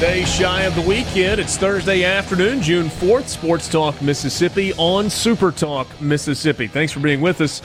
[0.00, 1.38] day shy of the weekend.
[1.38, 3.28] It's Thursday afternoon, June 4th.
[3.28, 6.66] Sports Talk Mississippi on Super Talk Mississippi.
[6.68, 7.60] Thanks for being with us.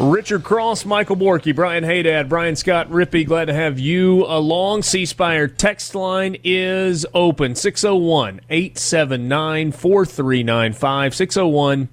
[0.00, 3.24] Richard Cross, Michael Borky, Brian Haydad, Brian Scott Rippey.
[3.24, 4.82] Glad to have you along.
[4.82, 11.14] C Spire text line is open 601 879 4395.
[11.14, 11.88] 601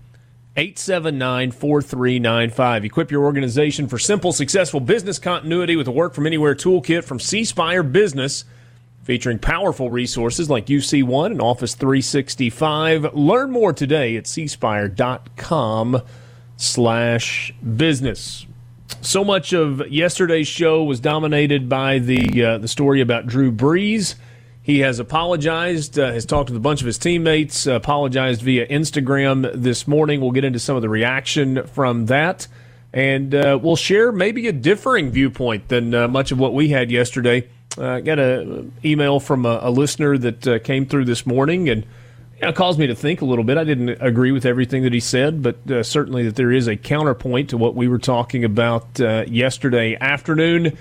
[0.57, 2.85] 879 4395.
[2.85, 7.19] Equip your organization for simple, successful business continuity with a work from anywhere toolkit from
[7.19, 8.43] C Spire Business,
[9.03, 13.13] featuring powerful resources like UC1 and Office 365.
[13.13, 16.01] Learn more today at cspire.com
[16.57, 18.45] slash business.
[19.01, 24.15] So much of yesterday's show was dominated by the uh, the story about Drew Brees.
[24.63, 28.67] He has apologized, uh, has talked with a bunch of his teammates, uh, apologized via
[28.67, 30.21] Instagram this morning.
[30.21, 32.47] We'll get into some of the reaction from that.
[32.93, 36.91] And uh, we'll share maybe a differing viewpoint than uh, much of what we had
[36.91, 37.47] yesterday.
[37.77, 41.69] I uh, got an email from a, a listener that uh, came through this morning
[41.69, 41.83] and
[42.35, 43.57] you know, caused me to think a little bit.
[43.57, 47.51] I didn't agree with everything that he said, but certainly that there is a counterpoint
[47.51, 50.75] to what we were talking about yesterday afternoon.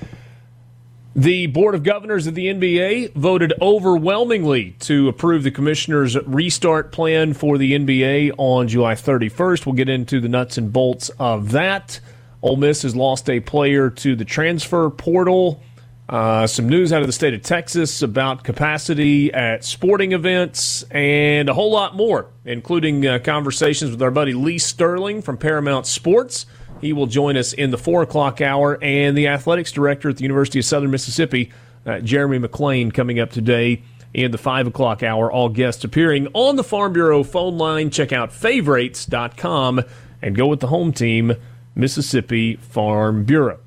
[1.16, 7.34] The Board of Governors of the NBA voted overwhelmingly to approve the commissioner's restart plan
[7.34, 9.66] for the NBA on July 31st.
[9.66, 11.98] We'll get into the nuts and bolts of that.
[12.42, 15.60] Ole Miss has lost a player to the transfer portal.
[16.10, 21.48] Uh, some news out of the state of Texas about capacity at sporting events and
[21.48, 26.46] a whole lot more, including uh, conversations with our buddy Lee Sterling from Paramount Sports.
[26.80, 30.24] He will join us in the four o'clock hour, and the athletics director at the
[30.24, 31.52] University of Southern Mississippi,
[31.86, 35.30] uh, Jeremy McClain, coming up today in the five o'clock hour.
[35.30, 37.88] All guests appearing on the Farm Bureau phone line.
[37.88, 39.84] Check out favorites.com
[40.20, 41.34] and go with the home team,
[41.76, 43.60] Mississippi Farm Bureau.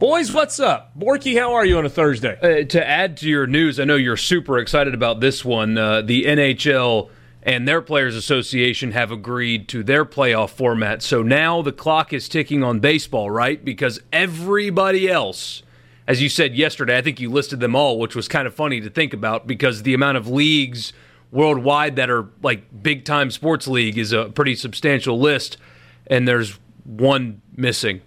[0.00, 0.98] Boys, what's up?
[0.98, 2.38] Borky, how are you on a Thursday?
[2.40, 5.76] Uh, to add to your news, I know you're super excited about this one.
[5.76, 7.10] Uh, the NHL
[7.42, 11.02] and their Players Association have agreed to their playoff format.
[11.02, 13.62] So now the clock is ticking on baseball, right?
[13.62, 15.62] Because everybody else,
[16.08, 18.80] as you said yesterday, I think you listed them all, which was kind of funny
[18.80, 20.94] to think about because the amount of leagues
[21.30, 25.58] worldwide that are like big time sports league is a pretty substantial list,
[26.06, 28.00] and there's one missing,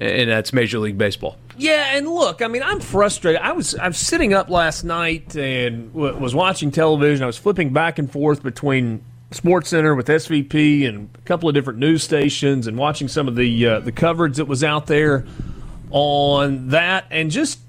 [0.00, 1.36] and that's Major League Baseball.
[1.58, 3.40] Yeah, and look, I mean, I'm frustrated.
[3.42, 7.22] I was I was sitting up last night and w- was watching television.
[7.22, 11.54] I was flipping back and forth between Sports Center with SVP and a couple of
[11.54, 15.26] different news stations, and watching some of the uh, the coverage that was out there
[15.90, 17.60] on that, and just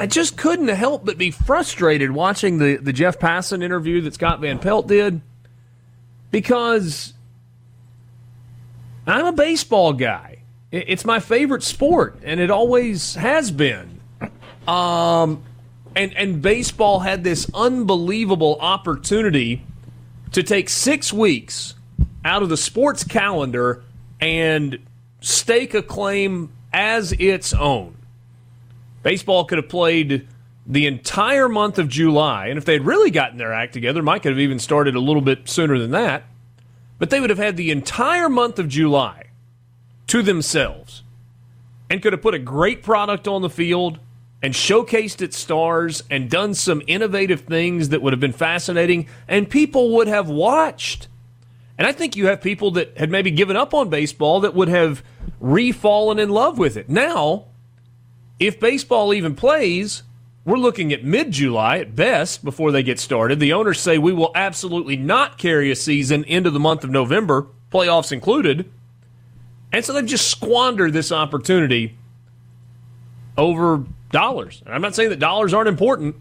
[0.00, 4.40] I just couldn't help but be frustrated watching the the Jeff Passan interview that Scott
[4.40, 5.20] Van Pelt did
[6.30, 7.12] because
[9.06, 10.35] I'm a baseball guy.
[10.76, 14.00] It's my favorite sport, and it always has been.
[14.68, 15.44] Um,
[15.94, 19.64] and and baseball had this unbelievable opportunity
[20.32, 21.74] to take six weeks
[22.24, 23.84] out of the sports calendar
[24.20, 24.78] and
[25.20, 27.96] stake a claim as its own.
[29.02, 30.26] Baseball could have played
[30.66, 34.32] the entire month of July, and if they'd really gotten their act together, might could
[34.32, 36.24] have even started a little bit sooner than that.
[36.98, 39.25] But they would have had the entire month of July
[40.08, 41.02] to themselves
[41.90, 43.98] and could have put a great product on the field
[44.42, 49.50] and showcased its stars and done some innovative things that would have been fascinating and
[49.50, 51.08] people would have watched.
[51.78, 54.68] And I think you have people that had maybe given up on baseball that would
[54.68, 55.02] have
[55.40, 56.88] re-fallen in love with it.
[56.88, 57.46] Now,
[58.38, 60.02] if baseball even plays,
[60.44, 63.40] we're looking at mid July at best before they get started.
[63.40, 67.46] The owners say we will absolutely not carry a season into the month of November,
[67.72, 68.70] playoffs included.
[69.76, 71.98] And so they've just squandered this opportunity
[73.36, 74.62] over dollars.
[74.64, 76.16] And I'm not saying that dollars aren't important,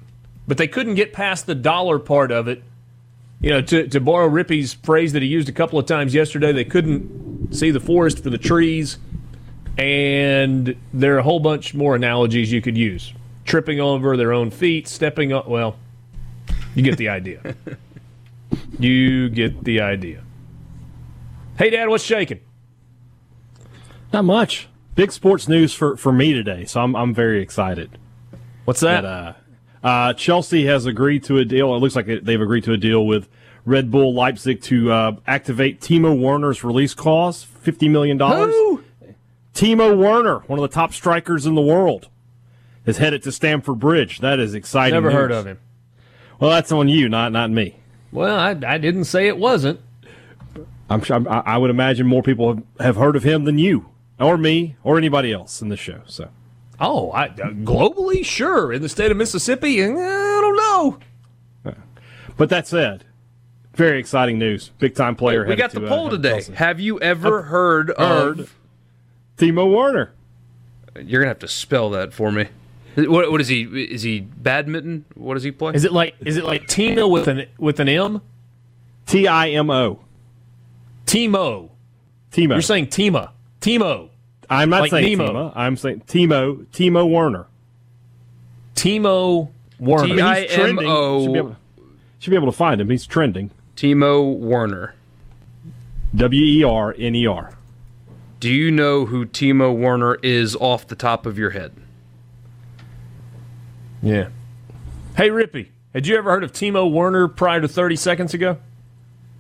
[0.46, 2.62] but they couldn't get past the dollar part of it.
[3.40, 6.52] You know, to, to borrow Rippey's phrase that he used a couple of times yesterday,
[6.52, 8.98] they couldn't see the forest for the trees.
[9.78, 13.14] And there are a whole bunch more analogies you could use.
[13.46, 15.48] Tripping over their own feet, stepping up.
[15.48, 15.78] Well,
[16.76, 17.56] you get the idea.
[18.80, 20.24] you get the idea.
[21.58, 22.42] Hey, Dad, what's shaking?
[24.14, 24.68] Not much.
[24.96, 27.98] Big sports news for, for me today, so I'm I'm very excited.
[28.64, 29.02] What's that?
[29.02, 29.36] That,
[29.84, 31.76] uh, uh, Chelsea has agreed to a deal.
[31.76, 33.28] It looks like they've agreed to a deal with
[33.66, 38.54] Red Bull Leipzig to uh, activate Timo Werner's release clause, fifty million dollars.
[38.54, 38.84] Who?
[39.54, 42.10] Timo Werner, one of the top strikers in the world,
[42.86, 44.20] is headed to Stamford Bridge.
[44.20, 44.94] That is exciting.
[44.94, 45.16] Never news.
[45.16, 45.60] heard of him.
[46.40, 47.78] Well, that's on you, not not me.
[48.12, 49.82] Well, I, I didn't say it wasn't.
[50.90, 53.90] I'm sure I, I would imagine more people have, have heard of him than you,
[54.20, 56.02] or me, or anybody else in the show.
[56.06, 56.30] So.
[56.80, 58.74] Oh, I, uh, globally, sure.
[58.74, 61.00] In the state of Mississippi, eh, I don't know.
[62.38, 63.06] But that said,
[63.74, 64.72] very exciting news.
[64.80, 65.44] Big time player.
[65.44, 66.32] we headed got the to, uh, poll today.
[66.32, 66.54] Chelsea.
[66.56, 68.42] Have you ever heard, heard.
[68.42, 68.56] of?
[69.38, 70.12] Timo Werner.
[71.02, 72.48] You're gonna have to spell that for me.
[72.96, 73.64] What, what is he?
[73.64, 75.04] Is he badminton?
[75.16, 75.74] What does he play?
[75.74, 78.22] Is it like is it like Tina with an with an M?
[79.06, 80.00] T I M O.
[81.06, 81.72] Timo.
[82.32, 82.50] Timo.
[82.50, 83.32] You're saying Tima.
[83.66, 84.10] Timo.
[84.50, 85.34] I'm not like saying Nemo.
[85.50, 85.54] Timo.
[85.56, 86.66] I'm saying Timo.
[86.68, 87.48] Timo Werner.
[88.76, 90.16] Timo Werner.
[90.16, 90.86] T- I- He's trending.
[90.86, 91.56] Should be, able,
[92.20, 92.90] should be able to find him.
[92.90, 93.50] He's trending.
[93.76, 94.94] Timo Werner.
[96.16, 97.52] W E R N E R.
[98.40, 101.74] Do you know who Timo Werner is off the top of your head?
[104.04, 104.28] yeah.
[105.18, 108.58] Hey Rippy, had you ever heard of Timo Werner prior to 30 seconds ago?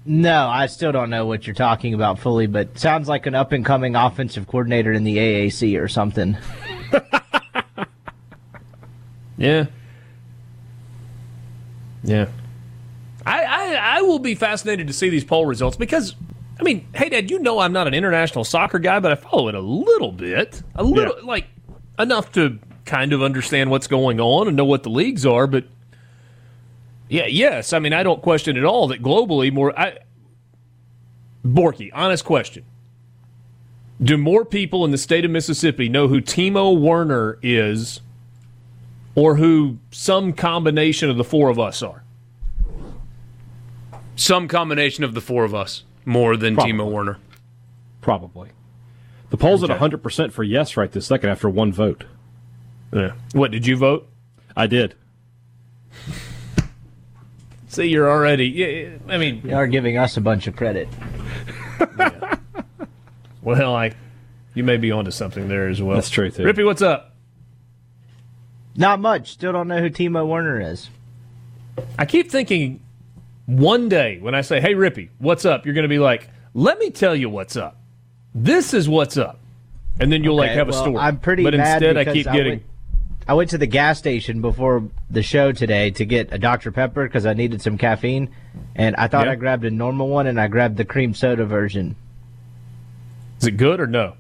[0.07, 3.51] No, I still don't know what you're talking about fully, but sounds like an up
[3.51, 6.37] and coming offensive coordinator in the AAC or something.
[9.37, 9.65] Yeah.
[12.05, 12.27] Yeah.
[13.25, 16.15] I, I I will be fascinated to see these poll results because
[16.57, 19.49] I mean, hey Dad, you know I'm not an international soccer guy, but I follow
[19.49, 20.61] it a little bit.
[20.75, 21.25] A little Yeah.
[21.25, 21.47] like
[21.99, 25.65] enough to kind of understand what's going on and know what the leagues are, but
[27.09, 29.99] yeah, yes, I mean I don't question at all that globally more I
[31.45, 32.65] Borky, honest question.
[34.01, 38.01] Do more people in the state of Mississippi know who Timo Werner is
[39.13, 42.03] or who some combination of the four of us are?
[44.15, 46.73] Some combination of the four of us more than Probably.
[46.73, 47.17] Timo Werner.
[48.01, 48.49] Probably.
[49.29, 49.73] The poll's Okay.
[49.73, 52.03] at 100% for yes right this second after one vote.
[52.93, 53.13] Yeah.
[53.33, 54.07] What did you vote?
[54.55, 54.95] I did.
[57.75, 58.89] See, you're already.
[59.09, 60.87] I mean, You are giving us a bunch of credit.
[63.41, 63.91] well, I,
[64.53, 65.95] you may be onto something there as well.
[65.95, 66.43] That's true, too.
[66.43, 67.13] Rippy, what's up?
[68.77, 69.31] Not much.
[69.33, 70.89] Still don't know who Timo Werner is.
[71.99, 72.79] I keep thinking,
[73.45, 76.79] one day when I say, "Hey, Rippy, what's up?" You're going to be like, "Let
[76.79, 77.77] me tell you what's up.
[78.33, 79.39] This is what's up,"
[79.99, 80.95] and then you'll like Okay, have a story.
[80.97, 82.51] I'm pretty But mad instead, I because keep I getting.
[82.53, 82.63] went-
[83.27, 86.71] I went to the gas station before the show today to get a Dr.
[86.71, 88.29] Pepper because I needed some caffeine,
[88.75, 89.27] and I thought.
[89.27, 91.95] I grabbed a normal one and I grabbed the cream soda version.
[93.39, 94.15] Is it good or no?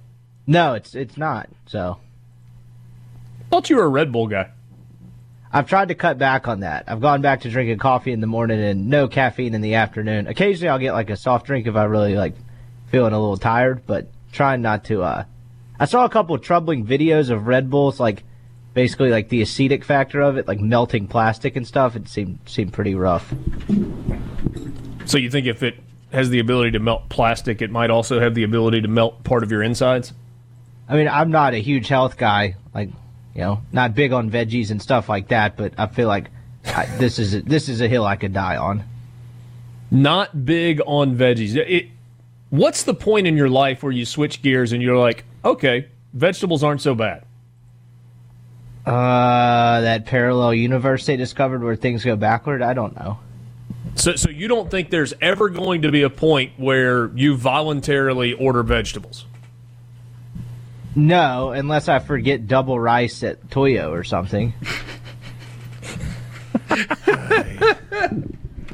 [0.47, 1.49] No, it's it's not.
[1.67, 1.99] So
[3.49, 4.51] thought you were a Red Bull guy.
[5.53, 6.83] I've tried to cut back on that.
[6.87, 10.27] I've gone back to drinking coffee in the morning and no caffeine in the afternoon.
[10.27, 12.35] Occasionally, I'll get like a soft drink if I really like
[12.91, 15.03] feeling a little tired, but trying not to.
[15.03, 15.23] uh
[15.79, 18.23] I saw a couple of troubling videos of Red Bulls, like
[18.75, 21.95] basically like the acetic factor of it, like melting plastic and stuff.
[21.95, 23.33] It seemed seemed pretty rough.
[25.05, 25.79] So you think if it
[26.11, 29.43] has the ability to melt plastic, it might also have the ability to melt part
[29.43, 30.13] of your insides?
[30.87, 32.89] I mean, I'm not a huge health guy, like
[33.33, 35.57] you know, not big on veggies and stuff like that.
[35.57, 36.29] But I feel like
[36.65, 38.83] I, this is a, this is a hill I could die on.
[39.89, 41.55] Not big on veggies.
[41.55, 41.87] It,
[42.49, 46.63] what's the point in your life where you switch gears and you're like, okay, vegetables
[46.63, 47.23] aren't so bad?
[48.85, 52.61] Uh, that parallel universe they discovered where things go backward.
[52.61, 53.17] I don't know.
[53.95, 58.33] So, so you don't think there's ever going to be a point where you voluntarily
[58.33, 59.25] order vegetables?
[60.95, 64.53] No, unless I forget double rice at Toyo or something.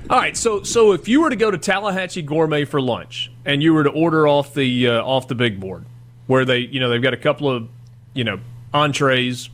[0.10, 3.64] All right, so so if you were to go to Tallahatchie Gourmet for lunch and
[3.64, 5.86] you were to order off the uh, off the big board,
[6.28, 7.70] where they you know they've got a couple of
[8.14, 8.40] you know
[8.74, 9.50] entrees,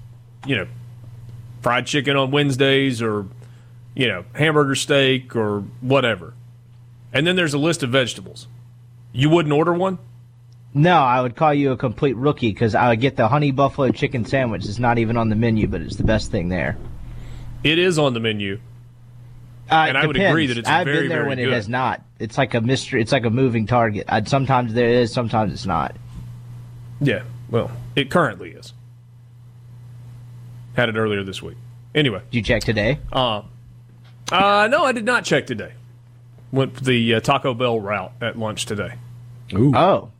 [0.47, 0.67] you know,
[1.61, 3.25] fried chicken on Wednesdays or
[3.95, 6.33] you know hamburger steak or whatever,
[7.13, 8.47] and then there's a list of vegetables,
[9.11, 9.99] you wouldn't order one.
[10.73, 13.89] No, I would call you a complete rookie because I would get the honey buffalo
[13.91, 14.65] chicken sandwich.
[14.65, 16.77] It's not even on the menu, but it's the best thing there.
[17.63, 18.59] It is on the menu.
[19.71, 21.47] Uh, And I would agree that it's I've very, been there when good.
[21.47, 22.01] it has not.
[22.19, 23.01] It's like a mystery.
[23.01, 24.05] It's like a moving target.
[24.07, 25.95] I'd, sometimes there is, sometimes it's not.
[27.01, 27.23] Yeah.
[27.49, 28.73] Well, it currently is.
[30.77, 31.57] Had it earlier this week.
[31.95, 32.99] Anyway, Did you check today?
[33.11, 33.41] uh,
[34.31, 35.73] uh, no, I did not check today.
[36.51, 38.93] Went the uh, Taco Bell route at lunch today.
[39.53, 39.75] Ooh.
[39.75, 40.11] Oh,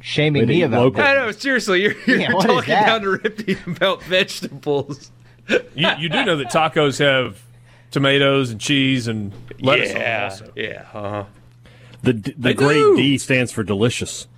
[0.00, 1.02] shaming me eat about local.
[1.02, 5.10] I know, seriously, you're, you're Yeah, talking down to Rippy about vegetables.
[5.48, 7.42] You, you do know that tacos have
[7.90, 10.52] tomatoes and cheese and lettuce on them yeah, also.
[10.54, 10.86] yeah.
[10.94, 11.24] Uh-huh.
[12.02, 12.96] The the They grade do.
[12.96, 14.28] D stands for delicious.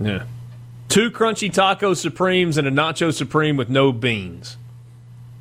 [0.00, 0.24] Yeah.
[0.92, 4.58] Two crunchy taco supremes and a nacho supreme with no beans.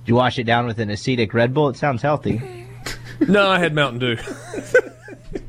[0.06, 1.68] Did you wash it down with an acetic Red Bull?
[1.68, 2.42] It sounds healthy.
[3.28, 4.16] No, I had Mountain Dew.
[4.16, 5.44] The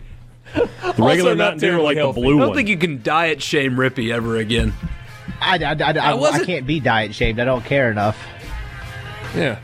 [0.98, 2.20] regular not Mountain Dew or like healthy.
[2.20, 2.42] the blue one.
[2.42, 2.56] I don't one.
[2.56, 4.74] think you can diet shame Rippy ever again.
[5.40, 7.40] I, I, I, I, I, wasn't- can't be diet shamed.
[7.40, 8.18] I don't care enough.
[9.34, 9.58] Yeah.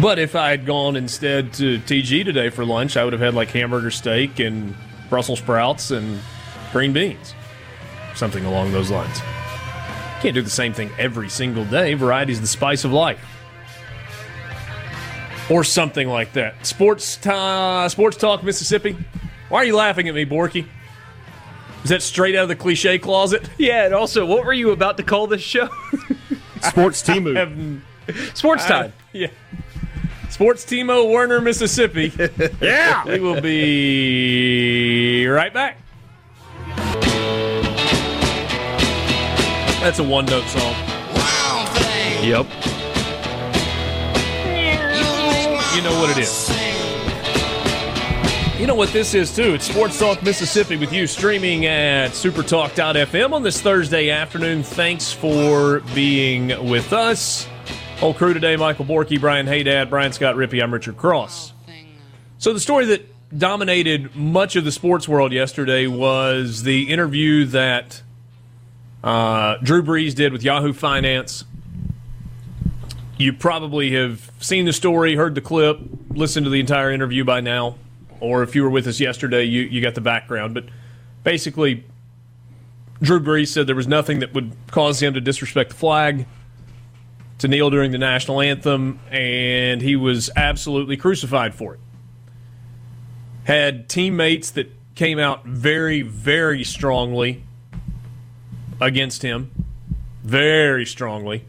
[0.00, 3.34] But if I had gone instead to TG today for lunch, I would have had
[3.34, 4.74] like hamburger steak and
[5.10, 6.18] Brussels sprouts and
[6.72, 7.34] green beans.
[8.14, 9.18] Something along those lines.
[10.20, 11.94] Can't do the same thing every single day.
[11.94, 13.18] Variety's the spice of life.
[15.50, 16.64] Or something like that.
[16.66, 18.96] Sports, ta- Sports Talk Mississippi.
[19.48, 20.66] Why are you laughing at me, Borky?
[21.82, 23.48] Is that straight out of the cliche closet?
[23.58, 25.68] Yeah, and also, what were you about to call this show?
[26.62, 27.34] Sports Timu.
[27.36, 28.92] Have- Sports time.
[29.12, 29.28] Yeah.
[30.28, 32.12] Sports Timo Werner, Mississippi.
[32.60, 33.04] yeah.
[33.06, 35.78] We will be right back.
[39.80, 40.74] That's a one note song.
[42.22, 42.46] Yep.
[45.74, 46.50] You know what it is.
[48.60, 49.54] You know what this is, too.
[49.54, 54.62] It's Sports Talk Mississippi with you streaming at supertalk.fm on this Thursday afternoon.
[54.62, 57.48] Thanks for being with us.
[58.00, 60.62] Whole crew today Michael Borky, Brian Haydad, Brian Scott Rippey.
[60.62, 61.54] I'm Richard Cross.
[62.36, 63.06] So, the story that
[63.38, 68.02] dominated much of the sports world yesterday was the interview that
[69.02, 71.44] uh, Drew Brees did with Yahoo Finance.
[73.16, 75.78] You probably have seen the story, heard the clip,
[76.10, 77.76] listened to the entire interview by now,
[78.18, 80.54] or if you were with us yesterday, you, you got the background.
[80.54, 80.64] But
[81.22, 81.84] basically,
[83.02, 86.26] Drew Brees said there was nothing that would cause him to disrespect the flag,
[87.38, 91.80] to kneel during the national anthem, and he was absolutely crucified for it.
[93.44, 97.42] Had teammates that came out very, very strongly
[98.80, 99.50] against him,
[100.22, 101.44] very strongly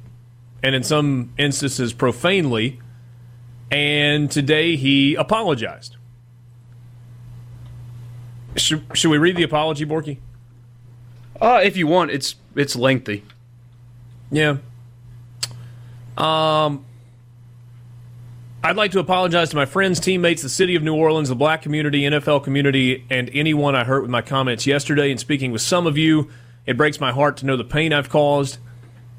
[0.64, 2.80] and in some instances profanely.
[3.70, 5.96] And today he apologized.
[8.56, 10.18] Should, should we read the apology, Borky?
[11.40, 13.24] Uh, if you want, it's it's lengthy.
[14.30, 14.58] Yeah.
[16.18, 16.86] Um,
[18.64, 21.62] I'd like to apologize to my friends, teammates, the city of New Orleans, the black
[21.62, 25.10] community, NFL community, and anyone I hurt with my comments yesterday.
[25.10, 26.30] And speaking with some of you,
[26.66, 28.58] it breaks my heart to know the pain I've caused.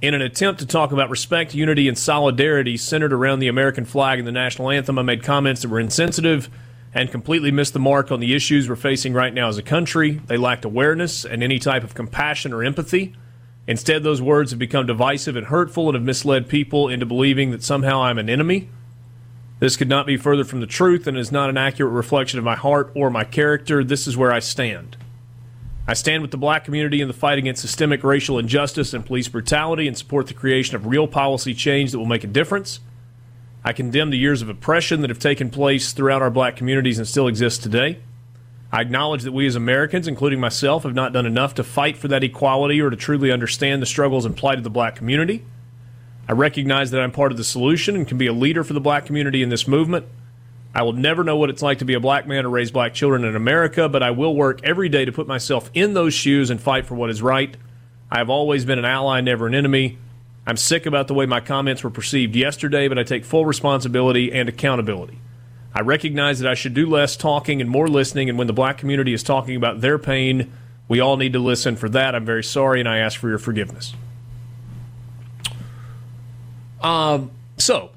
[0.00, 4.18] In an attempt to talk about respect, unity, and solidarity centered around the American flag
[4.18, 6.50] and the national anthem, I made comments that were insensitive
[6.94, 10.20] and completely missed the mark on the issues we're facing right now as a country.
[10.26, 13.14] They lacked awareness and any type of compassion or empathy.
[13.66, 17.62] Instead, those words have become divisive and hurtful and have misled people into believing that
[17.62, 18.68] somehow I'm an enemy.
[19.60, 22.44] This could not be further from the truth and is not an accurate reflection of
[22.44, 23.84] my heart or my character.
[23.84, 24.96] This is where I stand.
[25.86, 29.26] I stand with the black community in the fight against systemic racial injustice and police
[29.28, 32.78] brutality and support the creation of real policy change that will make a difference.
[33.64, 37.06] I condemn the years of oppression that have taken place throughout our black communities and
[37.06, 37.98] still exist today.
[38.70, 42.08] I acknowledge that we as Americans, including myself, have not done enough to fight for
[42.08, 45.44] that equality or to truly understand the struggles and plight of the black community.
[46.28, 48.80] I recognize that I'm part of the solution and can be a leader for the
[48.80, 50.06] black community in this movement.
[50.74, 52.94] I will never know what it's like to be a black man or raise black
[52.94, 56.48] children in America, but I will work every day to put myself in those shoes
[56.48, 57.54] and fight for what is right.
[58.10, 59.98] I have always been an ally, never an enemy.
[60.46, 64.32] I'm sick about the way my comments were perceived yesterday, but I take full responsibility
[64.32, 65.18] and accountability.
[65.74, 68.78] I recognize that I should do less talking and more listening, and when the black
[68.78, 70.52] community is talking about their pain,
[70.88, 71.76] we all need to listen.
[71.76, 73.94] For that, I'm very sorry, and I ask for your forgiveness.
[76.82, 77.90] Um, so,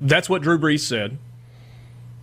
[0.00, 1.18] that's what Drew Brees said.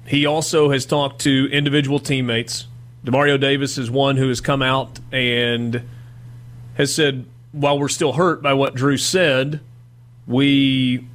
[0.07, 2.67] He also has talked to individual teammates.
[3.03, 5.83] Demario Davis is one who has come out and
[6.75, 9.61] has said, while we're still hurt by what Drew said,
[10.27, 11.07] we,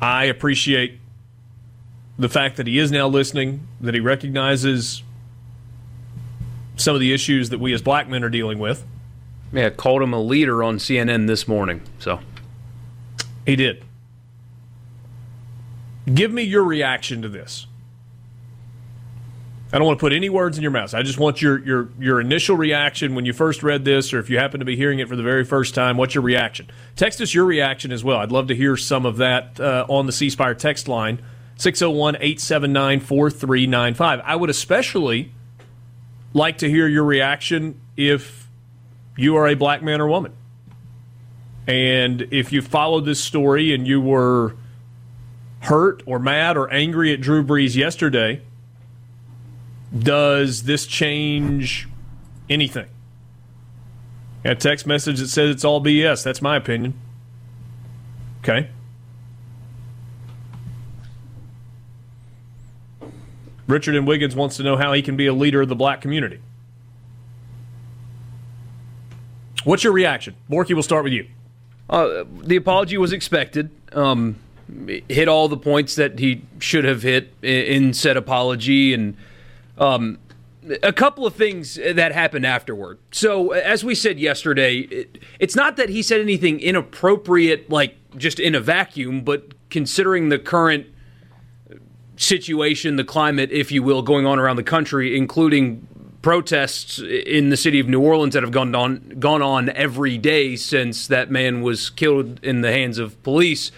[0.00, 1.00] I appreciate
[2.18, 5.02] the fact that he is now listening, that he recognizes
[6.76, 8.84] some of the issues that we as black men are dealing with.
[9.52, 11.82] Yeah, called him a leader on CNN this morning.
[11.98, 12.20] So
[13.46, 13.84] He did.
[16.12, 17.66] Give me your reaction to this.
[19.72, 20.94] I don't want to put any words in your mouth.
[20.94, 24.30] I just want your your your initial reaction when you first read this, or if
[24.30, 25.96] you happen to be hearing it for the very first time.
[25.96, 26.68] What's your reaction?
[26.94, 28.18] Text us your reaction as well.
[28.18, 31.20] I'd love to hear some of that uh, on the C Spire text line
[31.56, 34.20] 601 879 4395.
[34.24, 35.32] I would especially
[36.34, 38.48] like to hear your reaction if
[39.16, 40.34] you are a black man or woman.
[41.66, 44.54] And if you followed this story and you were
[45.64, 48.42] hurt or mad or angry at Drew Brees yesterday,
[49.96, 51.88] does this change
[52.48, 52.86] anything?
[54.44, 56.22] A text message that says it's all BS.
[56.22, 56.94] That's my opinion.
[58.42, 58.68] Okay.
[63.66, 66.02] Richard and Wiggins wants to know how he can be a leader of the black
[66.02, 66.40] community.
[69.64, 70.34] What's your reaction?
[70.50, 71.26] Borky, we'll start with you.
[71.88, 73.70] Uh, the apology was expected.
[73.92, 74.36] Um,
[75.08, 79.16] hit all the points that he should have hit in, said apology, and
[79.78, 80.18] um,
[80.82, 82.98] a couple of things that happened afterward.
[83.12, 88.40] So, as we said yesterday, it, it's not that he said anything inappropriate, like just
[88.40, 90.86] in a vacuum, but considering the current
[92.16, 95.86] situation, the climate, if you will, going on around the country, including
[96.22, 100.56] protests in the city of New Orleans that have gone on gone on every day
[100.56, 103.70] since that man was killed in the hands of police.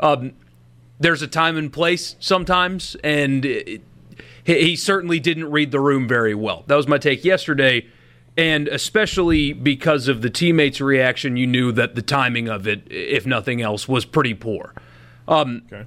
[0.00, 0.32] Um,
[1.04, 3.82] there's a time and place sometimes, and it,
[4.42, 6.64] he certainly didn't read the room very well.
[6.66, 7.86] That was my take yesterday,
[8.38, 13.26] and especially because of the teammates' reaction, you knew that the timing of it, if
[13.26, 14.72] nothing else, was pretty poor.
[15.28, 15.84] Um, okay.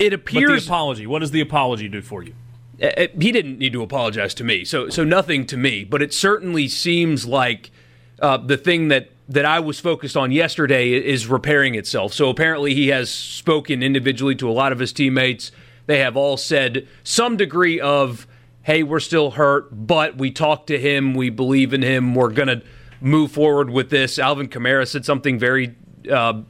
[0.00, 0.66] It appears.
[0.66, 1.06] Apology.
[1.06, 2.34] What does the apology do for you?
[2.82, 5.84] Uh, uh, he didn't need to apologize to me, so so nothing to me.
[5.84, 7.70] But it certainly seems like
[8.18, 12.12] uh, the thing that that I was focused on yesterday is repairing itself.
[12.12, 15.52] So apparently, he has spoken individually to a lot of his teammates.
[15.86, 18.26] They have all said some degree of,
[18.62, 21.14] "Hey, we're still hurt, but we talked to him.
[21.14, 22.14] We believe in him.
[22.14, 22.62] We're gonna
[23.00, 25.74] move forward with this." Alvin Kamara said something very.
[26.10, 26.42] Uh,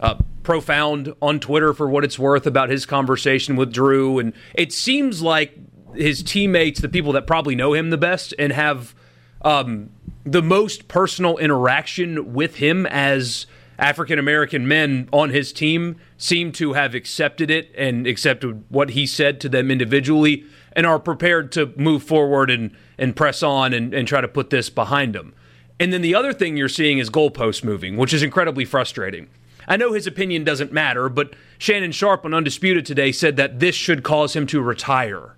[0.00, 4.18] uh, profound on Twitter for what it's worth about his conversation with Drew.
[4.18, 5.56] And it seems like
[5.94, 8.94] his teammates, the people that probably know him the best and have
[9.42, 9.90] um,
[10.24, 13.46] the most personal interaction with him as
[13.78, 19.06] African American men on his team, seem to have accepted it and accepted what he
[19.06, 23.92] said to them individually and are prepared to move forward and, and press on and,
[23.92, 25.34] and try to put this behind them.
[25.80, 29.28] And then the other thing you're seeing is goalposts moving, which is incredibly frustrating.
[29.66, 33.74] I know his opinion doesn't matter, but Shannon Sharpe on Undisputed today said that this
[33.74, 35.34] should cause him to retire.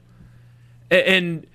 [0.91, 1.47] And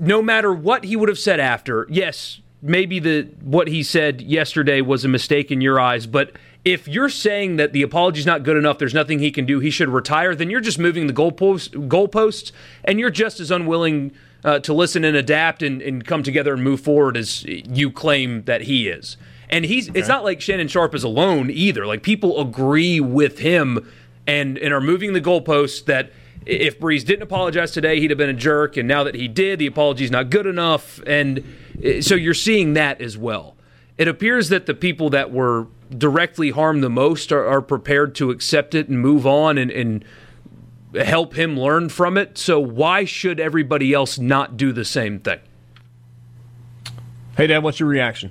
[0.00, 4.80] no matter what he would have said after, yes, maybe the what he said yesterday
[4.80, 6.32] was a mistake in your eyes, but
[6.64, 9.70] if you're saying that the apology's not good enough, there's nothing he can do, he
[9.70, 12.52] should retire, then you're just moving the goalposts, goalposts
[12.84, 14.12] and you're just as unwilling
[14.44, 18.42] uh, to listen and adapt and, and come together and move forward as you claim
[18.44, 19.16] that he is.
[19.50, 19.98] And he's okay.
[19.98, 21.86] it's not like Shannon Sharpe is alone either.
[21.86, 23.90] Like people agree with him
[24.26, 26.12] and and are moving the goalposts that
[26.48, 28.76] if Brees didn't apologize today, he'd have been a jerk.
[28.76, 31.00] And now that he did, the apology's not good enough.
[31.06, 31.44] And
[31.82, 33.54] eh, so you're seeing that as well.
[33.98, 38.30] It appears that the people that were directly harmed the most are, are prepared to
[38.30, 40.04] accept it and move on and, and
[40.94, 42.38] help him learn from it.
[42.38, 45.40] So why should everybody else not do the same thing?
[47.36, 48.30] Hey, Dad, what's your reaction?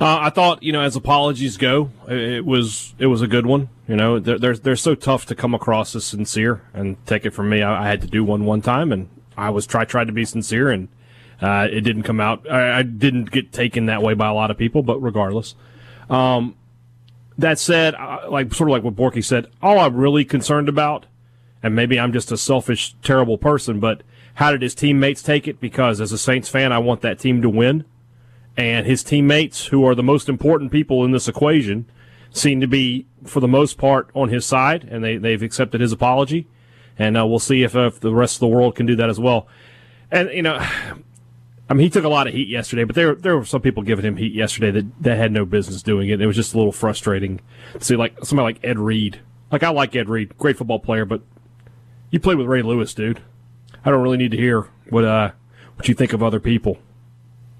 [0.00, 3.68] Uh, I thought, you know, as apologies go, it was it was a good one.
[3.88, 6.62] You know, they're they're, they're so tough to come across as sincere.
[6.72, 9.50] And take it from me, I, I had to do one one time, and I
[9.50, 10.88] was try tried to be sincere, and
[11.42, 12.48] uh, it didn't come out.
[12.48, 15.56] I, I, didn't get taken that way by a lot of people, but regardless.
[16.08, 16.56] Um,
[17.36, 17.94] that said,
[18.28, 21.06] like sort of like what Borky said, all I'm really concerned about,
[21.62, 24.02] and maybe I'm just a selfish, terrible person, but
[24.34, 25.60] how did his teammates take it?
[25.60, 27.84] Because as a Saints fan, I want that team to win
[28.58, 31.86] and his teammates, who are the most important people in this equation,
[32.30, 35.92] seem to be, for the most part, on his side, and they, they've accepted his
[35.92, 36.48] apology.
[36.98, 39.08] And uh, we'll see if, uh, if the rest of the world can do that
[39.08, 39.46] as well.
[40.10, 40.56] And, you know,
[41.70, 43.82] I mean, he took a lot of heat yesterday, but there there were some people
[43.82, 46.20] giving him heat yesterday that, that had no business doing it.
[46.20, 47.40] It was just a little frustrating
[47.74, 49.20] to see like somebody like Ed Reed.
[49.52, 51.20] Like I like Ed Reed, great football player, but
[52.10, 53.20] you played with Ray Lewis, dude.
[53.84, 55.32] I don't really need to hear what uh
[55.76, 56.78] what you think of other people.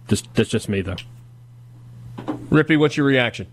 [0.08, 0.96] Just that's just me though.
[2.50, 3.46] Rippy, what's your reaction?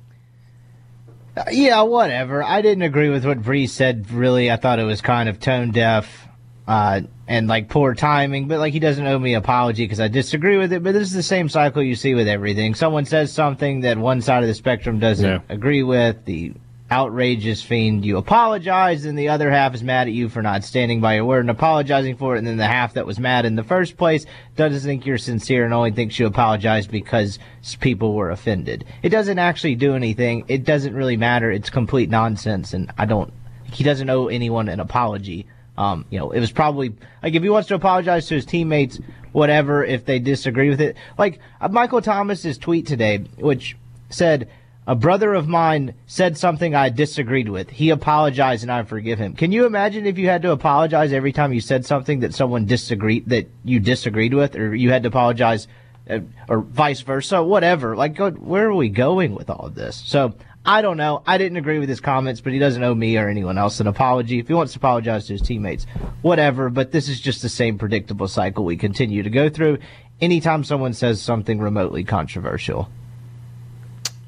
[1.35, 2.41] Uh, yeah, whatever.
[2.41, 4.09] I didn't agree with what Brees said.
[4.09, 6.27] Really, I thought it was kind of tone deaf
[6.65, 8.47] uh, and like poor timing.
[8.47, 10.81] But like, he doesn't owe me an apology because I disagree with it.
[10.81, 12.73] But this is the same cycle you see with everything.
[12.73, 15.39] Someone says something that one side of the spectrum doesn't yeah.
[15.49, 16.23] agree with.
[16.23, 16.53] The
[16.95, 21.01] outrageous fiend, you apologize, and the other half is mad at you for not standing
[21.01, 23.57] by your word and apologizing for it, and then the half that was mad in
[23.57, 27.37] the first place doesn't think you're sincere and only thinks you apologized because
[27.81, 28.85] people were offended.
[29.03, 30.45] It doesn't actually do anything.
[30.47, 31.51] It doesn't really matter.
[31.51, 33.33] It's complete nonsense, and I don't.
[33.73, 35.47] He doesn't owe anyone an apology.
[35.77, 39.01] Um, you know, it was probably like if he wants to apologize to his teammates,
[39.33, 39.83] whatever.
[39.83, 43.75] If they disagree with it, like uh, Michael Thomas's tweet today, which
[44.09, 44.49] said
[44.87, 47.69] a brother of mine said something I disagreed with.
[47.69, 49.33] He apologized and I forgive him.
[49.33, 52.65] Can you imagine if you had to apologize every time you said something that someone
[52.65, 55.67] disagreed that you disagreed with, or you had to apologize,
[56.09, 57.95] uh, or vice versa, whatever?
[57.95, 60.03] Like, where are we going with all of this?
[60.05, 61.21] So I don't know.
[61.27, 63.87] I didn't agree with his comments, but he doesn't owe me or anyone else an
[63.87, 64.39] apology.
[64.39, 65.85] If he wants to apologize to his teammates,
[66.21, 66.69] whatever.
[66.69, 69.79] But this is just the same predictable cycle we continue to go through
[70.21, 72.89] anytime someone says something remotely controversial.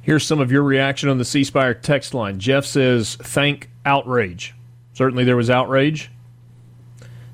[0.07, 2.39] Here's some of your reaction on the C text line.
[2.39, 4.55] Jeff says, thank outrage.
[4.93, 6.09] Certainly there was outrage.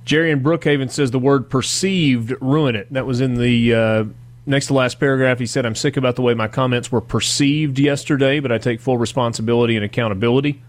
[0.06, 2.92] Jerry in Brookhaven says the word perceived ruin it.
[2.92, 4.06] That was in the uh,
[4.48, 5.38] next to last paragraph.
[5.38, 8.82] He said, I'm sick about the way my comments were perceived yesterday, but I take
[8.82, 10.64] full responsibility and accountability.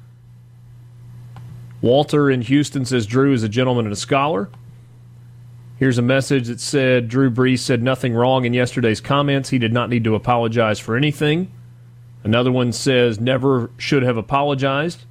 [1.80, 4.50] Walter in Houston says Drew is a gentleman and a scholar.
[5.78, 9.48] Here's a message that said Drew Brees said nothing wrong in yesterday's comments.
[9.48, 11.50] He did not need to apologize for anything.
[12.24, 15.04] Another one says, never should have apologized.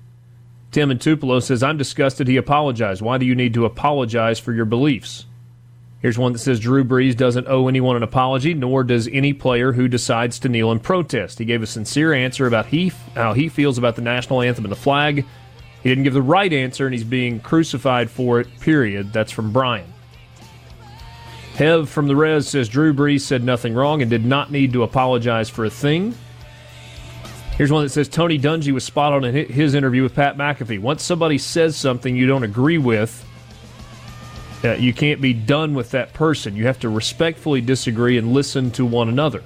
[0.72, 3.02] Tim and Tupelo says, I'm disgusted he apologized.
[3.02, 5.28] Why do you need to apologize for your beliefs?
[6.02, 9.72] Here's one that says Drew Brees doesn't owe anyone an apology, nor does any player
[9.72, 11.40] who decides to kneel in protest.
[11.40, 14.72] He gave a sincere answer about he, how he feels about the national anthem and
[14.72, 15.24] the flag.
[15.82, 19.14] He didn't give the right answer, and he's being crucified for it, period.
[19.14, 19.94] That's from Brian.
[21.56, 24.84] Hev from the Res says Drew Brees said nothing wrong and did not need to
[24.84, 26.16] apologize for a thing.
[27.56, 30.80] Here's one that says Tony Dungy was spot on in his interview with Pat McAfee.
[30.80, 33.24] Once somebody says something you don't agree with,
[34.64, 36.56] uh, you can't be done with that person.
[36.56, 39.44] You have to respectfully disagree and listen to one another.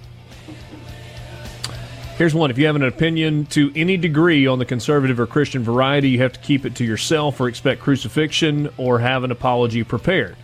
[2.17, 2.49] Here's one.
[2.49, 6.19] If you have an opinion to any degree on the conservative or Christian variety, you
[6.19, 10.37] have to keep it to yourself or expect crucifixion or have an apology prepared.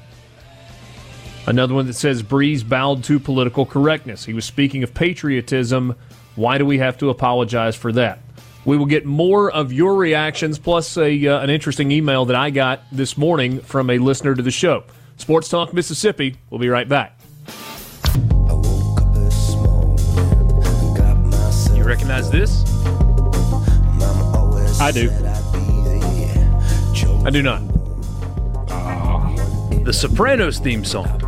[1.48, 4.26] Another one that says Brees bowed to political correctness.
[4.26, 5.96] He was speaking of patriotism
[6.36, 8.20] why do we have to apologize for that?
[8.66, 12.50] We will get more of your reactions, plus a, uh, an interesting email that I
[12.50, 14.86] got this morning from a listener to the show.
[15.18, 16.38] Sports Talk Mississippi.
[16.50, 17.20] We'll be right back.
[21.76, 22.64] You recognize this?
[24.80, 25.12] I do.
[27.26, 27.62] I do not.
[29.84, 31.20] The Sopranos theme song.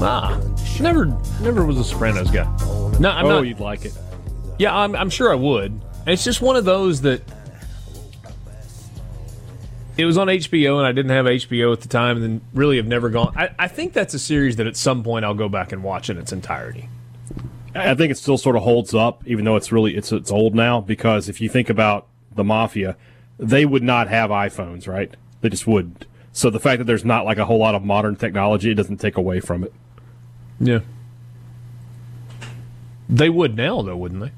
[0.00, 0.40] Ah,
[0.80, 1.06] never,
[1.40, 2.44] never was a Sopranos guy.
[2.98, 3.46] No, I'm oh, not.
[3.46, 3.92] you'd like it.
[4.58, 5.70] Yeah, I'm, I'm sure I would.
[5.70, 7.22] And it's just one of those that
[9.96, 12.76] it was on HBO and I didn't have HBO at the time and then really
[12.76, 13.32] have never gone.
[13.36, 16.08] I, I think that's a series that at some point I'll go back and watch
[16.08, 16.88] in its entirety.
[17.74, 20.54] I think it still sort of holds up, even though it's really it's it's old
[20.54, 20.80] now.
[20.80, 22.96] Because if you think about the mafia,
[23.38, 25.14] they would not have iPhones, right?
[25.42, 26.06] They just wouldn't.
[26.32, 28.98] So the fact that there's not like a whole lot of modern technology, it doesn't
[28.98, 29.72] take away from it.
[30.58, 30.80] Yeah,
[33.08, 34.32] they would now, though, wouldn't they?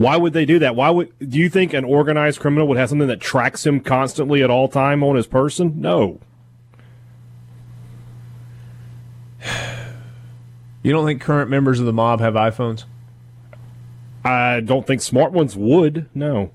[0.00, 0.76] Why would they do that?
[0.76, 4.42] Why would do you think an organized criminal would have something that tracks him constantly
[4.42, 5.78] at all time on his person?
[5.78, 6.20] No.
[10.82, 12.84] You don't think current members of the mob have iPhones?
[14.24, 16.08] I don't think smart ones would.
[16.14, 16.52] No.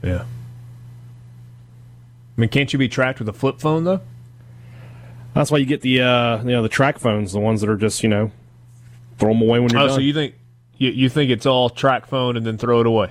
[0.00, 0.22] Yeah.
[0.22, 4.00] I mean, can't you be tracked with a flip phone though?
[5.34, 8.04] That's why you get the uh, you know the TracFones, the ones that are just
[8.04, 8.30] you know
[9.18, 9.96] throw them away when you're oh, done.
[9.96, 10.36] so you think
[10.78, 13.10] you, you think it's all TracFone and then throw it away?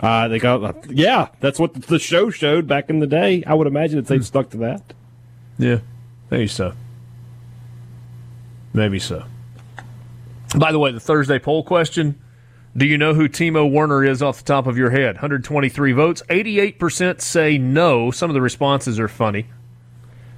[0.00, 3.42] Uh, they got, uh, yeah, that's what the show showed back in the day.
[3.46, 4.24] I would imagine that they've hmm.
[4.24, 4.92] stuck to that.
[5.58, 5.78] Yeah,
[6.30, 6.74] maybe so.
[8.72, 9.24] Maybe so.
[10.58, 12.20] By the way, the Thursday poll question
[12.76, 15.14] Do you know who Timo Werner is off the top of your head?
[15.14, 16.22] 123 votes.
[16.28, 18.10] 88% say no.
[18.10, 19.46] Some of the responses are funny.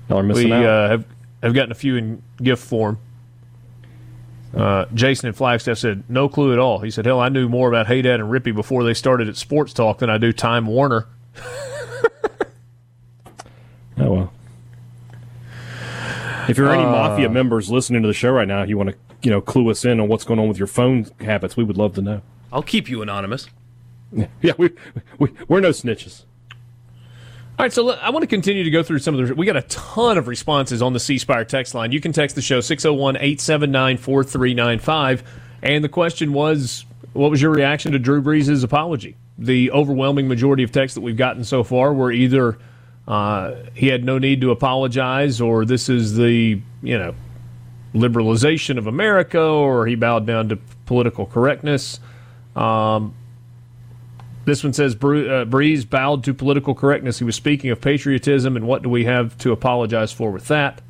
[0.09, 0.65] Y'all are missing we, out.
[0.65, 1.07] Uh, have,
[1.43, 2.99] have gotten a few in gift form.
[4.55, 6.81] Uh, Jason in Flagstaff said, no clue at all.
[6.81, 9.73] He said, hell, I knew more about Haydad and Rippy before they started at Sports
[9.73, 11.07] Talk than I do Time Warner.
[13.99, 14.33] oh, well.
[16.49, 18.97] If you're any uh, Mafia members listening to the show right now, you want to,
[19.23, 21.77] you know, clue us in on what's going on with your phone habits, we would
[21.77, 22.23] love to know.
[22.53, 23.49] I'll keep you anonymous.
[24.41, 24.71] Yeah, we,
[25.19, 26.25] we, we're no snitches.
[27.59, 29.35] All right, so I want to continue to go through some of the.
[29.35, 31.91] We got a ton of responses on the C Spire text line.
[31.91, 35.25] You can text the show 601 879 4395.
[35.63, 39.17] And the question was what was your reaction to Drew Brees' apology?
[39.39, 42.59] The overwhelming majority of texts that we've gotten so far were either
[43.09, 47.15] uh, he had no need to apologize, or this is the you know
[47.95, 52.01] liberalization of America, or he bowed down to political correctness.
[52.55, 53.15] Um,
[54.47, 57.19] this one says uh, Brees bowed to political correctness.
[57.19, 60.81] He was speaking of patriotism, and what do we have to apologize for with that?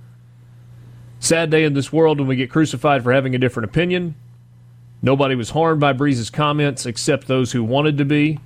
[1.20, 4.14] Sad day in this world when we get crucified for having a different opinion.
[5.00, 8.38] Nobody was harmed by Brees' comments except those who wanted to be.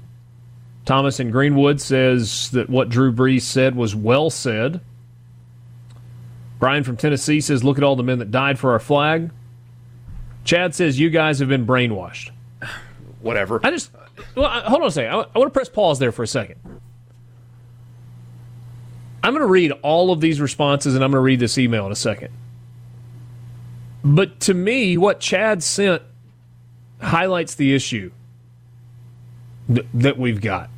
[0.85, 4.81] Thomas in Greenwood says that what Drew Brees said was well said.
[6.61, 9.31] Brian from Tennessee says, Look at all the men that died for our flag.
[10.45, 12.31] Chad says, You guys have been brainwashed.
[13.21, 13.61] Whatever.
[13.65, 13.91] I just,
[14.35, 15.13] well, hold on a second.
[15.13, 16.57] I, I want to press pause there for a second.
[19.23, 21.87] I'm going to read all of these responses and I'm going to read this email
[21.87, 22.33] in a second.
[24.03, 26.03] But to me, what Chad sent
[27.01, 28.11] highlights the issue
[29.69, 30.71] th- that we've got.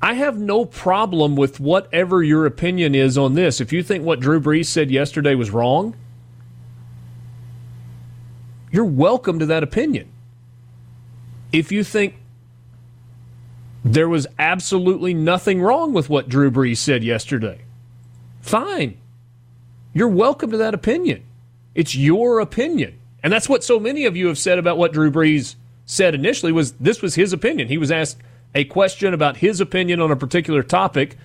[0.00, 3.60] I have no problem with whatever your opinion is on this.
[3.60, 5.96] If you think what Drew Brees said yesterday was wrong,
[8.70, 10.10] you're welcome to that opinion.
[11.52, 12.14] If you think
[13.84, 17.60] there was absolutely nothing wrong with what Drew Brees said yesterday,
[18.40, 18.98] fine.
[19.94, 21.24] You're welcome to that opinion.
[21.74, 22.98] It's your opinion.
[23.22, 25.54] And that's what so many of you have said about what Drew Brees
[25.86, 27.68] said initially was this was his opinion.
[27.68, 28.18] He was asked
[28.54, 31.16] a question about his opinion on a particular topic,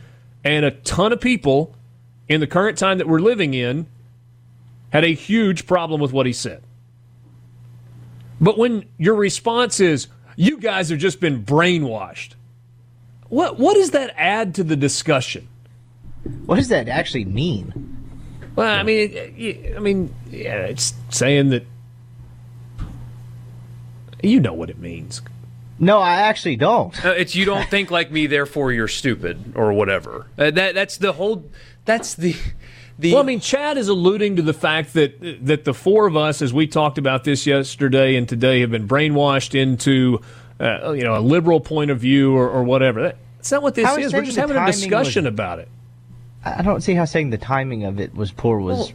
[0.44, 1.76] and a ton of people
[2.28, 3.88] in the current time that we're living in
[4.92, 6.62] had a huge problem with what he said.
[8.44, 12.32] But when your response is, you guys have just been brainwashed,
[13.30, 15.48] what, what does that add to the discussion?
[16.46, 17.72] What does that actually mean?
[18.56, 21.66] Well, I mean, I mean, yeah, it's saying that
[24.22, 25.22] you know what it means.
[25.80, 26.94] No, I actually don't.
[27.04, 30.28] Uh, it's you don't think like me, therefore you're stupid or whatever.
[30.38, 31.50] Uh, that that's the whole.
[31.86, 32.36] That's the.
[33.00, 36.16] The, well, I mean, Chad is alluding to the fact that that the four of
[36.16, 40.22] us, as we talked about this yesterday and today, have been brainwashed into,
[40.60, 43.14] uh, you know, a liberal point of view or, or whatever.
[43.38, 44.14] That's not what this is.
[44.14, 45.70] We're just having a discussion was, about it.
[46.46, 48.92] I don't see how saying the timing of it was poor was well,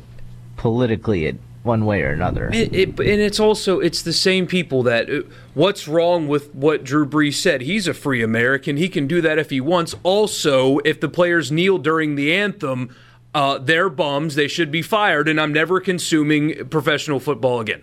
[0.56, 2.50] politically it one way or another.
[2.52, 5.22] It, it, and it's also it's the same people that uh,
[5.54, 7.62] what's wrong with what Drew Brees said?
[7.62, 8.76] He's a free American.
[8.76, 9.94] He can do that if he wants.
[10.02, 12.94] Also, if the players kneel during the anthem,
[13.34, 14.34] uh, they're bums.
[14.34, 15.28] They should be fired.
[15.28, 17.82] And I'm never consuming professional football again.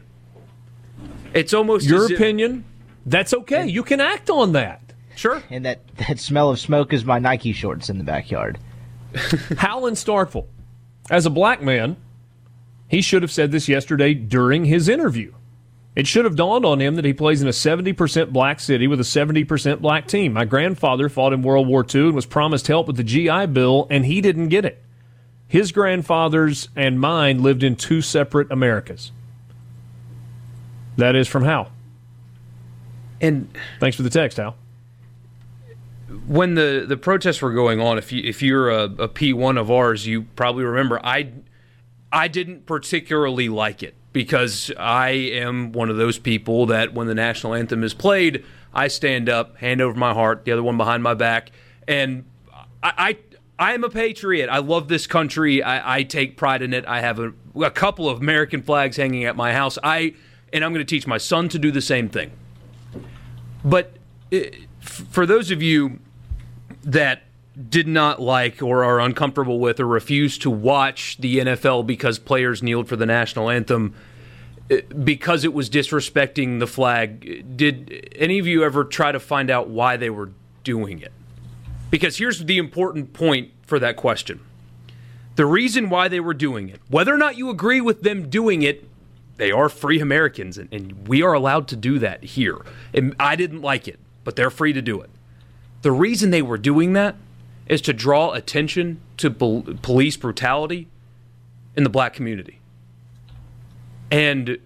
[1.34, 2.64] It's almost your opinion.
[3.06, 3.68] that's okay.
[3.68, 4.82] You can act on that.
[5.16, 5.44] Sure.
[5.50, 8.60] And that that smell of smoke is my Nike shorts in the backyard.
[9.58, 10.48] Howland Starkville,
[11.10, 11.96] as a black man
[12.88, 15.34] he should have said this yesterday during his interview.
[15.96, 19.00] It should have dawned on him that he plays in a 70% black city with
[19.00, 20.34] a 70% black team.
[20.34, 23.88] My grandfather fought in World War II and was promised help with the GI Bill,
[23.90, 24.84] and he didn't get it.
[25.48, 29.12] His grandfathers and mine lived in two separate Americas.
[30.98, 31.72] That is from Hal.
[33.22, 34.56] And thanks for the text, Hal.
[36.28, 39.72] When the, the protests were going on, if you if you're a a P1 of
[39.72, 41.32] ours, you probably remember I
[42.12, 47.16] I didn't particularly like it because I am one of those people that when the
[47.16, 51.04] national anthem is played, I stand up, hand over my heart, the other one behind
[51.04, 51.52] my back,
[51.88, 52.24] and
[52.82, 53.18] I, I,
[53.58, 54.50] I am a patriot.
[54.50, 55.64] I love this country.
[55.64, 56.86] I, I take pride in it.
[56.86, 59.78] I have a, a couple of American flags hanging at my house.
[59.82, 60.14] I
[60.52, 62.32] and I'm going to teach my son to do the same thing.
[63.64, 63.94] But
[64.32, 66.00] it, for those of you
[66.84, 67.24] that
[67.70, 72.62] did not like or are uncomfortable with or refuse to watch the NFL because players
[72.62, 73.96] kneeled for the national anthem
[74.70, 77.58] eh, because it was disrespecting the flag.
[77.58, 80.32] Did any of you ever try to find out why they were
[80.64, 81.14] doing it?
[81.96, 84.42] Because here's the important point for that question.
[85.38, 88.64] The reason why they were doing it, whether or not you agree with them doing
[88.64, 88.86] it,
[89.38, 92.58] they are free Americans, and, and we are allowed to do that here.
[92.94, 95.10] And I didn't like it, but they're free to do it.
[95.84, 97.16] The reason they were doing that
[97.66, 100.90] is to draw attention to police brutality
[101.78, 102.60] in the black community.
[104.12, 104.58] And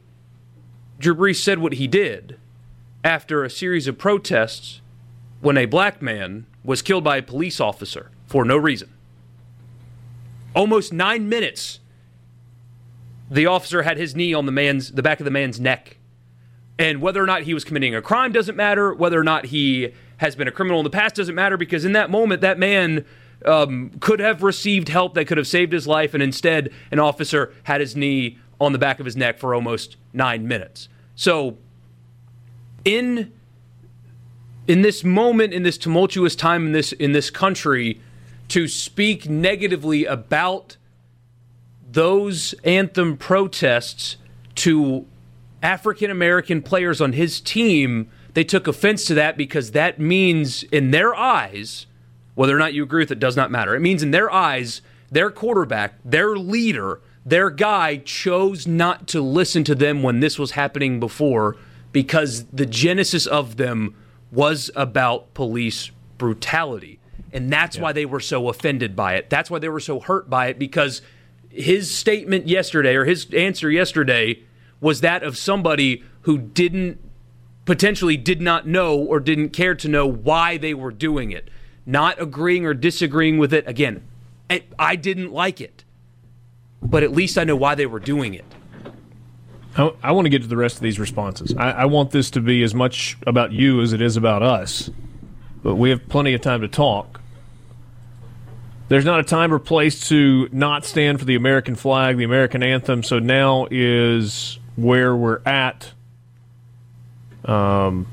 [0.98, 2.39] Drew Brees said what he did
[3.04, 4.82] after a series of protests
[5.41, 8.93] when a black man was killed by a police officer for no reason.
[10.56, 11.80] Almost nine minutes,
[13.30, 15.97] the officer had his knee on the man's the back of the man's neck.
[16.78, 18.93] And whether or not he was committing a crime doesn't matter.
[18.93, 21.91] Whether or not he has been a criminal in the past doesn't matter because in
[21.93, 23.06] that moment, that man
[23.45, 27.54] um, could have received help that could have saved his life, and instead, an officer
[27.63, 30.89] had his knee on the back of his neck for almost nine minutes.
[31.15, 31.58] So,
[32.84, 33.32] in
[34.70, 38.00] in this moment, in this tumultuous time in this in this country,
[38.50, 40.78] to speak negatively about
[41.92, 44.18] those anthem protests
[44.54, 45.08] to
[45.64, 50.92] African American players on his team, they took offense to that because that means, in
[50.92, 51.88] their eyes,
[52.36, 53.76] whether or not you agree with it does not matter.
[53.76, 59.64] It means, in their eyes, their quarterback, their leader, their guy chose not to listen
[59.64, 61.56] to them when this was happening before
[61.92, 63.96] because the genesis of them
[64.32, 67.00] was about police brutality.
[67.32, 67.84] And that's yeah.
[67.84, 69.30] why they were so offended by it.
[69.30, 71.02] That's why they were so hurt by it because
[71.50, 74.44] his statement yesterday or his answer yesterday
[74.82, 77.00] was that of somebody who didn't
[77.65, 81.50] potentially did not know or didn't care to know why they were doing it.
[81.86, 83.68] Not agreeing or disagreeing with it.
[83.68, 84.04] Again,
[84.78, 85.84] I didn't like it,
[86.82, 88.46] but at least I know why they were doing it.
[89.80, 91.56] I, I want to get to the rest of these responses.
[91.56, 94.89] I, I want this to be as much about you as it is about us,
[95.63, 97.22] but we have plenty of time to talk.
[98.89, 102.63] There's not a time or place to not stand for the American flag, the American
[102.63, 103.04] anthem.
[103.04, 105.92] So now is where we're at.
[107.46, 108.08] Um,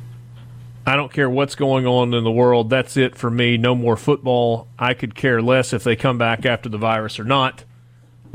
[0.87, 2.71] I don't care what's going on in the world.
[2.71, 3.57] That's it for me.
[3.57, 4.69] No more football.
[4.79, 7.65] I could care less if they come back after the virus or not.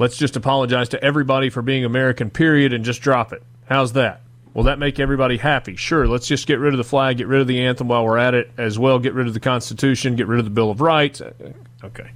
[0.02, 3.44] Let's just apologize to everybody for being American, period, and just drop it.
[3.66, 4.24] How's that?
[4.56, 5.76] Will that make everybody happy?
[5.76, 6.08] Sure.
[6.08, 8.34] Let's just get rid of the flag, get rid of the anthem while we're at
[8.34, 8.98] it as well.
[8.98, 11.22] Get rid of the Constitution, get rid of the Bill of Rights.
[11.22, 12.10] Okay.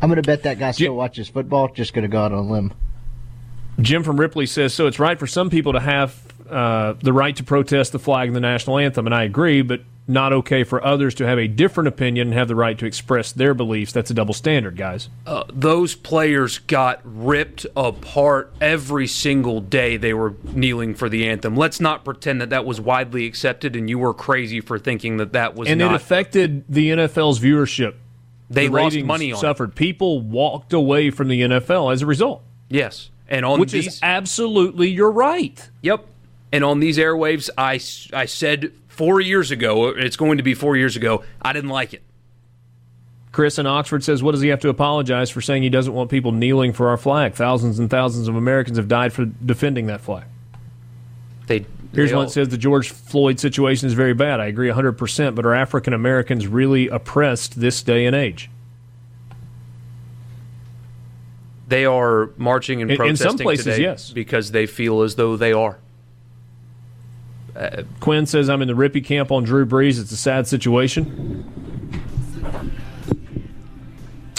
[0.00, 1.66] I'm going to bet that guy still watches football.
[1.66, 2.72] Just going to go out on a limb.
[3.80, 4.86] Jim from Ripley says so.
[4.86, 6.16] It's right for some people to have
[6.48, 9.80] uh, the right to protest the flag and the national anthem, and I agree, but
[10.10, 13.32] not okay for others to have a different opinion and have the right to express
[13.32, 13.92] their beliefs.
[13.92, 15.08] That's a double standard, guys.
[15.26, 21.56] Uh, those players got ripped apart every single day they were kneeling for the anthem.
[21.56, 25.32] Let's not pretend that that was widely accepted and you were crazy for thinking that
[25.32, 25.92] that was and not.
[25.92, 27.94] it affected the NFL's viewership.
[28.50, 29.70] They the lost money on suffered.
[29.70, 29.76] It.
[29.76, 32.42] People walked away from the NFL as a result.
[32.68, 35.70] Yes, and on which these, is absolutely you're right.
[35.82, 36.04] Yep,
[36.52, 37.74] and on these airwaves, I
[38.12, 39.86] I said four years ago.
[39.88, 41.24] It's going to be four years ago.
[41.40, 42.02] I didn't like it.
[43.32, 46.10] Chris in Oxford says, "What does he have to apologize for saying he doesn't want
[46.10, 47.32] people kneeling for our flag?
[47.32, 50.24] Thousands and thousands of Americans have died for defending that flag."
[51.46, 54.38] They Here's one that says the George Floyd situation is very bad.
[54.38, 58.50] I agree 100%, but are African Americans really oppressed this day and age?
[61.68, 64.10] They are marching and protesting in some places, today yes.
[64.10, 65.78] because they feel as though they are.
[67.60, 70.00] Uh, Quinn says, I'm in the Rippy camp on Drew Brees.
[70.00, 71.44] It's a sad situation.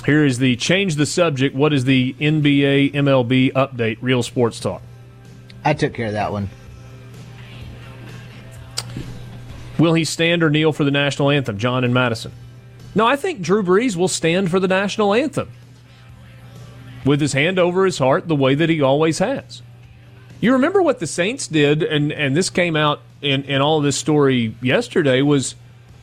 [0.07, 1.55] Here is the change the subject.
[1.55, 3.99] What is the NBA MLB update?
[4.01, 4.81] Real sports talk.
[5.63, 6.49] I took care of that one.
[9.77, 11.59] Will he stand or kneel for the national anthem?
[11.59, 12.31] John and Madison.
[12.95, 15.51] No, I think Drew Brees will stand for the national anthem
[17.05, 19.61] with his hand over his heart the way that he always has.
[20.41, 23.95] You remember what the Saints did, and, and this came out in, in all this
[23.95, 25.53] story yesterday, was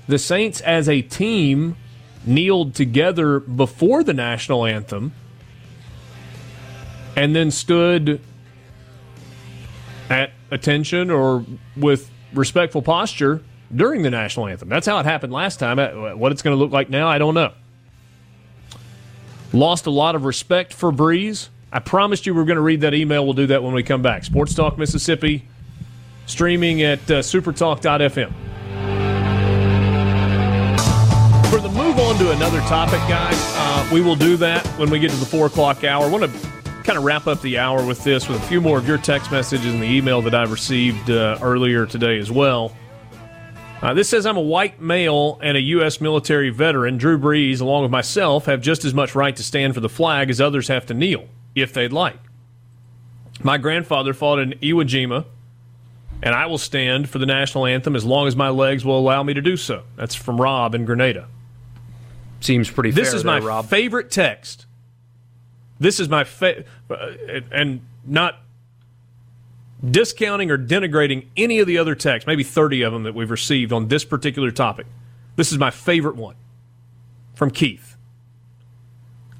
[0.06, 1.76] the Saints as a team
[2.24, 5.12] kneeled together before the national anthem
[7.16, 8.20] and then stood
[10.08, 11.44] at attention or
[11.76, 13.42] with respectful posture
[13.74, 14.68] during the national anthem.
[14.68, 15.80] That's how it happened last time.
[15.80, 17.52] Uh, what it's going to look like now, I don't know.
[19.52, 21.48] Lost a lot of respect for Brees.
[21.72, 23.24] I promised you we are going to read that email.
[23.24, 24.24] We'll do that when we come back.
[24.24, 25.44] Sports Talk Mississippi,
[26.26, 28.32] streaming at uh, supertalk.fm.
[31.50, 34.98] For the move on to another topic, guys, uh, we will do that when we
[34.98, 36.04] get to the 4 o'clock hour.
[36.04, 36.48] I want to
[36.84, 39.30] kind of wrap up the hour with this, with a few more of your text
[39.30, 42.74] messages and the email that I received uh, earlier today as well.
[43.80, 46.00] Uh, this says I'm a white male and a U.S.
[46.00, 46.98] military veteran.
[46.98, 50.30] Drew Brees, along with myself, have just as much right to stand for the flag
[50.30, 52.18] as others have to kneel, if they'd like.
[53.42, 55.24] My grandfather fought in Iwo Jima,
[56.22, 59.22] and I will stand for the national anthem as long as my legs will allow
[59.22, 59.84] me to do so.
[59.96, 61.28] That's from Rob in Grenada.
[62.40, 63.66] Seems pretty this is there, my Rob.
[63.66, 64.66] favorite text.
[65.80, 66.66] This is my favorite,
[67.52, 68.40] and not
[69.88, 73.72] discounting or denigrating any of the other texts, maybe 30 of them that we've received
[73.72, 74.86] on this particular topic.
[75.36, 76.34] This is my favorite one
[77.34, 77.96] from Keith.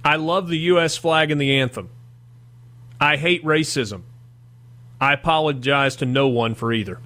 [0.04, 0.96] I love the U.S.
[0.96, 1.90] flag and the anthem.
[3.00, 4.02] I hate racism.
[5.00, 6.98] I apologize to no one for either.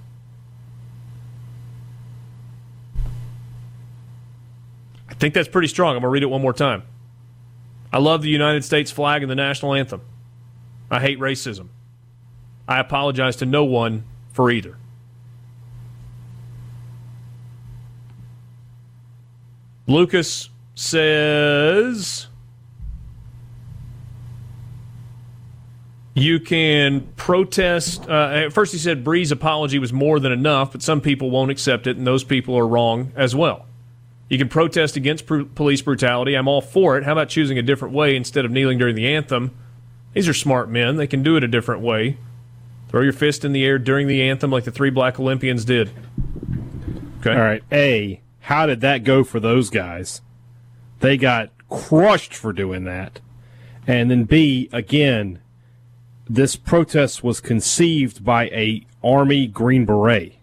[5.09, 5.95] I think that's pretty strong.
[5.95, 6.83] I'm going to read it one more time.
[7.93, 10.01] I love the United States flag and the national anthem.
[10.91, 11.69] I hate racism.
[12.67, 14.79] I apologize to no one for either.
[19.87, 22.29] Lucas says
[26.15, 28.09] you can protest.
[28.09, 31.51] Uh, at first, he said Brees' apology was more than enough, but some people won't
[31.51, 33.67] accept it, and those people are wrong as well.
[34.29, 36.35] You can protest against pr- police brutality.
[36.35, 37.05] I'm all for it.
[37.05, 39.55] How about choosing a different way instead of kneeling during the anthem?
[40.15, 40.97] These are smart men.
[40.97, 42.19] They can do it a different way.
[42.89, 45.91] Throw your fist in the air during the anthem like the three black Olympians did.
[47.21, 47.33] Okay.
[47.33, 47.63] All right.
[47.71, 50.21] A, how did that go for those guys?
[51.01, 53.21] They got crushed for doing that.
[53.87, 55.41] And then B, again,
[56.29, 60.35] this protest was conceived by a Army Green Beret.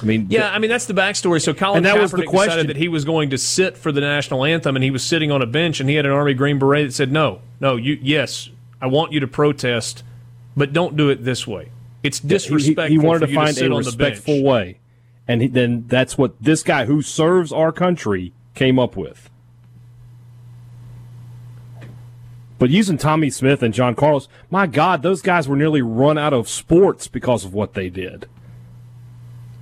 [0.00, 1.42] I mean, yeah, I mean that's the backstory.
[1.42, 2.48] So Colin that Kaepernick was the question.
[2.48, 5.32] decided that he was going to sit for the national anthem, and he was sitting
[5.32, 7.98] on a bench, and he had an Army Green Beret that said, "No, no, you,
[8.00, 8.48] yes,
[8.80, 10.04] I want you to protest,
[10.56, 11.70] but don't do it this way.
[12.02, 14.78] It's disrespectful." He, he wanted to find to a respectful way,
[15.26, 19.28] and he, then that's what this guy who serves our country came up with.
[22.58, 26.32] But using Tommie Smith and John Carlos, my God, those guys were nearly run out
[26.32, 28.26] of sports because of what they did.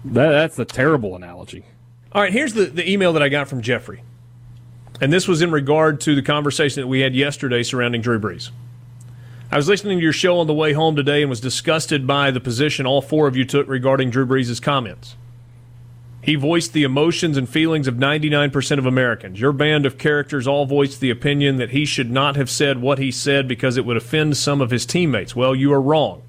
[0.05, 1.65] That, that's a terrible analogy.
[2.13, 4.03] All right, here's the, the email that I got from Jeffrey.
[5.01, 8.51] And this was in regard to the conversation that we had yesterday surrounding Drew Brees.
[9.51, 12.31] I was listening to your show on the way home today and was disgusted by
[12.31, 15.17] the position all four of you took regarding Drew Brees' comments.
[16.27, 19.41] He voiced the emotions and feelings of 99% of Americans.
[19.41, 22.99] Your band of characters all voiced the opinion that he should not have said what
[22.99, 25.37] he said because it would offend some of his teammates.
[25.37, 26.25] Well, you are wrong.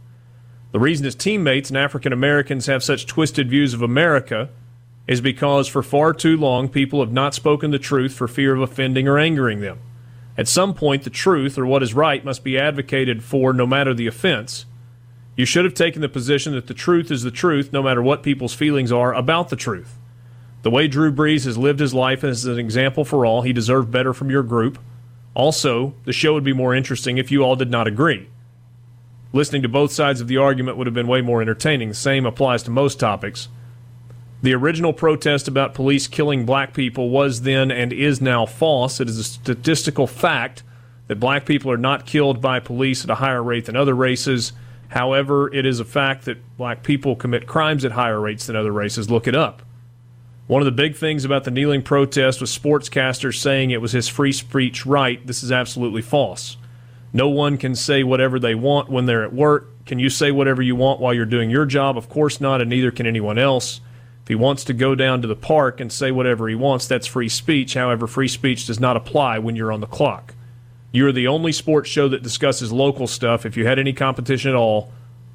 [0.71, 4.49] The reason his teammates and African Americans have such twisted views of America
[5.07, 8.61] is because for far too long people have not spoken the truth for fear of
[8.61, 9.79] offending or angering them.
[10.37, 13.95] At some point, the truth, or what is right, must be advocated for no matter
[13.95, 14.67] the offense.
[15.37, 18.23] You should have taken the position that the truth is the truth, no matter what
[18.23, 19.97] people's feelings are about the truth.
[20.63, 23.43] The way Drew Brees has lived his life is an example for all.
[23.43, 24.79] He deserved better from your group.
[25.35, 28.27] Also, the show would be more interesting if you all did not agree.
[29.31, 31.89] Listening to both sides of the argument would have been way more entertaining.
[31.89, 33.47] The same applies to most topics.
[34.41, 38.99] The original protest about police killing black people was then and is now false.
[38.99, 40.63] It is a statistical fact
[41.07, 44.53] that black people are not killed by police at a higher rate than other races.
[44.89, 48.71] However, it is a fact that black people commit crimes at higher rates than other
[48.71, 49.09] races.
[49.09, 49.61] Look it up.
[50.47, 54.07] One of the big things about the kneeling protest was sportscasters saying it was his
[54.07, 55.25] free speech right.
[55.27, 56.55] This is absolutely false.
[57.11, 59.67] No one can say whatever they want when they're at work.
[59.85, 61.97] Can you say whatever you want while you're doing your job?
[61.97, 63.81] Of course not, and neither can anyone else.
[64.23, 67.07] If he wants to go down to the park and say whatever he wants, that's
[67.07, 67.73] free speech.
[67.73, 70.33] However, free speech does not apply when you're on the clock.
[70.91, 73.45] You're the only sports show that discusses local stuff.
[73.45, 74.91] If you had any competition at all,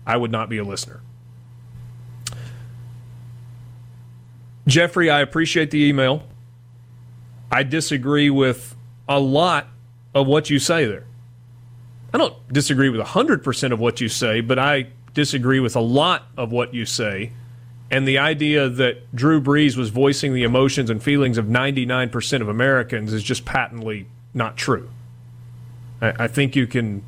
[0.07, 1.01] I would not be a listener.
[4.67, 6.23] Jeffrey, I appreciate the email.
[7.51, 8.75] I disagree with
[9.09, 9.67] a lot
[10.15, 11.05] of what you say there.
[12.15, 16.27] I don't disagree with 100% of what you say, but I disagree with a lot
[16.37, 17.33] of what you say.
[17.91, 22.49] And the idea that Drew Brees was voicing the emotions and feelings of 99% of
[22.49, 24.89] Americans is just patently not true.
[26.03, 27.03] I, I think you can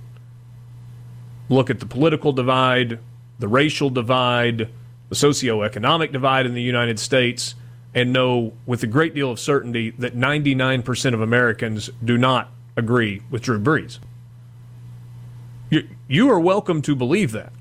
[1.50, 3.00] look at the political divide,
[3.38, 4.70] the racial divide,
[5.10, 7.54] the socioeconomic divide in the United States,
[7.94, 13.22] and know with a great deal of certainty that 99% of Americans do not agree
[13.30, 13.98] with Drew Brees.
[15.70, 17.52] You, you are welcome to believe that.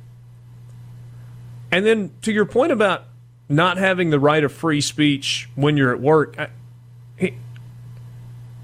[1.71, 3.05] And then to your point about
[3.49, 6.49] not having the right of free speech when you're at work, I,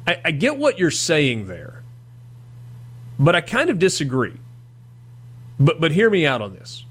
[0.07, 1.78] I, I get what you're saying there.
[3.19, 4.37] But I kind of disagree.
[5.59, 6.85] But but hear me out on this.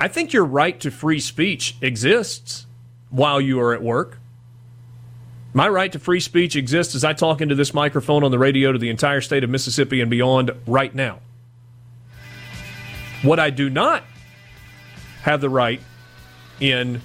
[0.00, 2.66] I think your right to free speech exists
[3.10, 4.18] while you are at work.
[5.52, 8.72] My right to free speech exists as I talk into this microphone on the radio
[8.72, 11.20] to the entire state of Mississippi and beyond right now.
[13.22, 14.04] What I do not
[15.22, 15.80] have the right
[16.60, 17.00] in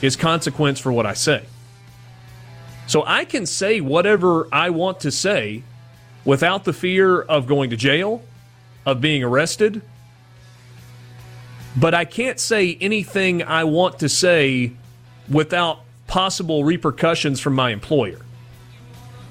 [0.00, 1.44] is consequence for what I say.
[2.88, 5.62] So I can say whatever I want to say
[6.24, 8.22] without the fear of going to jail,
[8.86, 9.82] of being arrested.
[11.76, 14.72] But I can't say anything I want to say
[15.28, 18.20] without possible repercussions from my employer.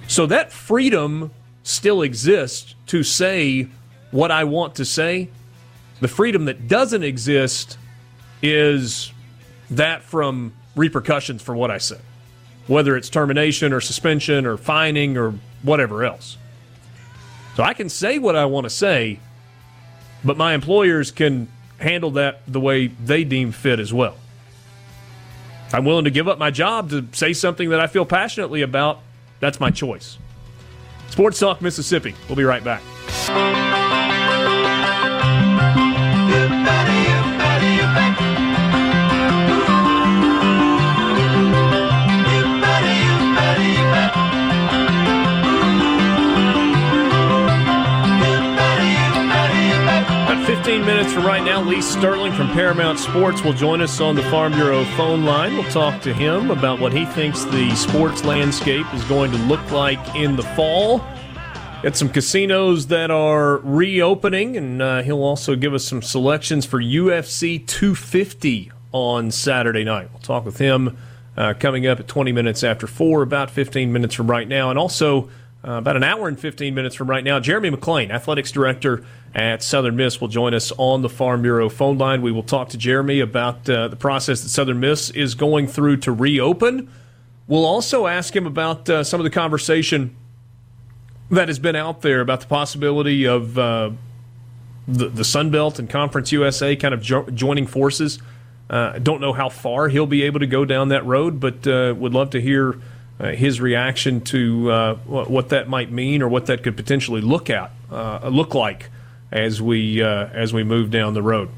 [0.07, 1.31] So that freedom
[1.63, 3.67] still exists to say
[4.09, 5.29] what I want to say.
[5.99, 7.77] The freedom that doesn't exist
[8.41, 9.13] is
[9.69, 11.99] that from repercussions for what I say,
[12.67, 16.37] whether it's termination or suspension or fining or whatever else.
[17.56, 19.20] So I can say what I want to say,
[20.24, 21.47] but my employers can
[21.80, 24.16] handle that the way they deem fit as well.
[25.74, 28.99] I'm willing to give up my job to say something that I feel passionately about.
[29.39, 30.18] That's my choice.
[31.10, 32.16] Sports Talk Mississippi.
[32.28, 32.82] We'll be right back.
[50.82, 54.23] 15 minutes from right now, Lee Sterling from Paramount Sports will join us on the
[54.23, 55.53] Farm Bureau phone line.
[55.53, 59.69] We'll talk to him about what he thinks the sports landscape is going to look
[59.69, 61.05] like in the fall.
[61.84, 66.82] Got some casinos that are reopening, and uh, he'll also give us some selections for
[66.82, 70.09] UFC 250 on Saturday night.
[70.11, 70.97] We'll talk with him
[71.38, 74.71] uh, coming up at 20 minutes after 4, about 15 minutes from right now.
[74.71, 75.29] And also,
[75.63, 79.63] uh, about an hour and 15 minutes from right now, Jeremy McClain, Athletics Director at
[79.63, 82.21] Southern Miss will join us on the Farm Bureau phone line.
[82.21, 85.97] We will talk to Jeremy about uh, the process that Southern Miss is going through
[85.97, 86.91] to reopen.
[87.47, 90.15] We'll also ask him about uh, some of the conversation
[91.29, 93.91] that has been out there about the possibility of uh,
[94.88, 98.19] the, the Sun Belt and Conference USA kind of jo- joining forces.
[98.69, 101.65] I uh, don't know how far he'll be able to go down that road, but
[101.67, 102.79] uh, would love to hear
[103.19, 107.71] uh, his reaction to what that might mean or what that could potentially look at
[108.29, 108.89] look like
[109.32, 111.49] as we uh, as we move down the road.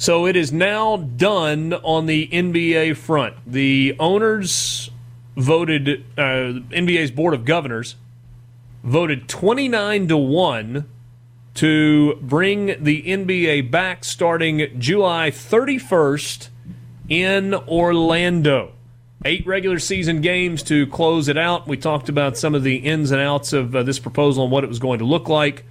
[0.00, 3.34] So it is now done on the NBA front.
[3.44, 4.90] The owners
[5.36, 7.96] voted, uh, NBA's Board of Governors
[8.84, 10.88] voted 29 to 1
[11.54, 16.50] to bring the NBA back starting July 31st
[17.08, 18.74] in Orlando.
[19.24, 21.66] Eight regular season games to close it out.
[21.66, 24.62] We talked about some of the ins and outs of uh, this proposal and what
[24.62, 25.64] it was going to look like.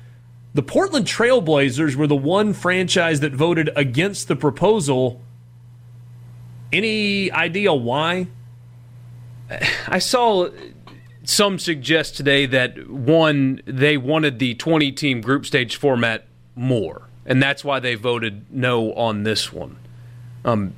[0.58, 5.22] The Portland Trailblazers were the one franchise that voted against the proposal.
[6.74, 8.30] Any idea why?
[9.88, 10.49] I saw
[11.24, 17.39] some suggest today that one, they wanted the 20 team group stage format more, and
[17.39, 19.78] that's why they voted no on this one.
[20.43, 20.74] Um,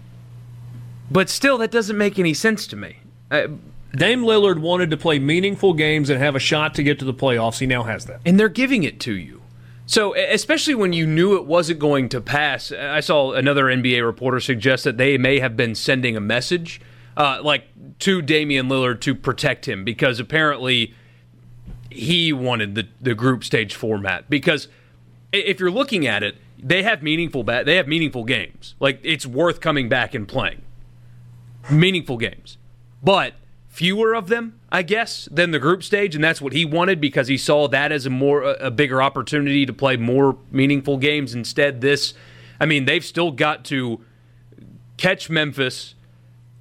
[1.09, 2.97] but still, that doesn't make any sense to me.
[3.31, 3.47] I,
[3.93, 7.13] Dame Lillard wanted to play meaningful games and have a shot to get to the
[7.13, 7.59] playoffs.
[7.59, 8.19] He now has that.
[8.25, 9.38] And they're giving it to you.
[9.89, 14.39] So, especially when you knew it wasn't going to pass, I saw another NBA reporter
[14.39, 16.79] suggest that they may have been sending a message,
[17.17, 17.63] uh, like
[17.97, 20.93] to Damian Lillard to protect him because apparently
[21.89, 24.29] he wanted the, the group stage format.
[24.29, 24.67] Because
[25.33, 28.75] if you're looking at it, they have meaningful ba- they have meaningful games.
[28.79, 30.61] Like it's worth coming back and playing
[31.71, 32.59] meaningful games,
[33.01, 33.33] but
[33.79, 37.29] fewer of them, I guess, than the group stage, and that's what he wanted because
[37.29, 41.33] he saw that as a more a bigger opportunity to play more meaningful games.
[41.33, 42.13] Instead, this,
[42.59, 44.01] I mean, they've still got to
[44.97, 45.95] catch Memphis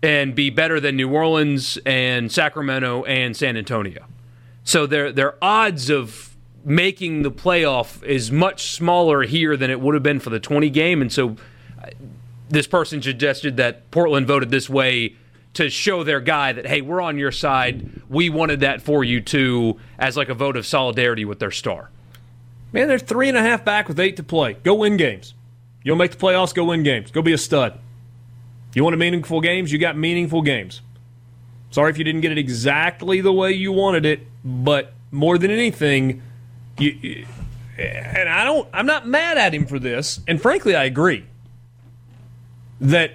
[0.00, 4.04] and be better than New Orleans and Sacramento and San Antonio.
[4.62, 9.94] So their their odds of making the playoff is much smaller here than it would
[9.94, 11.30] have been for the 20 game, and so
[11.82, 11.88] uh,
[12.48, 15.16] this person suggested that Portland voted this way
[15.58, 18.00] to show their guy that hey, we're on your side.
[18.08, 21.90] We wanted that for you too, as like a vote of solidarity with their star.
[22.72, 24.52] Man, they're three and a half back with eight to play.
[24.54, 25.34] Go win games.
[25.82, 26.54] You'll make the playoffs.
[26.54, 27.10] Go win games.
[27.10, 27.76] Go be a stud.
[28.72, 29.72] You want meaningful games?
[29.72, 30.80] You got meaningful games.
[31.70, 35.50] Sorry if you didn't get it exactly the way you wanted it, but more than
[35.50, 36.22] anything,
[36.78, 37.26] you,
[37.76, 38.68] and I don't.
[38.72, 41.26] I'm not mad at him for this, and frankly, I agree
[42.80, 43.14] that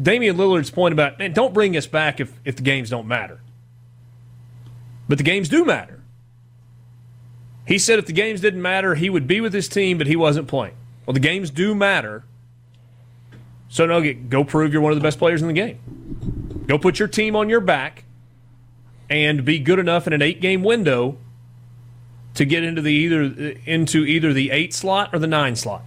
[0.00, 3.40] Damian Lillard's point about, man, don't bring us back if, if the games don't matter.
[5.08, 6.00] But the games do matter.
[7.66, 10.16] He said if the games didn't matter, he would be with his team, but he
[10.16, 10.74] wasn't playing.
[11.04, 12.24] Well, the games do matter.
[13.68, 16.64] So, no, go prove you're one of the best players in the game.
[16.66, 18.04] Go put your team on your back
[19.08, 21.18] and be good enough in an eight game window
[22.34, 23.22] to get into the either
[23.66, 25.82] into either the eight slot or the nine slot.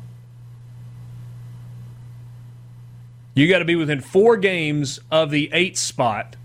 [3.34, 6.36] You got to be within four games of the eight spot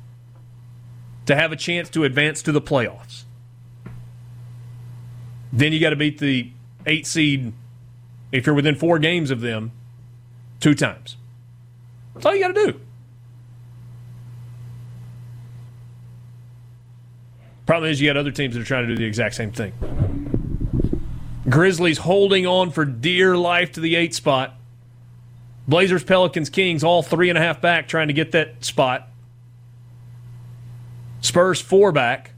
[1.27, 3.25] to have a chance to advance to the playoffs.
[5.53, 6.51] Then you got to beat the
[6.87, 7.53] eight seed
[8.33, 9.73] if you're within four games of them
[10.61, 11.17] two times.
[12.15, 12.81] That's all you got to do.
[17.67, 19.75] Problem is, you got other teams that are trying to do the exact same thing.
[21.49, 24.58] Grizzlies holding on for dear life to the eight spot.
[25.69, 29.09] Blazers, Pelicans, Kings, all three and a half back trying to get that spot.
[31.21, 32.33] Spurs, four back.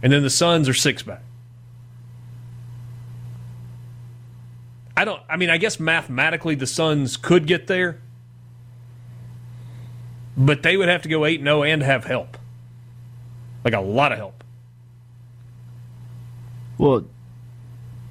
[0.00, 1.22] And then the Suns are six back.
[4.96, 8.00] I don't, I mean, I guess mathematically the Suns could get there,
[10.36, 12.38] but they would have to go 8 0 and have help.
[13.64, 14.44] Like a lot of help.
[16.78, 17.06] Well,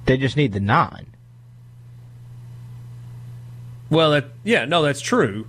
[0.04, 1.13] they just need the nine.
[3.94, 5.46] Well, that yeah, no, that's true.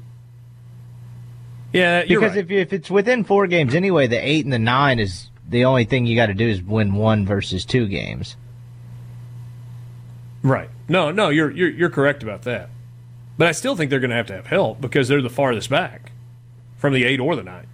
[1.74, 2.38] Yeah, because right.
[2.38, 5.86] if if it's within four games anyway, the eight and the nine is the only
[5.86, 8.38] thing you got to do is win one versus two games.
[10.44, 10.70] Right.
[10.88, 12.70] No, no, you're you're you're correct about that.
[13.36, 15.72] But I still think they're going to have to have help because they're the farthest
[15.72, 16.12] back
[16.78, 17.68] from the eight or the nine.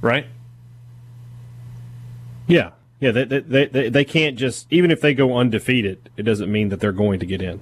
[0.00, 0.26] Right.
[2.48, 2.72] Yeah.
[3.00, 6.68] Yeah, they, they, they, they can't just, even if they go undefeated, it doesn't mean
[6.68, 7.60] that they're going to get in.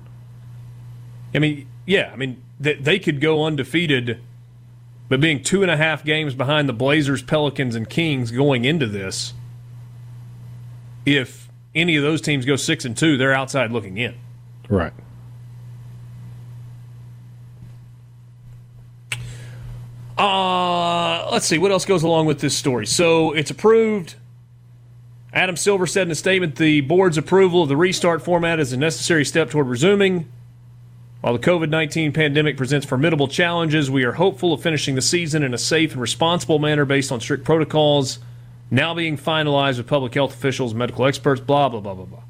[1.35, 4.20] I mean, yeah, I mean, they, they could go undefeated,
[5.09, 8.87] but being two and a half games behind the Blazers, Pelicans, and Kings going into
[8.87, 9.35] this,
[11.07, 14.14] if any of those teams go six and two, they're outside looking in.
[14.68, 14.93] Right.
[20.18, 22.87] Uh, let's see what else goes along with this story.
[22.87, 24.16] So it's approved.
[25.33, 28.76] Adam Silver said in a statement the board's approval of the restart format is a
[28.76, 30.31] necessary step toward resuming.
[31.21, 35.43] While the COVID 19 pandemic presents formidable challenges, we are hopeful of finishing the season
[35.43, 38.21] in a safe and responsible manner based on strict protocols
[38.71, 42.23] now being finalized with public health officials, medical experts, blah, blah, blah, blah, blah.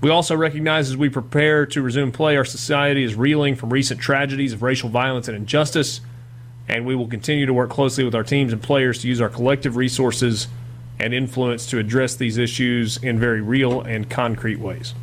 [0.00, 4.00] We also recognize as we prepare to resume play, our society is reeling from recent
[4.00, 6.00] tragedies of racial violence and injustice,
[6.68, 9.28] and we will continue to work closely with our teams and players to use our
[9.30, 10.48] collective resources
[10.98, 14.94] and influence to address these issues in very real and concrete ways.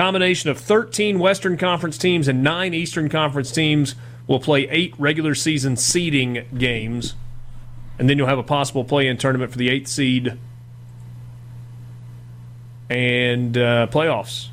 [0.00, 3.96] Combination of 13 Western Conference teams and 9 Eastern Conference teams
[4.26, 7.16] will play 8 regular season seeding games
[7.98, 10.38] and then you'll have a possible play-in tournament for the 8th seed
[12.88, 14.48] and uh, playoffs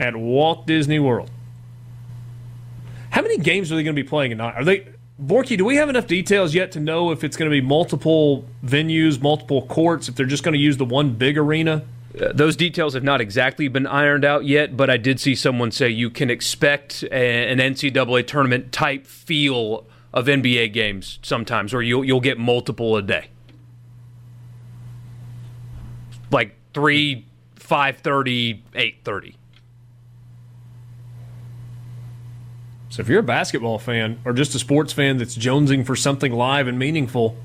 [0.00, 1.30] at Walt Disney World.
[3.10, 4.56] How many games are they going to be playing tonight?
[4.56, 4.88] Are they
[5.22, 8.44] Borky, do we have enough details yet to know if it's going to be multiple
[8.64, 11.84] venues, multiple courts, if they're just going to use the one big arena?
[12.20, 15.70] Uh, those details have not exactly been ironed out yet, but I did see someone
[15.72, 21.82] say you can expect a, an NCAA tournament type feel of NBA games sometimes, where
[21.82, 23.28] you'll you'll get multiple a day,
[26.30, 29.36] like three, five thirty, eight thirty.
[32.90, 36.32] So if you're a basketball fan or just a sports fan that's jonesing for something
[36.32, 37.36] live and meaningful,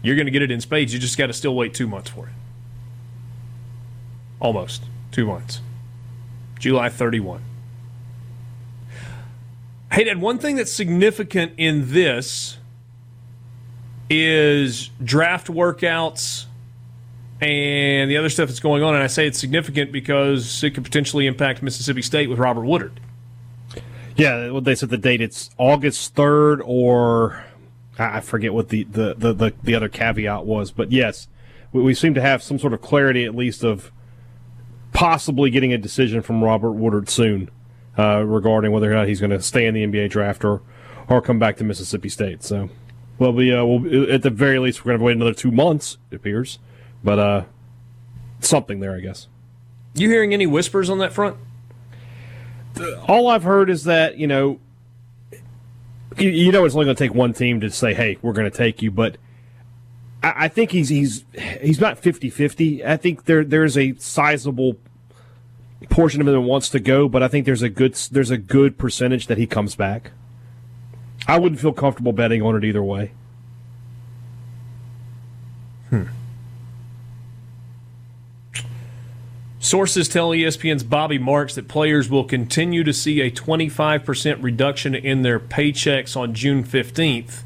[0.00, 0.94] you're going to get it in spades.
[0.94, 2.32] You just got to still wait two months for it.
[4.40, 5.60] Almost two months.
[6.58, 7.42] July 31.
[9.92, 12.58] Hey, Dad, one thing that's significant in this
[14.10, 16.44] is draft workouts
[17.40, 18.94] and the other stuff that's going on.
[18.94, 23.00] And I say it's significant because it could potentially impact Mississippi State with Robert Woodard.
[24.16, 25.20] Yeah, well, they said the date.
[25.20, 27.44] It's August third, or
[27.98, 30.72] I forget what the, the, the, the, the other caveat was.
[30.72, 31.28] But yes,
[31.72, 33.92] we, we, seem to have some sort of clarity, at least, of
[34.92, 37.50] possibly getting a decision from Robert Woodard soon
[37.98, 40.62] uh, regarding whether or not he's going to stay in the NBA draft or
[41.08, 42.42] or come back to Mississippi State.
[42.42, 42.68] So,
[43.18, 45.98] well, we uh, we'll, at the very least we're going to wait another two months.
[46.10, 46.58] It appears,
[47.02, 47.44] but uh,
[48.40, 49.28] something there, I guess.
[49.94, 51.36] You hearing any whispers on that front?
[53.08, 54.60] all I've heard is that you know,
[56.16, 58.50] you, you know, it's only going to take one team to say, "Hey, we're going
[58.50, 59.16] to take you," but
[60.22, 61.24] I, think he's he's
[61.60, 62.84] he's not 50-50.
[62.84, 64.76] I think there there's a sizable
[65.90, 68.38] portion of him that wants to go, but I think there's a good there's a
[68.38, 70.10] good percentage that he comes back.
[71.26, 73.12] I wouldn't feel comfortable betting on it either way.
[75.90, 76.04] Hmm.
[79.60, 85.22] Sources tell ESPN's Bobby Marks that players will continue to see a 25% reduction in
[85.22, 87.42] their paychecks on June 15th,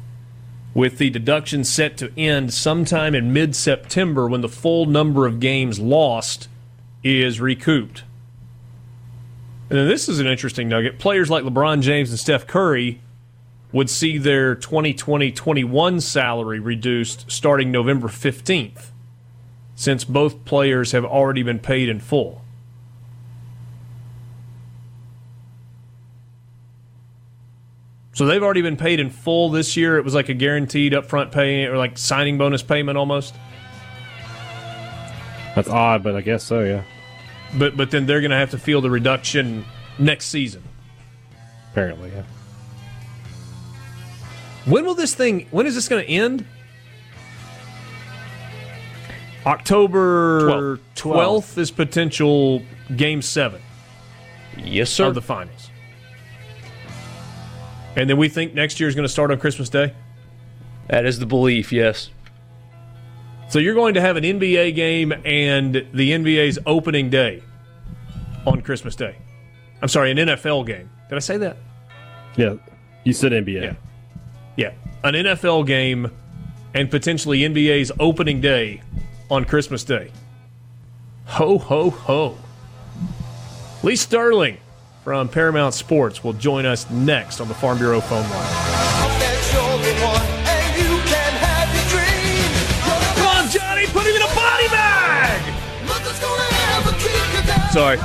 [0.73, 5.39] with the deduction set to end sometime in mid September when the full number of
[5.39, 6.47] games lost
[7.03, 8.03] is recouped.
[9.69, 10.99] And then this is an interesting nugget.
[10.99, 13.01] Players like LeBron James and Steph Curry
[13.71, 18.91] would see their 2020 21 salary reduced starting November 15th
[19.75, 22.41] since both players have already been paid in full.
[28.13, 29.97] So they've already been paid in full this year.
[29.97, 33.33] It was like a guaranteed upfront pay or like signing bonus payment almost.
[35.55, 36.63] That's odd, but I guess so.
[36.63, 36.83] Yeah.
[37.57, 39.65] But but then they're going to have to feel the reduction
[39.97, 40.63] next season.
[41.71, 42.23] Apparently, yeah.
[44.65, 45.47] When will this thing?
[45.51, 46.45] When is this going to end?
[49.45, 51.13] October 12th.
[51.13, 52.61] 12th is potential
[52.95, 53.61] game seven
[54.57, 55.07] Yes, sir.
[55.07, 55.69] of the finals.
[57.95, 59.93] And then we think next year is going to start on Christmas Day.
[60.87, 61.71] that is the belief.
[61.71, 62.09] Yes.
[63.49, 67.43] So you're going to have an NBA game and the NBA's opening day
[68.47, 69.15] on Christmas Day.
[69.81, 70.89] I'm sorry, an NFL game.
[71.09, 71.57] Did I say that?
[72.35, 72.55] Yeah.
[73.03, 73.61] You said NBA.
[73.61, 73.75] Yeah.
[74.55, 74.73] Yeah.
[75.03, 76.09] An NFL game
[76.73, 78.81] and potentially NBA's opening day
[79.29, 80.11] on Christmas Day.
[81.25, 82.37] Ho, ho, ho.
[83.83, 84.57] Lee Sterling
[85.03, 88.73] from Paramount Sports will join us next on the Farm Bureau phone line.
[97.73, 97.97] Sorry.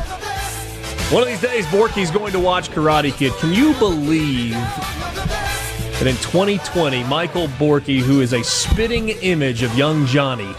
[1.12, 3.32] One of these days, Borky's going to watch Karate Kid.
[3.34, 10.06] Can you believe that in 2020, Michael Borky, who is a spitting image of young
[10.06, 10.52] Johnny,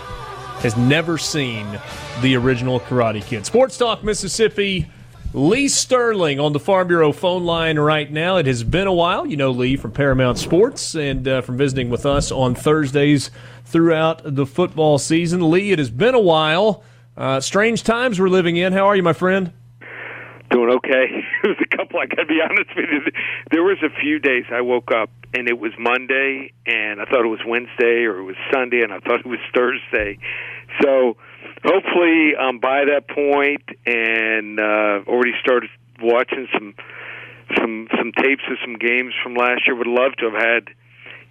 [0.60, 1.68] has never seen
[2.22, 3.46] the original Karate Kid?
[3.46, 4.88] Sports Talk Mississippi.
[5.32, 8.38] Lee Sterling on the Farm Bureau phone line right now.
[8.38, 9.28] It has been a while.
[9.28, 13.30] You know Lee from Paramount Sports and uh, from visiting with us on Thursdays
[13.64, 15.52] throughout the football season.
[15.52, 16.84] Lee, it has been a while.
[17.16, 18.74] Uh, strange times we're living in.
[18.74, 19.54] How are you, my friend?
[20.50, 21.24] Doing okay.
[21.42, 22.00] It was a couple.
[22.02, 23.00] I got to be honest with you.
[23.50, 27.24] There was a few days I woke up and it was Monday, and I thought
[27.24, 30.20] it was Wednesday, or it was Sunday, and I thought it was Thursday.
[30.82, 31.16] So
[31.64, 35.70] hopefully, I'm by that point and uh, already started
[36.02, 36.76] watching some
[37.58, 39.76] some some tapes of some games from last year.
[39.76, 40.70] Would love to have had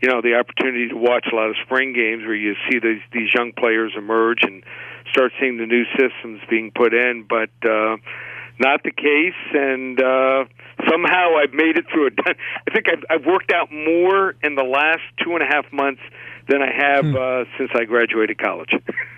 [0.03, 3.03] you know the opportunity to watch a lot of spring games where you see these
[3.13, 4.63] these young players emerge and
[5.11, 7.51] start seeing the new systems being put in, but.
[7.69, 7.97] uh
[8.61, 10.45] not the case, and uh,
[10.91, 12.15] somehow I've made it through it.
[12.27, 16.03] I think I've, I've worked out more in the last two and a half months
[16.49, 18.71] than I have uh, since I graduated college.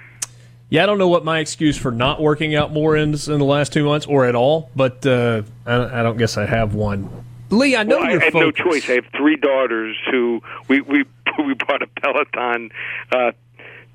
[0.71, 3.45] Yeah, I don't know what my excuse for not working out more is in the
[3.45, 7.25] last two months or at all, but uh, I, I don't guess I have one.
[7.51, 8.89] Lee, I know well, you're I had no choice.
[8.89, 11.05] I have three daughters who we we
[11.45, 12.71] we bought a Peloton.
[13.13, 13.33] Uh,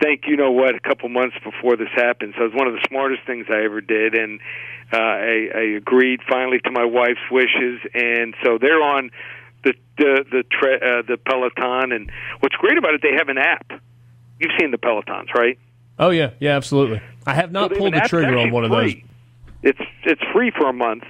[0.02, 2.34] thank you know what a couple months before this happened.
[2.38, 4.42] So it was one of the smartest things I ever did, and
[4.92, 9.12] uh, I, I agreed finally to my wife's wishes, and so they're on
[9.64, 11.94] the the the tre- uh, the Peloton.
[11.94, 12.12] And
[12.42, 13.82] what's great about it, they have an app.
[14.42, 15.58] You've seen the Pelotons, right?
[15.98, 17.02] Oh yeah, yeah, absolutely.
[17.26, 18.96] I have not So pulled the trigger on one of those.
[19.64, 21.04] It's it's free for a month,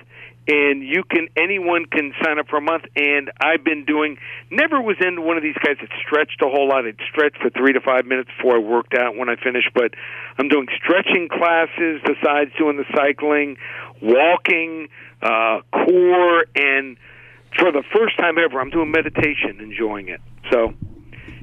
[0.47, 2.85] and you can anyone can sign up for a month.
[2.95, 4.17] And I've been doing.
[4.51, 6.85] Never was in one of these guys that stretched a whole lot.
[6.85, 9.71] I'd stretch for three to five minutes before I worked out when I finished.
[9.73, 9.93] But
[10.37, 13.57] I'm doing stretching classes besides doing the cycling,
[14.01, 14.87] walking,
[15.21, 16.95] uh, core, and
[17.57, 20.21] for the first time ever, I'm doing meditation, enjoying it.
[20.51, 20.73] So.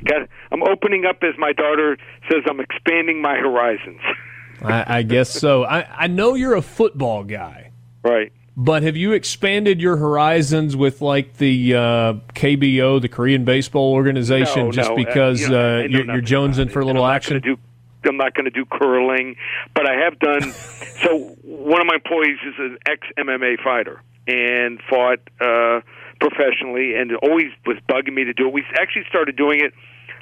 [0.05, 1.97] Got, I'm opening up, as my daughter
[2.31, 2.43] says.
[2.49, 4.01] I'm expanding my horizons.
[4.63, 5.65] I, I guess so.
[5.65, 7.71] I, I know you're a football guy,
[8.03, 8.33] right.
[8.57, 14.67] but have you expanded your horizons with like the uh, KBO, the Korean Baseball Organization,
[14.67, 17.41] No, just no, uh, because you know, uh, you're, you're jonesing for a little action?
[17.41, 17.59] do,
[18.05, 19.37] I'm not going to do curling,
[19.75, 20.53] but I have done.
[21.03, 25.81] so one of my employees is an ex MMA fighter and fought uh,
[26.21, 28.53] professionally, and always was bugging me to do it.
[28.53, 29.73] We actually started doing it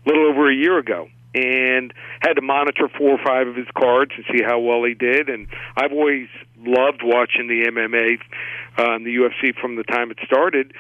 [0.07, 1.09] little over a year ago.
[1.33, 4.95] And had to monitor four or five of his cards and see how well he
[4.95, 5.29] did.
[5.29, 5.47] And
[5.77, 6.27] I've always
[6.59, 8.19] loved watching the MMA,
[8.77, 10.75] uh, and the UFC from the time it started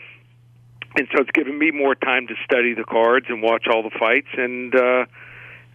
[0.96, 3.96] and so it's given me more time to study the cards and watch all the
[3.98, 5.04] fights and uh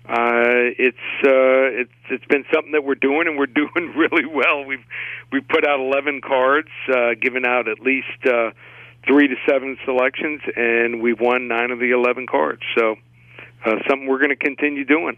[0.08, 4.64] uh it's uh it's it's been something that we're doing and we're doing really well
[4.66, 4.84] we've
[5.32, 8.52] we've put out 11 cards uh given out at least uh
[9.08, 12.96] 3 to 7 selections and we've won 9 of the 11 cards so
[13.64, 15.18] uh something we're going to continue doing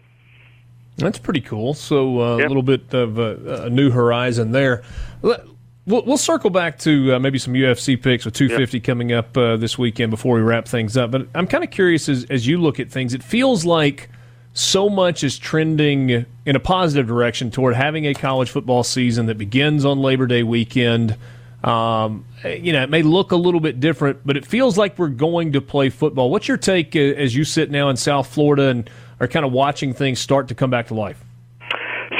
[0.96, 1.74] That's pretty cool.
[1.74, 4.82] So uh, a little bit of a, a new horizon there.
[5.22, 5.44] Let-
[5.86, 9.56] We'll, we'll circle back to uh, maybe some UFC picks with 250 coming up uh,
[9.56, 11.10] this weekend before we wrap things up.
[11.10, 14.10] But I'm kind of curious as, as you look at things, it feels like
[14.52, 19.38] so much is trending in a positive direction toward having a college football season that
[19.38, 21.16] begins on Labor Day weekend.
[21.64, 25.08] Um, you know, it may look a little bit different, but it feels like we're
[25.08, 26.30] going to play football.
[26.30, 28.88] What's your take as you sit now in South Florida and
[29.20, 31.22] are kind of watching things start to come back to life?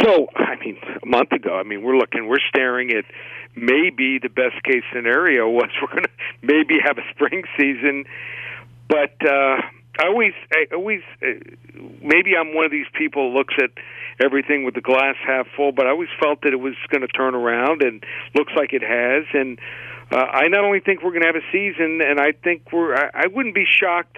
[0.00, 3.04] So, I mean, a month ago, I mean, we're looking, we're staring at
[3.54, 6.10] maybe the best case scenario was we're going to
[6.42, 8.04] maybe have a spring season.
[8.88, 9.60] But uh,
[10.00, 11.26] I always, I always, uh,
[12.02, 13.70] maybe I'm one of these people looks at
[14.20, 17.08] everything with the glass half full, but I always felt that it was going to
[17.08, 18.04] turn around, and
[18.34, 19.24] looks like it has.
[19.32, 19.58] And
[20.10, 22.94] uh, I not only think we're going to have a season, and I think we're,
[22.94, 24.16] I, I wouldn't be shocked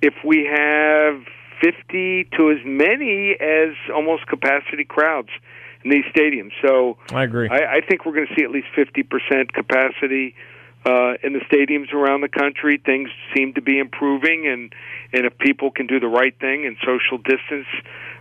[0.00, 1.22] if we have
[1.62, 5.28] 50 to as many as almost capacity crowds
[5.84, 6.52] in these stadiums.
[6.64, 7.48] So I agree.
[7.48, 10.34] I, I think we're going to see at least 50% capacity
[10.84, 12.80] uh, in the stadiums around the country.
[12.84, 14.72] Things seem to be improving, and
[15.12, 17.68] and if people can do the right thing and social distance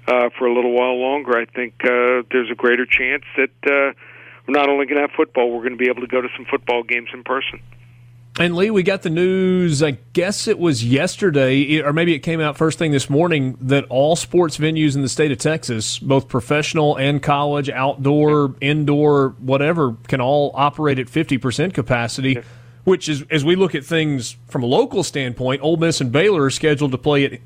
[0.08, 3.94] uh, for a little while longer, I think uh, there's a greater chance that uh,
[4.48, 6.30] we're not only going to have football, we're going to be able to go to
[6.36, 7.62] some football games in person.
[8.40, 12.40] And Lee, we got the news, I guess it was yesterday, or maybe it came
[12.40, 16.30] out first thing this morning, that all sports venues in the state of Texas, both
[16.30, 22.42] professional and college, outdoor, indoor, whatever, can all operate at 50% capacity,
[22.86, 26.44] which is, as we look at things from a local standpoint, Ole Miss and Baylor
[26.44, 27.42] are scheduled to play at,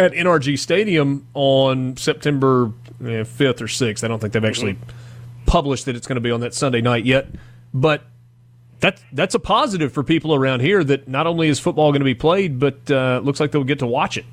[0.00, 4.02] at NRG Stadium on September 5th or 6th.
[4.02, 4.78] I don't think they've actually
[5.46, 7.26] published that it's going to be on that Sunday night yet.
[7.74, 8.02] But
[8.80, 12.04] that's that's a positive for people around here that not only is football going to
[12.06, 14.24] be played, but uh, looks like they'll get to watch it.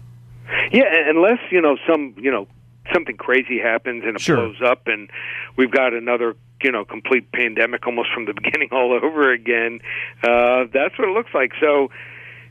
[0.71, 2.47] Yeah, unless you know some you know
[2.93, 4.37] something crazy happens and it Sure.
[4.37, 5.09] blows up, and
[5.57, 9.81] we've got another you know complete pandemic almost from the beginning all over again.
[10.23, 11.51] Uh, that's what it looks like.
[11.59, 11.91] So,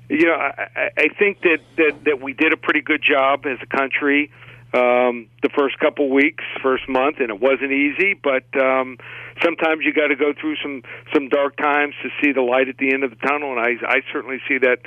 [0.09, 3.59] you know, I, I- think that, that that we did a pretty good job as
[3.63, 4.31] a country
[4.75, 8.15] um, the first couple weeks, first month, and it wasn't easy.
[8.15, 8.99] But um,
[9.43, 10.83] sometimes you got to go through some
[11.15, 13.73] some dark times to see the light at the end of the tunnel, and I
[13.87, 14.79] I certainly see that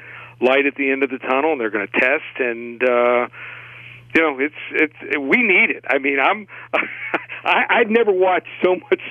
[0.41, 2.83] light at the end of the tunnel, and they're going to test and.
[2.83, 3.27] uh
[4.15, 5.85] you know, it's it's we need it.
[5.87, 6.47] I mean, I'm
[7.43, 9.01] I, I'd never watched so much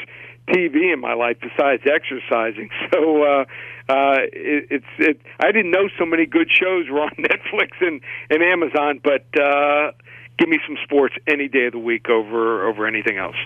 [0.48, 2.70] TV in my life besides exercising.
[2.92, 3.44] So uh,
[3.88, 5.20] uh, it, it's it.
[5.40, 9.92] I didn't know so many good shows were on Netflix and and Amazon, but uh,
[10.38, 13.36] give me some sports any day of the week over over anything else.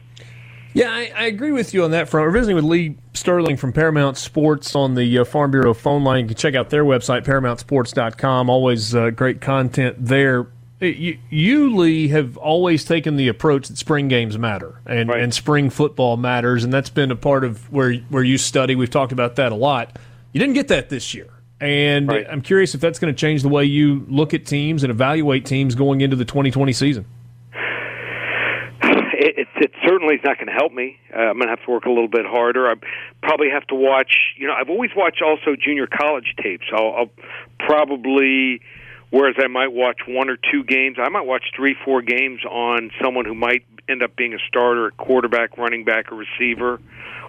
[0.75, 2.27] Yeah, I, I agree with you on that front.
[2.27, 6.21] We're visiting with Lee Sterling from Paramount Sports on the uh, Farm Bureau phone line.
[6.21, 8.49] You can check out their website, ParamountSports.com.
[8.49, 10.47] Always uh, great content there.
[10.83, 15.23] You, you, Lee, have always taken the approach that spring games matter and, Right.
[15.23, 18.75] and spring football matters, and that's been a part of where where you study.
[18.75, 19.97] We've talked about that a lot.
[20.33, 21.29] You didn't get that this year,
[21.61, 22.27] and Right.
[22.29, 25.45] I'm curious if that's going to change the way you look at teams and evaluate
[25.47, 27.05] teams going into the 2020 season.
[28.83, 30.99] it, it, it certainly is not going to help me.
[31.15, 32.69] Uh, I'm going to have to work a little bit harder.
[32.69, 32.75] I
[33.23, 34.13] probably have to watch.
[34.37, 36.65] You know, I've always watched also junior college tapes.
[36.73, 37.11] I'll, I'll
[37.61, 38.61] probably,
[39.13, 42.91] whereas I might watch one or two games, I might watch three, four games on
[43.01, 46.81] someone who might end up being a starter at quarterback, running back, or receiver,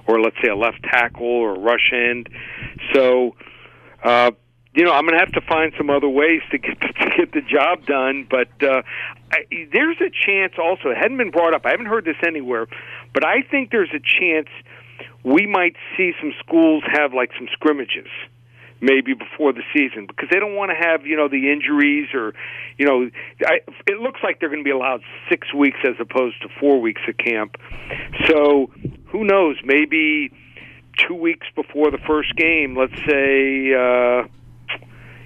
[0.07, 2.29] or let's say a left tackle or a rush end.
[2.93, 3.35] So.
[4.03, 4.31] Uh,
[4.75, 7.31] you know, I'm going to have to find some other ways to get to get
[7.31, 8.27] the job done.
[8.27, 8.81] But uh,
[9.31, 10.89] I, there's a chance also.
[10.89, 11.65] It hadn't been brought up.
[11.65, 12.65] I haven't heard this anywhere,
[13.13, 14.47] but I think there's a chance
[15.23, 18.09] we might see some schools have like some scrimmages
[18.83, 22.33] maybe before the season because they don't want to have you know the injuries or
[22.77, 23.09] you know
[23.45, 26.81] I, it looks like they're going to be allowed six weeks as opposed to four
[26.81, 27.55] weeks of camp
[28.27, 28.71] so
[29.05, 30.31] who knows maybe
[31.07, 34.27] two weeks before the first game let's say uh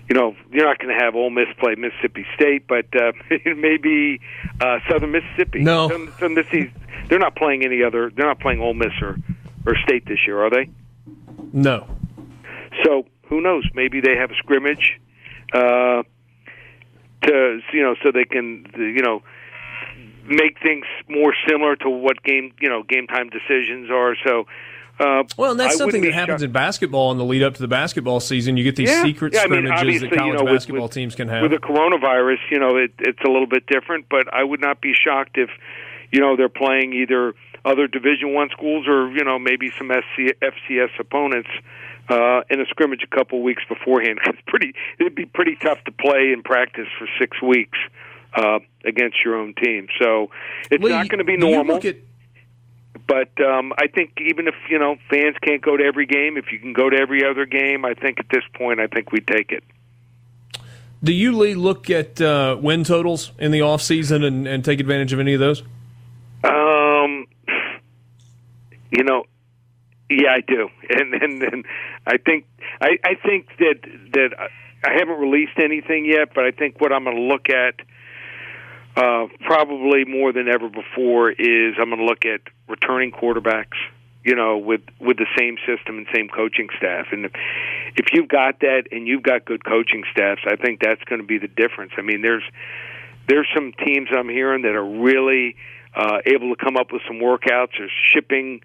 [0.09, 3.11] you know, you're not going to have Ole Miss play Mississippi State, but uh,
[3.45, 4.21] maybe
[4.61, 5.59] uh, Southern Mississippi.
[5.59, 5.89] No.
[5.89, 6.73] Southern, Southern Mississippi.
[7.09, 8.09] They're not playing any other.
[8.15, 9.17] They're not playing Ole Miss or
[9.65, 10.69] or State this year, are they?
[11.51, 11.89] No.
[12.85, 13.65] So who knows?
[13.73, 14.99] Maybe they have a scrimmage
[15.53, 16.03] uh,
[17.23, 19.21] to you know, so they can you know
[20.27, 24.15] make things more similar to what game you know game time decisions are.
[24.25, 24.45] So.
[24.99, 27.53] Uh, Well, and that's I something that happens shocked- in basketball in the lead up
[27.53, 28.57] to the basketball season.
[28.57, 29.03] You get these Yeah.
[29.03, 31.43] secret Yeah, I mean, scrimmages that college you know, with- basketball with- teams can have.
[31.43, 34.81] With the coronavirus, you know, it, it's a little bit different, but I would not
[34.81, 35.51] be shocked if,
[36.11, 40.33] you know, they're playing either other Division One schools or you know maybe some SC,
[40.41, 41.49] FCS opponents
[42.09, 44.19] uh, in a scrimmage a couple weeks beforehand.
[44.23, 47.77] 'Cause It's pretty, it'd be pretty tough to play and practice for six weeks
[48.35, 49.87] uh, against your own team.
[49.99, 50.29] So
[50.71, 51.77] it's Lee, not going to be normal.
[51.85, 51.95] at-
[53.07, 56.51] But um, I think even if you know fans can't go to every game, if
[56.51, 59.19] you can go to every other game, I think at this point, I think we
[59.21, 59.63] take it.
[61.03, 65.13] do you, Lee, look at uh, win totals in the offseason and, and take advantage
[65.13, 65.61] of any of those?
[66.43, 67.27] Um,
[68.91, 69.23] you know,
[70.09, 71.65] yeah, I do, and and, and
[72.07, 72.45] I think
[72.81, 73.79] I, I think that
[74.13, 74.49] that
[74.83, 77.75] I haven't released anything yet, but I think what I'm going to look at.
[78.95, 83.77] Uh, probably more than ever before is I'm going to look at returning quarterbacks.
[84.27, 87.07] you know, with with the same system and same coaching staff.
[87.13, 87.31] And if,
[87.95, 91.27] if you've got that and you've got good coaching staffs, I think that's going to
[91.27, 91.93] be the difference.
[91.97, 92.43] I mean, there's
[93.29, 95.55] there's some teams I'm hearing that are really
[95.95, 98.59] uh, able to come up with some workouts or shipping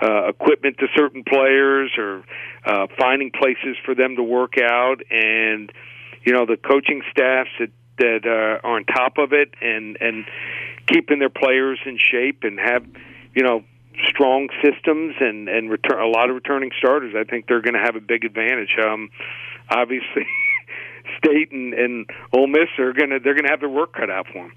[0.00, 2.22] uh, equipment to certain players or
[2.64, 5.72] uh, finding places for them to work out and
[6.24, 10.26] you know the coaching staffs that that uh, are on top of it and and
[10.86, 12.84] keeping their players in shape and have
[13.34, 13.64] you know
[14.08, 17.14] strong systems and and return a lot of returning starters.
[17.16, 18.76] I think they're going to have a big advantage.
[18.84, 19.10] Um,
[19.70, 20.26] obviously,
[21.18, 24.10] State and, and Ole Miss are going to they're going to have their work cut
[24.10, 24.52] out for them.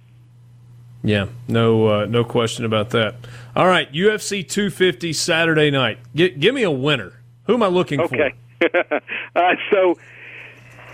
[1.03, 3.15] Yeah, no, uh, no question about that.
[3.55, 5.99] All right, UFC 250 Saturday night.
[6.13, 7.13] G- give me a winner.
[7.45, 8.33] Who am I looking okay.
[8.59, 9.01] for?
[9.35, 9.41] uh,
[9.71, 9.97] so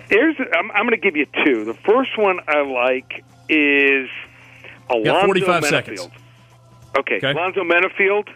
[0.10, 1.66] here's I'm, I'm going to give you two.
[1.66, 4.10] The first one I like is
[4.90, 5.70] Alonzo 45 Menifield.
[5.70, 6.10] seconds.
[6.98, 7.32] Okay, okay.
[7.32, 8.30] Alonzo Menifield,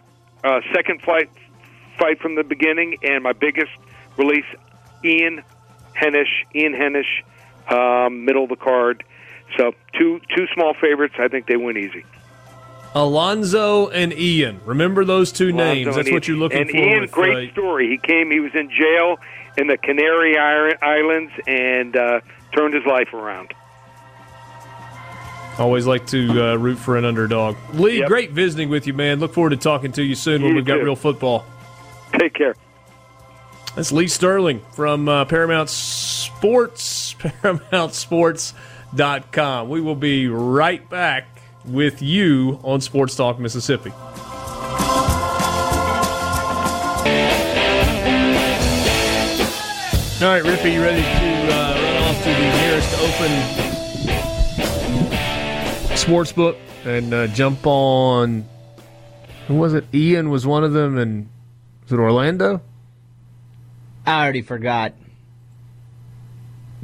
[0.43, 1.29] uh, second fight
[1.99, 3.71] fight from the beginning, and my biggest
[4.17, 4.45] release,
[5.03, 5.43] Ian
[5.95, 6.45] Heinisch.
[6.55, 7.23] Ian Heinisch,
[7.71, 9.03] um, middle of the card.
[9.57, 11.15] So two two small favorites.
[11.19, 12.05] I think they win easy.
[12.95, 14.61] Alonzo and Ian.
[14.65, 15.95] Remember those two Alonzo names.
[15.95, 16.77] That's what you're looking and for.
[16.77, 17.89] And Ian, with, great uh, story.
[17.89, 18.31] He came.
[18.31, 19.17] He was in jail
[19.57, 22.21] in the Canary Islands and uh,
[22.53, 23.53] turned his life around.
[25.59, 27.57] Always like to uh, root for an underdog.
[27.73, 28.07] Lee, yep.
[28.07, 29.19] great visiting with you, man.
[29.19, 31.45] Look forward to talking to you soon you when we've got real football.
[32.17, 32.55] Take care.
[33.75, 37.13] That's Lee Sterling from uh, Paramount Sports.
[37.19, 38.53] Paramount Sports,
[38.95, 39.69] ParamountSports.com.
[39.69, 41.27] We will be right back
[41.65, 43.91] with you on Sports Talk Mississippi.
[50.21, 51.07] All right, Rippy, you ready to
[51.53, 52.93] uh, run off to the nearest
[55.87, 58.43] open sports book and uh, jump on.
[59.47, 59.85] Who was it?
[59.93, 61.29] Ian was one of them, and
[61.83, 62.61] was it Orlando?
[64.05, 64.93] I already forgot.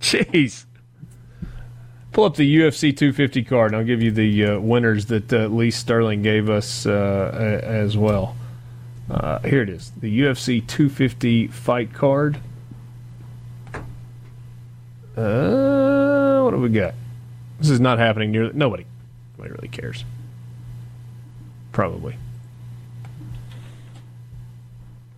[0.00, 0.64] Jeez.
[2.12, 5.46] Pull up the UFC 250 card, and I'll give you the uh, winners that uh,
[5.46, 8.36] Lee Sterling gave us uh, as well.
[9.10, 12.38] Uh, here it is the UFC 250 fight card.
[15.16, 16.94] Uh, what do we got?
[17.58, 18.84] This is not happening near nobody.
[19.38, 20.04] Nobody really cares.
[21.72, 22.16] Probably.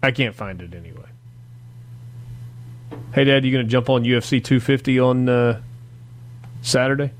[0.02, 1.08] I can't find it anyway.
[3.12, 5.62] Hey, Dad, you going to jump on UFC 250 on uh,
[6.64, 7.12] Saturday?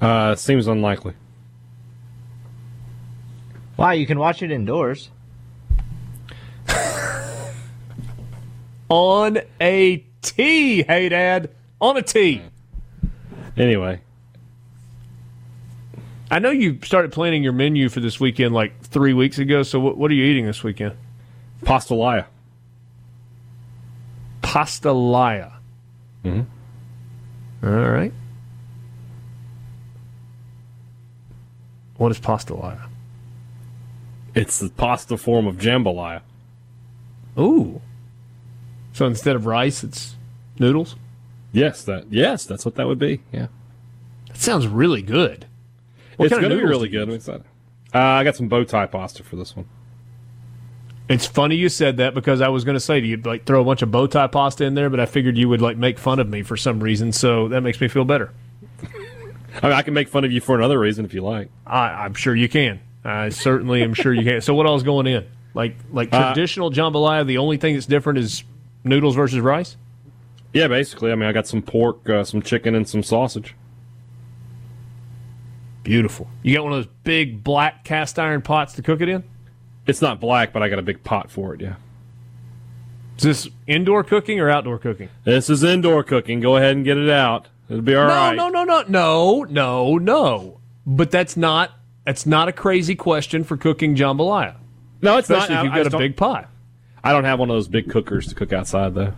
[0.00, 1.12] Uh, seems unlikely.
[3.76, 3.92] Why?
[3.92, 5.10] You can watch it indoors.
[8.88, 10.82] on a tee.
[10.82, 11.50] Hey, Dad,
[11.80, 12.42] on a tee.
[13.56, 14.00] Anyway,
[16.30, 19.62] I know you started planning your menu for this weekend like three weeks ago.
[19.62, 20.96] So what, what are you eating this weekend?
[21.62, 22.24] Pastalaya.
[24.42, 25.52] Pastalaya.
[26.24, 27.66] Mm-hmm.
[27.66, 28.12] All right.
[32.02, 32.88] What is pastalaya?
[34.34, 36.22] It's the pasta form of jambalaya.
[37.38, 37.80] Ooh.
[38.92, 40.16] So instead of rice, it's
[40.58, 40.96] noodles.
[41.52, 43.20] Yes, that yes, that's what that would be.
[43.30, 43.46] Yeah.
[44.26, 45.46] That sounds really good.
[46.16, 47.08] What it's going to be really good.
[47.08, 47.44] I'm excited.
[47.94, 49.68] Uh, I got some bow tie pasta for this one.
[51.08, 53.62] It's funny you said that because I was going to say to you, like, throw
[53.62, 56.00] a bunch of bow tie pasta in there, but I figured you would like make
[56.00, 58.32] fun of me for some reason, so that makes me feel better.
[59.60, 61.50] I, mean, I can make fun of you for another reason if you like.
[61.66, 62.80] I, am sure you can.
[63.04, 64.40] I certainly am sure you can.
[64.40, 65.26] So what else going in?
[65.54, 68.44] Like like uh, traditional jambalaya, the only thing that's different is
[68.84, 69.76] noodles versus rice.
[70.52, 71.12] Yeah, basically.
[71.12, 73.54] I mean, I got some pork, uh, some chicken, and some sausage.
[75.82, 76.28] Beautiful.
[76.42, 79.24] You got one of those big black cast iron pots to cook it in?
[79.86, 81.74] It's not black, but I got a big pot for it, yeah.
[83.18, 85.08] Is this indoor cooking or outdoor cooking?
[85.24, 86.40] This is indoor cooking.
[86.40, 87.48] Go ahead and get it out.
[87.72, 88.36] It'll be all no, right.
[88.36, 90.60] no, No, no, no, no, no, no.
[90.84, 91.70] But that's not
[92.04, 94.56] that's not a crazy question for cooking jambalaya.
[95.00, 95.66] No, it's not Especially not.
[95.66, 96.50] if you've got a big pot.
[97.02, 99.14] I don't have one of those big cookers to cook outside though.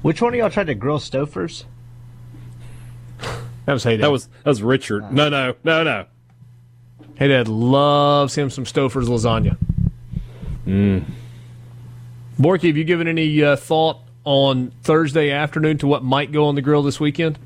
[0.00, 1.66] Which one of y'all tried to grill Stouffer's?
[3.66, 5.12] That was Hey That was that was Richard.
[5.12, 6.06] No, no, no, no.
[7.16, 9.58] Hey Dad loves him some Stouffer's lasagna.
[10.66, 11.04] Mm.
[12.38, 16.54] Borky, have you given any uh, thought on Thursday afternoon to what might go on
[16.54, 17.38] the grill this weekend?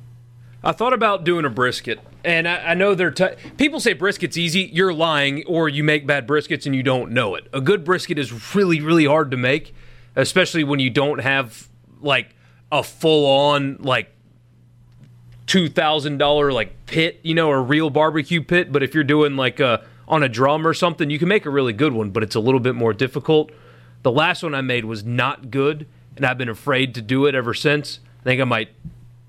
[0.64, 4.38] I thought about doing a brisket, and I, I know they're t- people say brisket's
[4.38, 4.70] easy.
[4.72, 7.46] You're lying, or you make bad briskets and you don't know it.
[7.52, 9.74] A good brisket is really, really hard to make,
[10.16, 11.68] especially when you don't have
[12.00, 12.34] like
[12.72, 14.10] a full on like
[15.46, 18.72] two thousand dollar like pit, you know, a real barbecue pit.
[18.72, 21.50] But if you're doing like a on a drum or something, you can make a
[21.50, 23.50] really good one, but it's a little bit more difficult.
[24.02, 25.86] The last one I made was not good,
[26.16, 28.00] and I've been afraid to do it ever since.
[28.20, 28.70] I think I might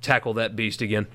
[0.02, 1.08] tackle that beast again.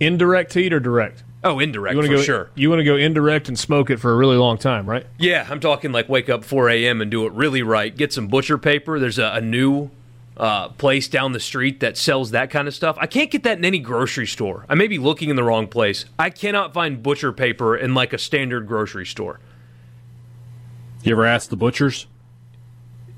[0.00, 1.22] Indirect heat or direct?
[1.42, 2.22] Oh, indirect You want for to go?
[2.22, 2.50] sure.
[2.54, 5.06] You want to go indirect and smoke it for a really long time, right?
[5.18, 7.00] Yeah, I'm talking like wake up 4 a.m.
[7.02, 7.94] and do it really right.
[7.94, 8.98] Get some butcher paper.
[8.98, 9.90] There's a, a new
[10.38, 12.96] uh, place down the street that sells that kind of stuff.
[12.98, 14.64] I can't get that in any grocery store.
[14.68, 16.06] I may be looking in the wrong place.
[16.18, 19.38] I cannot find butcher paper in like a standard grocery store.
[21.02, 22.06] You ever ask the butchers?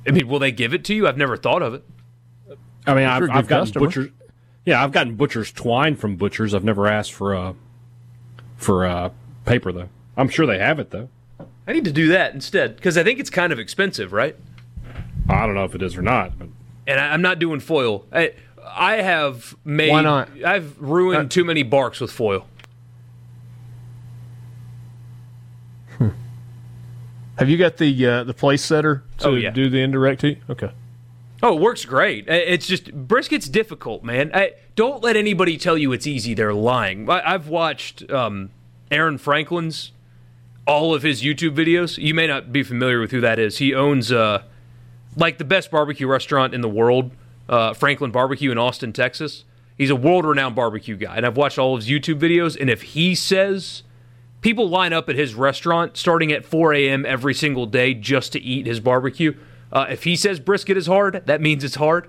[0.06, 1.06] I mean, will they give it to you?
[1.06, 1.84] I've never thought of it.
[2.86, 3.86] I mean, you're a I've, I've gotten customer.
[3.86, 4.10] butchers.
[4.66, 6.52] Yeah, I've gotten butchers twine from butchers.
[6.52, 7.54] I've never asked for uh,
[8.56, 9.10] for uh,
[9.46, 9.88] paper though.
[10.16, 11.08] I'm sure they have it though.
[11.68, 14.36] I need to do that instead because I think it's kind of expensive, right?
[15.28, 16.38] I don't know if it is or not.
[16.38, 16.48] But
[16.86, 18.04] And I, I'm not doing foil.
[18.12, 18.32] I,
[18.64, 19.90] I have made.
[19.90, 20.28] Why not?
[20.44, 22.46] I've ruined Uh, too many barks with foil.
[27.38, 29.50] Have you got the uh, the place setter to Oh, yeah.
[29.50, 30.38] do the indirect heat?
[30.48, 30.70] Okay.
[31.46, 32.24] Oh, it works great.
[32.26, 34.32] It's just brisket's difficult, man.
[34.34, 36.34] I, don't let anybody tell you it's easy.
[36.34, 37.08] They're lying.
[37.08, 38.50] I, I've watched um,
[38.90, 39.92] Aaron Franklin's
[40.66, 41.98] all of his YouTube videos.
[41.98, 43.58] You may not be familiar with who that is.
[43.58, 44.42] He owns uh,
[45.16, 47.12] like the best barbecue restaurant in the world,
[47.48, 49.44] uh, Franklin Barbecue in Austin, Texas.
[49.78, 52.60] He's a world-renowned barbecue guy, and I've watched all of his YouTube videos.
[52.60, 53.84] And if he says
[54.40, 57.06] people line up at his restaurant starting at 4 a.m.
[57.06, 59.36] every single day just to eat his barbecue.
[59.72, 62.08] Uh, if he says brisket is hard, that means it's hard.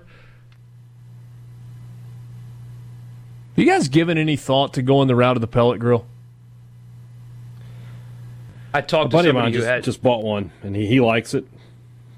[3.56, 6.06] You guys given any thought to going the route of the pellet grill?
[8.72, 9.84] I talked to buddy of somebody mine who just, had.
[9.84, 11.44] just bought one and he, he likes it,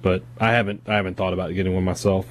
[0.03, 2.27] but I haven't I haven't thought about getting one myself.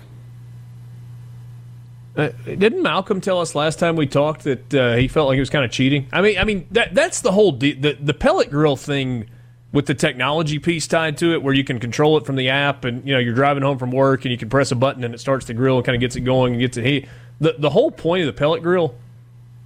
[2.15, 5.39] Uh, didn't Malcolm tell us last time we talked that uh, he felt like he
[5.39, 6.07] was kind of cheating?
[6.11, 9.29] I mean, I mean that that's the whole de- the the pellet grill thing
[9.71, 12.85] with the technology piece tied to it, where you can control it from the app,
[12.85, 15.13] and you know you're driving home from work and you can press a button and
[15.13, 17.07] it starts the grill and kind of gets it going and gets it heat.
[17.39, 18.95] The the whole point of the pellet grill,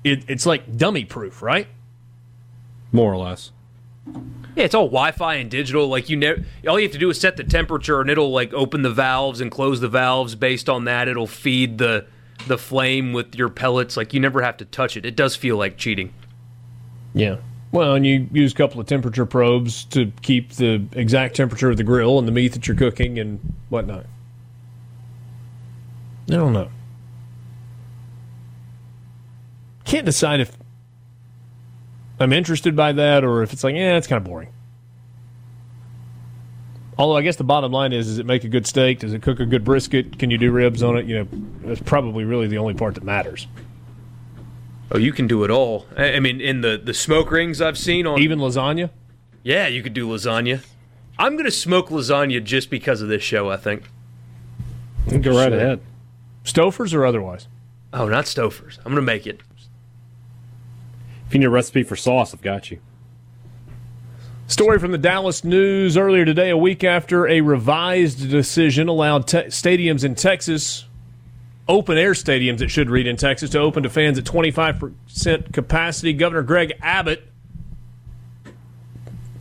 [0.03, 1.67] it, it's like dummy proof, right?
[2.91, 3.51] More or less.
[4.55, 5.87] Yeah, it's all Wi-Fi and digital.
[5.87, 6.35] Like you know,
[6.67, 9.41] all you have to do is set the temperature, and it'll like open the valves
[9.41, 11.07] and close the valves based on that.
[11.07, 12.05] It'll feed the
[12.47, 13.95] the flame with your pellets.
[13.95, 15.05] Like you never have to touch it.
[15.05, 16.13] It does feel like cheating.
[17.13, 17.37] Yeah.
[17.73, 21.77] Well, and you use a couple of temperature probes to keep the exact temperature of
[21.77, 24.05] the grill and the meat that you're cooking and whatnot.
[26.29, 26.69] I don't know.
[29.85, 30.55] Can't decide if
[32.19, 34.49] I'm interested by that or if it's like, yeah, it's kind of boring.
[36.95, 38.99] Although I guess the bottom line is, does it make a good steak?
[38.99, 40.19] Does it cook a good brisket?
[40.19, 41.07] Can you do ribs on it?
[41.07, 41.27] You know,
[41.63, 43.47] that's probably really the only part that matters.
[44.93, 45.87] Oh, you can do it all.
[45.97, 48.91] I I mean, in the the smoke rings I've seen on Even lasagna?
[49.41, 50.63] Yeah, you could do lasagna.
[51.17, 53.49] I'm gonna smoke lasagna just because of this show.
[53.49, 53.89] I think.
[55.09, 55.81] Go right ahead.
[56.45, 57.47] Stouffer's or otherwise?
[57.91, 58.77] Oh, not Stouffer's.
[58.85, 59.41] I'm gonna make it.
[61.27, 62.79] If you need a recipe for sauce, I've got you.
[64.45, 69.45] Story from the Dallas News earlier today, a week after a revised decision allowed te-
[69.45, 70.85] stadiums in Texas,
[71.67, 76.13] open air stadiums, it should read in Texas, to open to fans at 25% capacity.
[76.13, 77.27] Governor Greg Abbott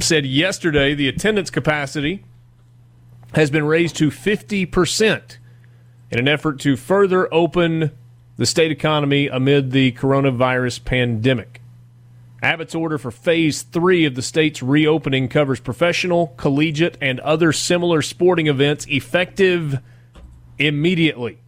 [0.01, 2.25] said yesterday the attendance capacity
[3.35, 5.39] has been raised to 50%
[6.11, 7.91] in an effort to further open
[8.37, 11.61] the state economy amid the coronavirus pandemic.
[12.43, 18.03] Abbott's order for phase three of the state's reopening covers professional, collegiate, and other similar
[18.03, 19.79] sporting events effective
[20.59, 21.39] immediately.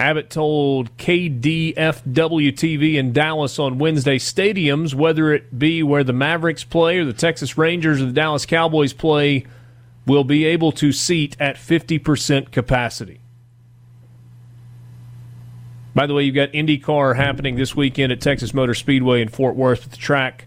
[0.00, 6.64] Abbott told KDFW TV in Dallas on Wednesday stadiums, whether it be where the Mavericks
[6.64, 9.44] play or the Texas Rangers or the Dallas Cowboys play,
[10.06, 13.20] will be able to seat at 50% capacity.
[15.94, 19.54] By the way, you've got IndyCar happening this weekend at Texas Motor Speedway in Fort
[19.54, 19.82] Worth.
[19.82, 20.46] But the track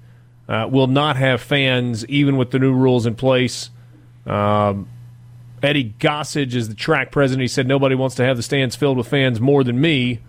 [0.49, 3.69] uh, will not have fans, even with the new rules in place.
[4.25, 4.89] Um,
[5.63, 7.41] Eddie Gossage is the track president.
[7.41, 10.19] He said nobody wants to have the stands filled with fans more than me,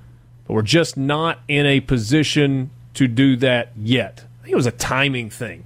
[0.46, 4.24] but we're just not in a position to do that yet.
[4.40, 5.64] I think it was a timing thing.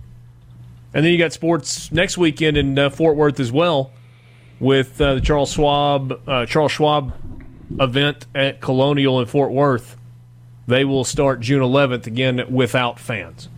[0.95, 3.91] And then you got sports next weekend in uh, Fort Worth as well,
[4.59, 7.13] with uh, the Charles Schwab uh, Charles Schwab
[7.79, 9.97] event at Colonial in Fort Worth.
[10.67, 13.49] They will start June 11th again without fans.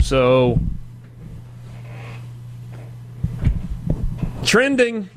[0.00, 0.60] So
[4.44, 5.10] trending.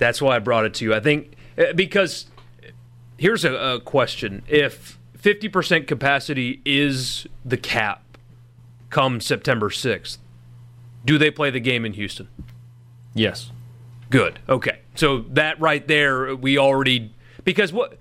[0.00, 0.94] That's why I brought it to you.
[0.94, 2.26] I think uh, because
[3.18, 8.02] here's a, a question: If 50% capacity is the cap,
[8.88, 10.18] come September 6th,
[11.04, 12.28] do they play the game in Houston?
[13.14, 13.50] Yes.
[14.08, 14.40] Good.
[14.48, 14.80] Okay.
[14.94, 17.12] So that right there, we already
[17.44, 17.98] because what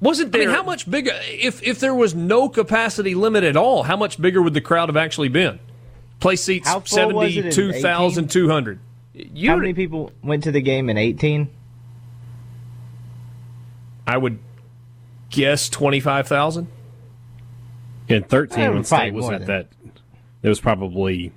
[0.00, 0.48] wasn't I there?
[0.48, 1.12] mean, how much bigger?
[1.24, 4.90] If if there was no capacity limit at all, how much bigger would the crowd
[4.90, 5.58] have actually been?
[6.20, 8.78] Place seats How full was it in seventy two thousand two hundred.
[9.16, 11.48] You, How many people went to the game in 18?
[14.06, 14.38] I would
[15.30, 16.68] guess twenty five thousand.
[18.08, 19.68] In 13, Eh, when State was more at than- that,
[20.42, 21.32] there was probably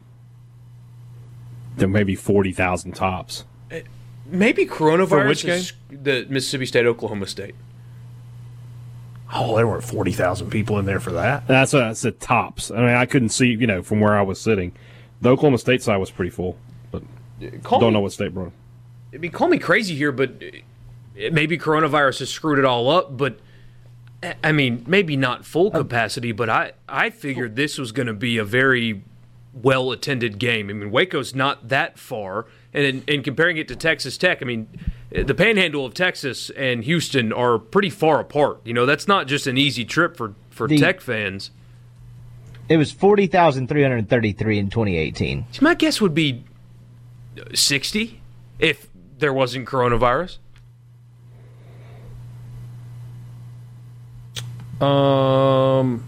[1.77, 3.45] there may be 40,000 tops.
[4.26, 7.56] maybe coronavirus For which is the Mississippi State Oklahoma State.
[9.34, 11.47] Oh, there weren't forty thousand people in there for that.
[11.47, 12.69] That's what I said tops.
[12.72, 14.73] I mean, I couldn't see, you know, from where I was sitting.
[15.22, 16.69] The Oklahoma State side was pretty full, but
[17.64, 18.52] Call don't me, know what state brought.
[19.14, 20.41] I mean, call me crazy here, but
[21.16, 23.16] maybe coronavirus has screwed it all up.
[23.18, 23.40] But
[24.44, 28.14] I mean, maybe not full um, capacity, but I I figured this was going to
[28.14, 29.03] be a very
[29.53, 30.70] well attended game.
[30.70, 34.45] I mean, Waco's not that far, and in, in comparing it to Texas Tech, I
[34.45, 34.68] mean,
[35.10, 38.61] the Panhandle of Texas and Houston are pretty far apart.
[38.64, 41.52] You know, that's not just an easy trip for for The- Tech fans.
[42.68, 45.48] It was 40,333 in 2018.
[45.53, 46.44] So my guess would be
[47.53, 48.22] sixty
[48.60, 48.88] if
[49.18, 50.38] there wasn't coronavirus.
[54.82, 56.06] Um,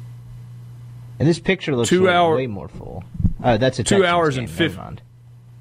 [1.20, 3.04] And this picture looks Two like hour- way more full.
[3.44, 4.46] Oh, that's a Two Texans hours game.
[4.46, 5.02] and Never fif- mind.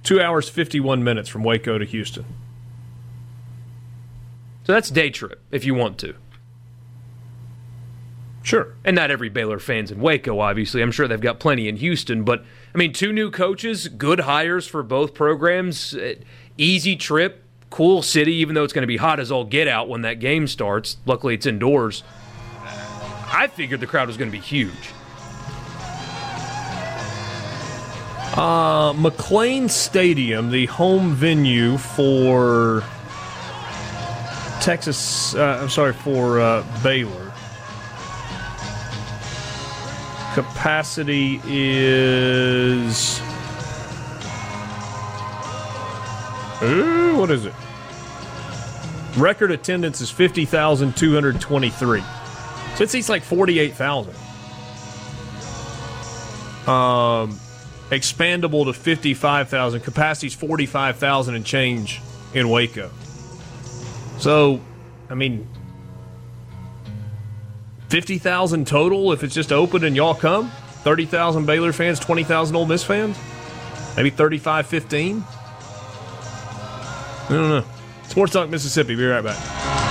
[0.03, 2.25] two hours fifty one minutes from Waco to Houston.
[4.65, 6.15] So that's day trip if you want to.
[8.43, 8.75] Sure.
[8.85, 10.81] And not every Baylor fan's in Waco, obviously.
[10.81, 12.25] I'm sure they've got plenty in Houston.
[12.25, 12.45] But,
[12.75, 16.15] I mean, two new coaches, good hires for both programs, eh,
[16.57, 19.89] easy trip, cool city, even though it's going to be hot as all get out
[19.89, 20.97] when that game starts.
[21.05, 22.05] Luckily, it's indoors.
[23.33, 24.93] I figured the crowd was going to be huge.
[28.37, 32.85] Uh, McLane Stadium, the home venue for
[34.61, 35.35] Texas.
[35.35, 37.30] Uh, I'm sorry for uh, Baylor.
[40.35, 43.21] Capacity is.
[46.63, 47.55] Ooh, what is it?
[49.17, 52.05] Record attendance is fifty thousand two hundred twenty-three.
[52.77, 54.15] So it seats like forty-eight thousand.
[56.67, 57.41] Um,
[57.91, 59.81] expandable to 55,000.
[59.81, 62.01] Capacity's 45,000 and change
[62.35, 62.91] in Waco.
[64.19, 64.61] So,
[65.09, 65.49] I mean,
[67.91, 70.51] 50,000 total if it's just open and y'all come?
[70.85, 73.19] 30,000 Baylor fans, 20,000 Ole Miss fans?
[73.97, 75.25] Maybe 35, 15?
[75.25, 77.65] I don't know.
[78.05, 78.95] Sports Talk Mississippi.
[78.95, 79.90] Be right back.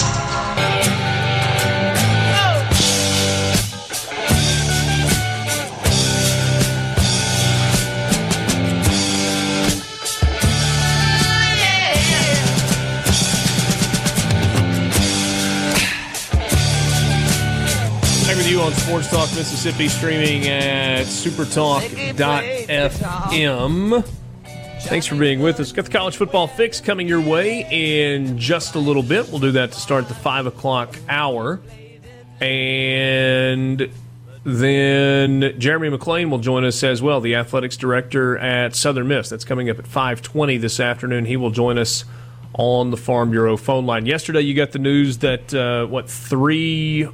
[18.89, 24.03] Sports Talk Mississippi, streaming at supertalk.fm.
[24.81, 25.71] Thanks for being with us.
[25.71, 29.29] Got the college football fix coming your way in just a little bit.
[29.29, 31.61] We'll do that to start the 5 o'clock hour.
[32.41, 33.91] And
[34.43, 39.29] then Jeremy McClain will join us as well, the athletics director at Southern Miss.
[39.29, 41.25] That's coming up at 520 this afternoon.
[41.25, 42.05] He will join us
[42.53, 44.07] on the Farm Bureau phone line.
[44.07, 47.07] Yesterday, you got the news that, uh, what, three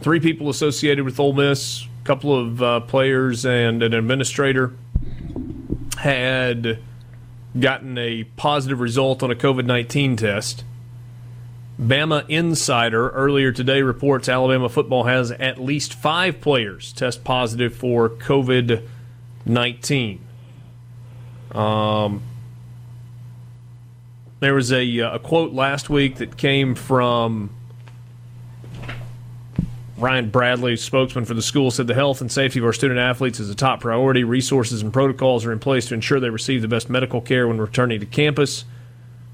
[0.00, 4.74] three people associated with Ole Miss, a couple of uh, players, and an administrator
[5.98, 6.78] had
[7.58, 10.64] gotten a positive result on a COVID 19 test.
[11.80, 18.08] Bama Insider earlier today reports Alabama football has at least five players test positive for
[18.10, 18.86] COVID
[19.46, 20.20] 19.
[21.52, 22.22] Um,
[24.40, 27.50] there was a, uh, a quote last week that came from
[30.00, 33.38] Ryan Bradley, spokesman for the school, said the health and safety of our student athletes
[33.38, 34.24] is a top priority.
[34.24, 37.58] Resources and protocols are in place to ensure they receive the best medical care when
[37.58, 38.64] returning to campus.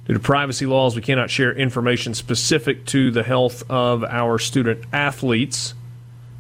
[0.07, 4.85] Due to privacy laws, we cannot share information specific to the health of our student
[4.93, 5.75] athletes.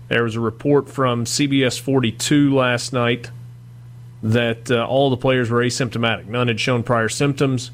[0.09, 3.31] There was a report from CBS 42 last night
[4.25, 6.27] that uh, all the players were asymptomatic.
[6.27, 7.71] None had shown prior symptoms.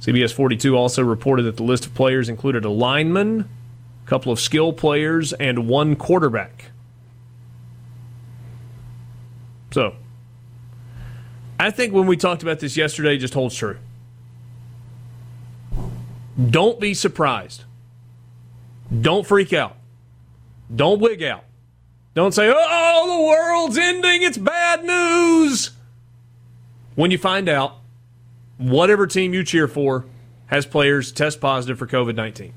[0.00, 3.46] CBS 42 also reported that the list of players included a lineman,
[4.12, 6.66] couple of skill players, and one quarterback.
[9.70, 9.94] So,
[11.58, 13.78] I think when we talked about this yesterday, just holds true.
[16.50, 17.64] Don't be surprised.
[19.00, 19.78] Don't freak out.
[20.76, 21.44] Don't wig out.
[22.12, 24.22] Don't say, oh, the world's ending.
[24.22, 25.70] It's bad news.
[26.96, 27.78] When you find out
[28.58, 30.04] whatever team you cheer for
[30.48, 32.52] has players test positive for COVID 19.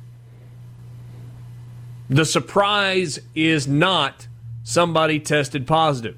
[2.09, 4.27] The surprise is not
[4.63, 6.17] somebody tested positive.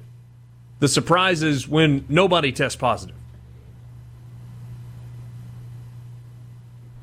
[0.80, 3.16] The surprise is when nobody tests positive.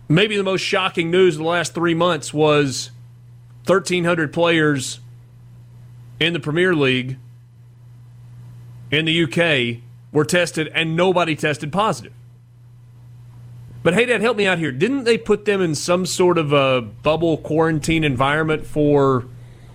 [0.08, 2.92] Maybe the most shocking news of the last three months was
[3.66, 5.00] 1,300 players
[6.20, 7.18] in the Premier League
[8.92, 9.82] in the UK
[10.12, 12.14] were tested and nobody tested positive.
[13.86, 14.72] But hey, Dad, help me out here.
[14.72, 19.28] Didn't they put them in some sort of a bubble quarantine environment for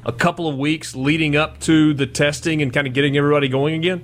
[0.05, 3.77] a couple of weeks leading up to the testing and kind of getting everybody going
[3.77, 4.03] again?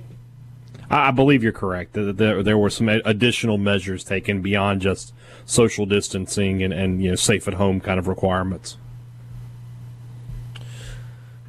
[0.89, 1.95] I believe you're correct.
[1.95, 5.13] There, there were some additional measures taken beyond just
[5.45, 8.77] social distancing and, and you know safe at home kind of requirements.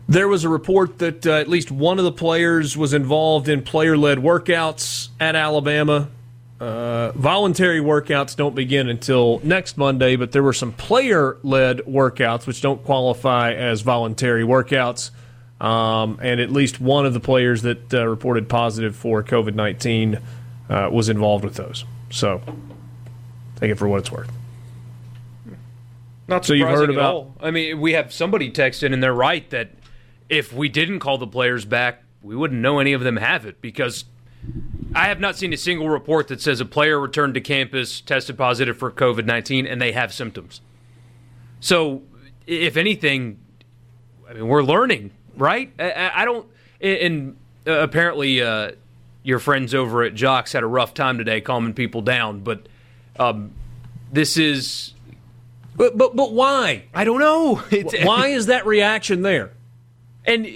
[0.09, 3.61] There was a report that uh, at least one of the players was involved in
[3.61, 6.09] player led workouts at Alabama.
[6.59, 12.47] Uh, voluntary workouts don't begin until next Monday, but there were some player led workouts
[12.47, 15.11] which don't qualify as voluntary workouts.
[15.61, 20.19] Um, and at least one of the players that uh, reported positive for COVID 19
[20.69, 21.85] uh, was involved with those.
[22.09, 22.41] So
[23.57, 24.31] take it for what it's worth.
[26.27, 27.13] Not so you've heard about.
[27.13, 27.35] All.
[27.39, 29.71] I mean, we have somebody texted, and they're right that
[30.27, 33.61] if we didn't call the players back, we wouldn't know any of them have it
[33.61, 34.05] because
[34.95, 38.37] I have not seen a single report that says a player returned to campus, tested
[38.37, 40.61] positive for COVID 19, and they have symptoms.
[41.59, 42.03] So,
[42.45, 43.39] if anything,
[44.29, 45.71] I mean, we're learning, right?
[45.79, 46.47] I, I don't,
[46.81, 47.35] and
[47.65, 48.71] uh, apparently, uh,
[49.23, 52.67] your friends over at Jocks had a rough time today calming people down, but
[53.19, 53.51] um,
[54.11, 54.93] this is.
[55.75, 56.85] But, but, but why?
[56.93, 57.55] I don't know.
[58.03, 59.51] why is that reaction there?
[60.25, 60.47] And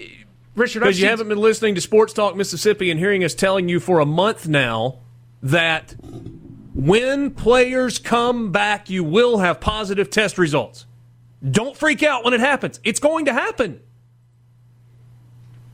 [0.56, 3.80] Richard, because you haven't been listening to Sports Talk Mississippi and hearing us telling you
[3.80, 5.00] for a month now
[5.42, 5.96] that
[6.74, 10.86] when players come back, you will have positive test results.
[11.50, 12.80] Don't freak out when it happens.
[12.84, 13.82] It's going to happen.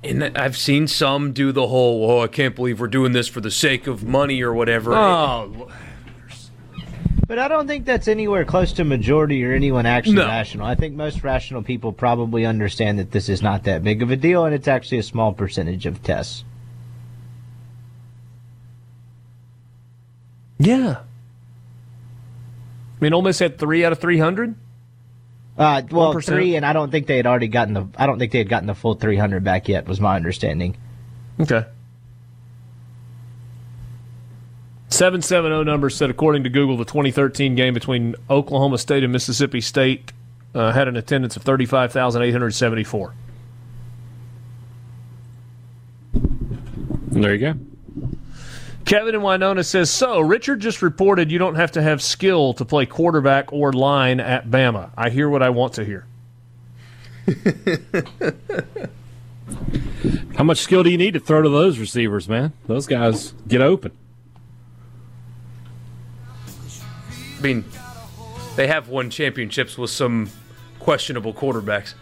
[0.04, 3.42] And I've seen some do the whole, oh, I can't believe we're doing this for
[3.42, 4.94] the sake of money or whatever.
[4.94, 5.70] Oh,
[7.28, 10.28] but I don't think that's anywhere close to majority or anyone actually no.
[10.28, 10.66] rational.
[10.66, 14.16] I think most rational people probably understand that this is not that big of a
[14.16, 16.46] deal and it's actually a small percentage of tests.
[20.58, 20.98] Yeah.
[23.00, 24.56] I mean, Ole Miss had three out of three hundred.
[25.58, 26.24] Uh, well, 1%.
[26.24, 27.88] three, and I don't think they had already gotten the.
[27.98, 29.88] I don't think they had gotten the full three hundred back yet.
[29.88, 30.78] Was my understanding.
[31.40, 31.66] Okay.
[34.90, 40.14] 770 number said, according to Google, the 2013 game between Oklahoma State and Mississippi State
[40.56, 43.14] uh, had an attendance of 35,874.
[47.10, 47.56] There you go.
[48.86, 52.64] Kevin in Winona says, So, Richard just reported you don't have to have skill to
[52.64, 54.92] play quarterback or line at Bama.
[54.96, 56.06] I hear what I want to hear.
[60.38, 62.54] How much skill do you need to throw to those receivers, man?
[62.68, 63.92] Those guys get open.
[67.38, 67.66] I mean,
[68.56, 70.30] they have won championships with some
[70.80, 71.94] questionable quarterbacks.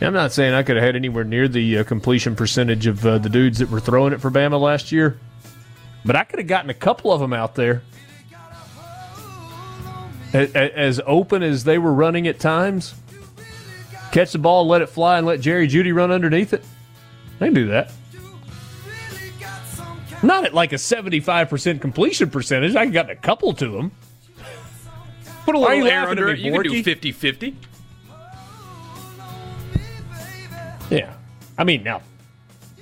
[0.00, 3.18] I'm not saying I could have had anywhere near the uh, completion percentage of uh,
[3.18, 5.18] the dudes that were throwing it for Bama last year,
[6.04, 7.82] but I could have gotten a couple of them out there.
[10.32, 12.94] As open as they were running at times,
[14.12, 16.64] catch the ball, let it fly, and let Jerry Jeudy run underneath it.
[17.38, 17.92] They can do that.
[20.22, 22.74] Not at like a 75% completion percentage.
[22.74, 23.92] I got a couple to them.
[25.44, 26.40] Put a little air under it.
[26.40, 27.56] You can do 50 50.
[30.90, 31.14] Yeah.
[31.56, 32.02] I mean, now,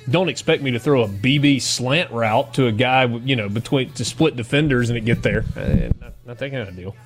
[0.09, 3.93] don't expect me to throw a BB slant route to a guy, you know, between
[3.93, 5.45] to split defenders and it get there.
[5.57, 6.97] Uh, not, not that kind of deal.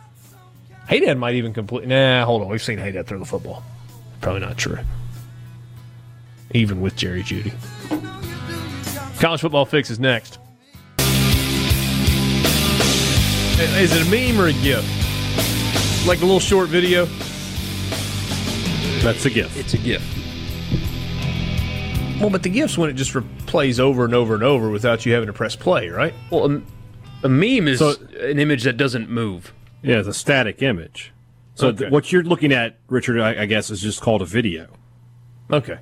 [0.88, 1.86] Haydad might even complete.
[1.86, 2.48] Nah, hold on.
[2.48, 3.62] We've seen Haydad throw the football.
[4.20, 4.78] Probably not true.
[6.52, 7.52] Even with Jerry Jeudy.
[9.20, 10.38] College Football Fix is next.
[13.78, 16.06] Is it a meme or a GIF?
[16.06, 17.04] Like a little short video?
[19.02, 19.54] That's a GIF.
[19.58, 20.02] It's a GIF.
[22.18, 23.14] Well, but the GIF's when it just
[23.44, 26.14] plays over and over and over without you having to press play, right?
[26.30, 26.62] Well, a,
[27.24, 29.52] a meme is so, an image that doesn't move.
[29.82, 31.12] Yeah, it's a static image.
[31.56, 31.78] So okay.
[31.78, 34.68] th- what you're looking at, Richard, I, I guess, is just called a video.
[35.52, 35.78] Okay.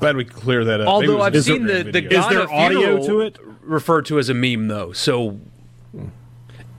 [0.00, 0.88] Glad we clear that up.
[0.88, 4.68] Although I've seen the, the is there audio to it referred to as a meme
[4.68, 4.92] though.
[4.92, 5.38] So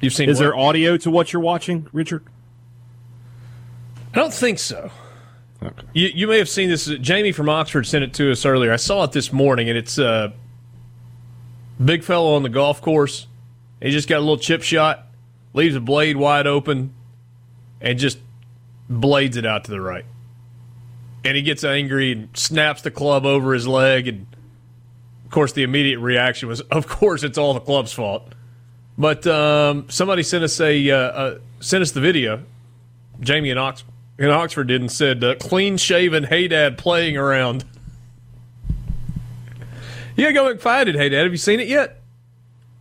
[0.01, 0.43] you've seen is what?
[0.43, 2.25] there audio to what you're watching, Richard?
[4.13, 4.91] I don't think so.
[5.63, 5.87] Okay.
[5.93, 6.85] You, you may have seen this.
[6.85, 8.73] Jamie from Oxford sent it to us earlier.
[8.73, 10.31] I saw it this morning, and it's a uh,
[11.83, 13.27] big fellow on the golf course.
[13.81, 15.07] He just got a little chip shot,
[15.53, 16.93] leaves a blade wide open,
[17.79, 18.17] and just
[18.89, 20.05] blades it out to the right.
[21.23, 24.07] And he gets angry and snaps the club over his leg.
[24.07, 24.25] And
[25.25, 28.33] of course, the immediate reaction was, "Of course, it's all the club's fault."
[28.97, 32.43] But um, somebody sent us a uh, uh, sent us the video.
[33.19, 37.65] Jamie in Oxford in Oxford did and said, uh, "Clean shaven, hey dad, playing around."
[40.15, 40.95] yeah, go and find it.
[40.95, 42.01] Hey dad, have you seen it yet?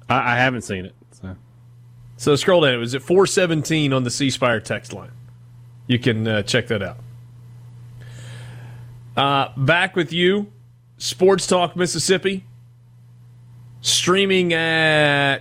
[0.09, 0.95] I, I haven't seen it.
[1.13, 1.37] So.
[2.17, 2.75] so scroll down.
[2.75, 5.13] It was at four seventeen on the C Spire text line.
[5.87, 6.99] You can uh, check that out.
[9.17, 10.53] Uh, back with you,
[10.99, 12.45] Sports Talk Mississippi,
[13.81, 15.41] streaming at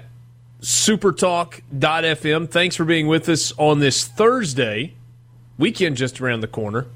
[0.62, 2.50] supertalk.fm.
[2.50, 4.96] Thanks for being with us on this Thursday.
[5.58, 6.88] Weekend just around the corner.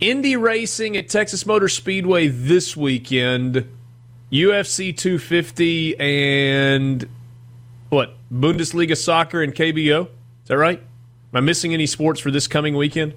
[0.00, 3.68] Indy racing at Texas Motor Speedway this weekend.
[4.32, 7.08] UFC 250 and
[7.90, 8.16] what?
[8.32, 10.04] Bundesliga soccer and KBO.
[10.04, 10.08] Is
[10.46, 10.78] that right?
[10.78, 13.14] Am I missing any sports for this coming weekend?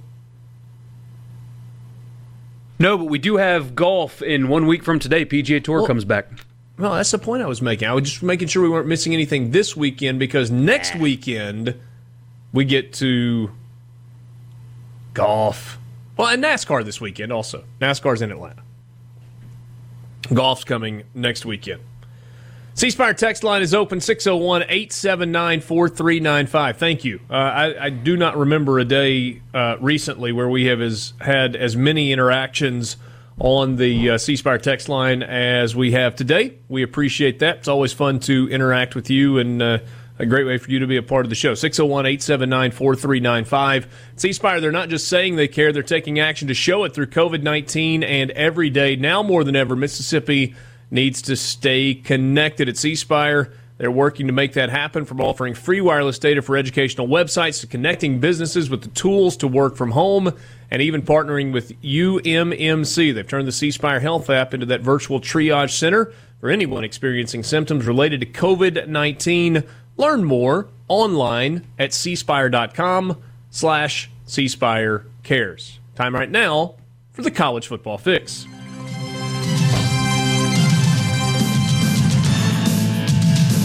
[2.84, 5.26] No, but we do have golf in one week from today.
[5.26, 6.28] PGA Tour well, comes back.
[6.78, 7.88] Well, that's the point I was making.
[7.88, 11.80] I was just making sure we weren't missing anything this weekend because next weekend
[12.52, 13.52] we get to
[15.14, 15.78] golf.
[16.18, 17.64] Well, and NASCAR this weekend also.
[17.80, 18.64] NASCAR's in Atlanta.
[20.34, 21.84] Golf's coming next weekend.
[22.76, 26.78] C Spire text line is open 601 879 4395.
[26.78, 27.20] Thank you.
[27.30, 31.56] Uh, I, I, do not remember a day uh, recently where we have as, had
[31.56, 32.98] as many interactions
[33.40, 36.58] on the uh, C Spire text line as we have today.
[36.68, 37.58] We appreciate that.
[37.58, 39.78] It's always fun to interact with you and uh,
[40.18, 41.54] a great way for you to be a part of the show.
[41.54, 43.88] 601 879 4395.
[44.16, 47.08] C Spire, they're not just saying they care, they're taking action to show it through
[47.08, 48.96] COVID 19 and every day.
[48.96, 50.56] Now more than ever, Mississippi
[50.94, 52.70] needs to stay connected.
[52.70, 56.56] At C Spire, they're working to make that happen from offering free wireless data for
[56.56, 60.32] educational websites to connecting businesses with the tools to work from home
[60.70, 63.14] and even partnering with UMMC.
[63.14, 67.44] They've turned the C Spire Health app into that virtual triage center for anyone experiencing
[67.44, 69.64] symptoms related to COVID 19.
[69.98, 75.80] Learn more online at cspire.com slash cspire cares.
[75.96, 76.76] Time right now
[77.12, 78.48] for the college football fix.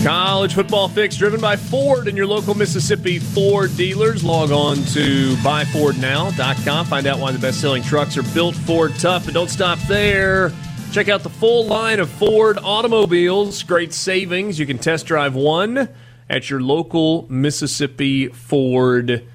[0.05, 4.23] College football fix driven by Ford and your local Mississippi Ford dealers.
[4.23, 6.87] Log on to buyfordnow.com.
[6.87, 9.25] Find out why the best selling trucks are built Ford tough.
[9.25, 10.53] But don't stop there.
[10.93, 13.65] Check out the full line of Ford automobiles.
[13.65, 14.57] Great savings.
[14.59, 15.89] You can test drive one
[16.31, 19.27] at your local Mississippi Ford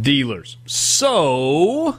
[0.00, 0.56] dealers.
[0.66, 1.98] So,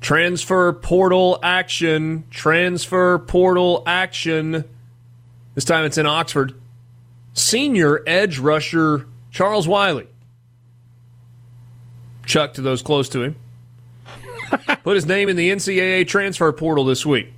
[0.00, 2.24] transfer portal action.
[2.30, 4.64] Transfer portal action.
[5.56, 6.54] This time it's in Oxford.
[7.32, 10.06] Senior edge rusher Charles Wiley.
[12.26, 13.36] Chuck to those close to him.
[14.84, 17.32] Put his name in the NCAA transfer portal this week,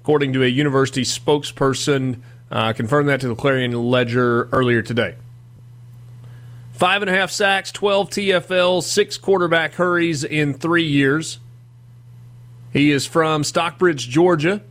[0.00, 2.20] according to a university spokesperson
[2.50, 5.16] uh, confirmed that to the Clarion Ledger earlier today.
[6.72, 11.38] Five and a half sacks, 12 TFLs, six quarterback hurries in three years.
[12.72, 14.62] He is from Stockbridge, Georgia,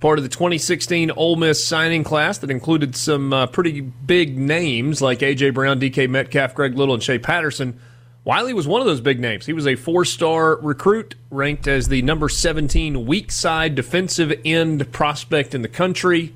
[0.00, 5.02] part of the 2016 Ole Miss signing class that included some uh, pretty big names
[5.02, 5.50] like A.J.
[5.50, 7.80] Brown, DK Metcalf, Greg Little, and Shea Patterson.
[8.24, 9.46] Wiley was one of those big names.
[9.46, 14.92] He was a four star recruit, ranked as the number 17 weak side defensive end
[14.92, 16.34] prospect in the country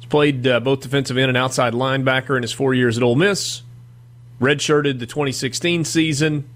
[0.00, 3.16] He's played uh, both defensive end and outside linebacker in his four years at Ole
[3.16, 3.62] Miss.
[4.40, 6.48] Redshirted the 2016 season.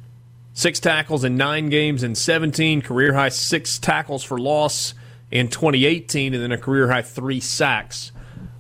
[0.55, 2.81] Six tackles in nine games in 17.
[2.81, 4.95] Career high six tackles for loss
[5.31, 8.13] in 2018, and then a career high three sacks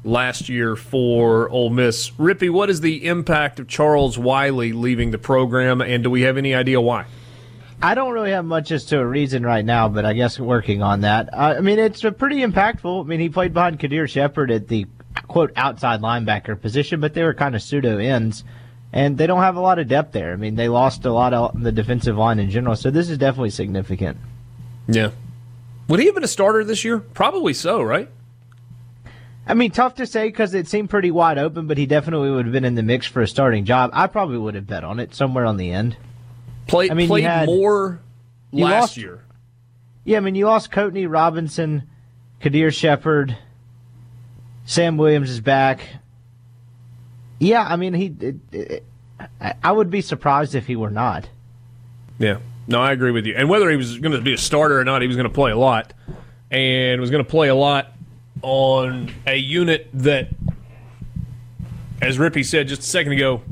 [0.04, 2.10] last year for Ole Miss.
[2.10, 6.36] Rippy, what is the impact of Charles Wiley leaving the program, and do we have
[6.36, 7.06] any idea why?
[7.82, 10.82] I don't really have much as to a reason right now, but I guess working
[10.82, 11.28] on that.
[11.32, 13.04] Uh, I mean, it's pretty impactful.
[13.04, 14.86] I mean, he played behind Kadir Shepard at the
[15.28, 18.44] quote outside linebacker position, but they were kind of pseudo ends,
[18.92, 20.32] and they don't have a lot of depth there.
[20.32, 23.18] I mean, they lost a lot of the defensive line in general, so this is
[23.18, 24.18] definitely significant.
[24.86, 25.10] Yeah.
[25.88, 26.98] Would he have been a starter this year?
[26.98, 28.08] Probably so, right?
[29.46, 32.46] I mean, tough to say because it seemed pretty wide open, but he definitely would
[32.46, 33.90] have been in the mix for a starting job.
[33.92, 35.96] I probably would have bet on it somewhere on the end.
[36.66, 38.00] Play, I mean, played had, more
[38.52, 39.22] last lost, year.
[40.04, 41.84] Yeah, I mean, you lost Courtney Robinson,
[42.40, 43.36] Kadir Shepard,
[44.64, 45.86] Sam Williams is back.
[47.38, 48.14] Yeah, I mean, he.
[48.20, 48.84] It, it,
[49.62, 51.28] I would be surprised if he were not.
[52.18, 52.38] Yeah.
[52.66, 53.34] No, I agree with you.
[53.36, 55.34] And whether he was going to be a starter or not, he was going to
[55.34, 55.92] play a lot,
[56.50, 57.92] and was going to play a lot
[58.42, 60.28] on a unit that,
[62.00, 63.42] as Rippy said just a second ago,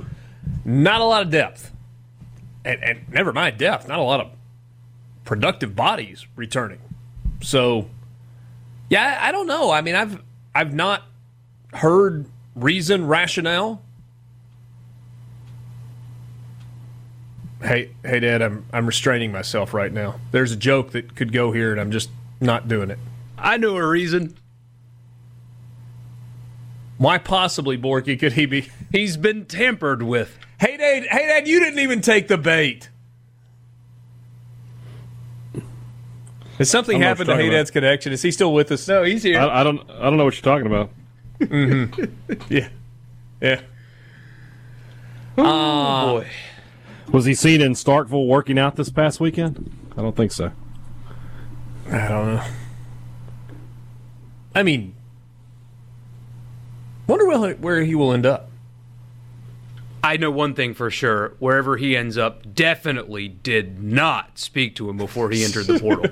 [0.65, 1.73] not a lot of depth,
[2.65, 4.31] and, and never mind depth, not a lot of
[5.25, 6.79] productive bodies returning.
[7.41, 7.89] So,
[8.89, 9.71] yeah, I, I don't know.
[9.71, 10.23] I mean, I've
[10.55, 11.03] I've not
[11.73, 13.83] heard reason, rationale.
[17.63, 20.21] Hey, hey, Dad, I'm I'm restraining myself right now.
[20.33, 22.11] There's a joke that could go here, and I'm just
[22.41, 22.99] not doing it.
[23.39, 24.37] I know a reason.
[26.99, 28.69] Why possibly, Borky, could he be?
[28.91, 30.39] He's been tampered with.
[30.61, 32.89] Hey, Dad, hey, Dad, you didn't even take the bait.
[36.59, 38.13] Has something I don't know what happened to you're Hey talking Dad's connection?
[38.13, 38.87] Is he still with us?
[38.87, 39.41] No, he's here.
[39.41, 39.89] I, I don't.
[39.91, 40.91] I don't know what you're talking about.
[41.41, 42.05] Mm-hmm.
[42.55, 42.69] Yeah,
[43.41, 43.61] yeah.
[45.39, 46.29] oh, um, boy.
[47.13, 49.71] Was he seen in Starkville working out this past weekend?
[49.97, 50.51] I don't think so.
[51.87, 52.45] I don't know.
[54.55, 54.95] I mean,
[57.07, 58.51] wonder where where he will end up.
[60.03, 61.35] I know one thing for sure.
[61.39, 66.09] Wherever he ends up, definitely did not speak to him before he entered the portal.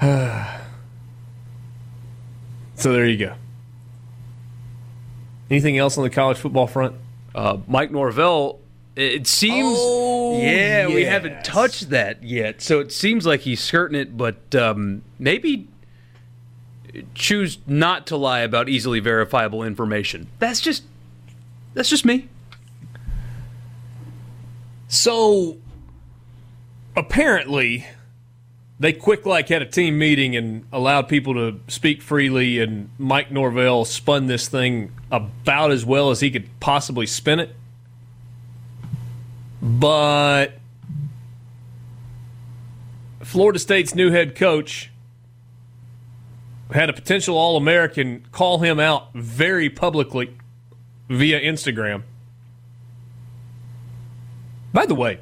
[2.80, 3.34] So there you go.
[5.50, 6.94] Anything else on the college football front?
[7.40, 8.60] Uh, Mike Norvell,
[8.96, 9.78] it seems.
[9.80, 12.60] Oh, yeah, we haven't touched that yet.
[12.60, 15.66] So it seems like he's skirting it, but um, maybe
[17.14, 20.28] choose not to lie about easily verifiable information.
[20.38, 20.82] That's just.
[21.72, 22.28] That's just me.
[24.88, 25.56] So
[26.94, 27.86] apparently,
[28.80, 33.30] they quick like had a team meeting and allowed people to speak freely, and Mike
[33.30, 37.54] Norvell spun this thing about as well as he could possibly spin it.
[39.60, 40.54] But
[43.22, 44.90] Florida State's new head coach
[46.72, 50.34] had a potential All American call him out very publicly
[51.10, 52.04] via Instagram.
[54.72, 55.18] By the way,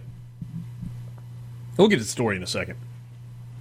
[1.76, 2.78] we'll get to the story in a second.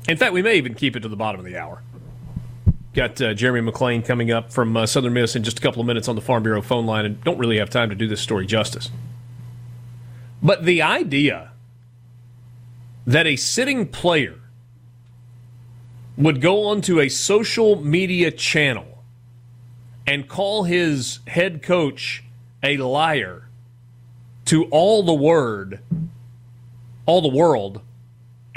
[0.08, 1.82] In fact, we may even keep it to the bottom of the hour.
[2.94, 5.88] Got uh, Jeremy McClain coming up from uh, Southern Miss in just a couple of
[5.88, 8.22] minutes on the Farm Bureau phone line, and don't really have time to do this
[8.22, 8.90] story justice.
[10.42, 11.52] But the idea
[13.06, 14.36] that a sitting player
[16.18, 19.04] would go onto a social media channel
[20.08, 22.24] and call his head coach
[22.64, 23.48] a liar
[24.46, 25.82] to all the word,
[27.06, 27.82] all the world,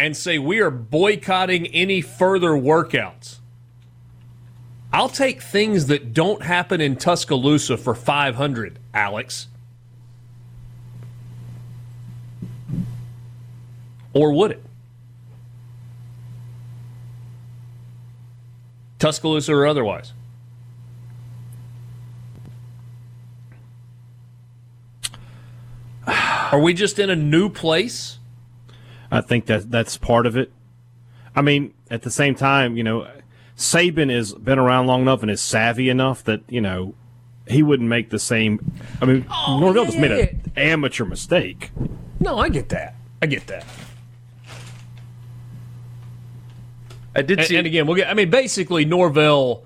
[0.01, 3.37] and say we are boycotting any further workouts.
[4.91, 9.49] I'll take things that don't happen in Tuscaloosa for 500, Alex.
[14.15, 14.65] Or would it?
[18.99, 20.15] Tuscaloosa or otherwise?
[26.07, 28.20] Are we just in a new place?
[29.11, 30.53] I think that that's part of it.
[31.35, 33.09] I mean, at the same time, you know,
[33.57, 36.95] Saban has been around long enough and is savvy enough that you know
[37.47, 38.73] he wouldn't make the same.
[39.01, 41.70] I mean, Norvell just made an amateur mistake.
[42.20, 42.95] No, I get that.
[43.23, 43.65] I get that.
[47.15, 47.57] I did And, see.
[47.57, 48.09] and again, we'll get.
[48.09, 49.65] I mean, basically, Norvell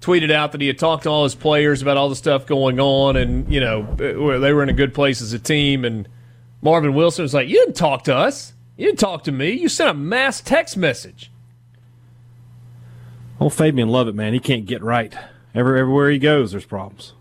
[0.00, 2.78] tweeted out that he had talked to all his players about all the stuff going
[2.80, 5.84] on, and you know, uh, they were in a good place as a team.
[5.84, 6.06] And
[6.60, 8.52] Marvin Wilson was like, "You didn't talk to us.
[8.82, 9.52] You didn't talk to me.
[9.52, 11.30] You sent a mass text message."
[13.38, 15.14] Old Fabian love it, man, he can't get right.
[15.54, 17.12] Every, everywhere he goes, there's problems.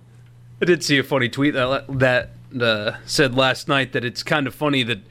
[0.59, 4.47] I did see a funny tweet that that uh, said last night that it's kind
[4.47, 5.01] of funny that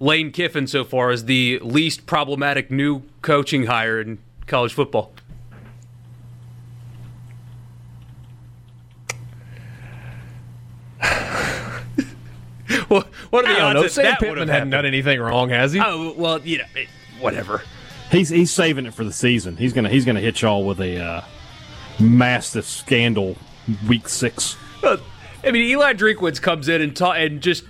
[0.00, 5.12] Lane Kiffin so far is the least problematic new coaching hire in college football.
[12.88, 13.82] well, what are the I don't odds know.
[13.82, 14.70] that Sam that would Pittman have hadn't happened?
[14.72, 15.80] done anything wrong, has he?
[15.80, 16.88] Oh well, you know, it-
[17.20, 17.62] whatever.
[18.10, 19.56] He's he's saving it for the season.
[19.56, 21.20] He's gonna he's gonna hit y'all with a uh,
[22.00, 23.36] massive scandal
[23.86, 24.56] week six.
[24.82, 27.64] I mean, Eli Drinkwitz comes in and ta- and just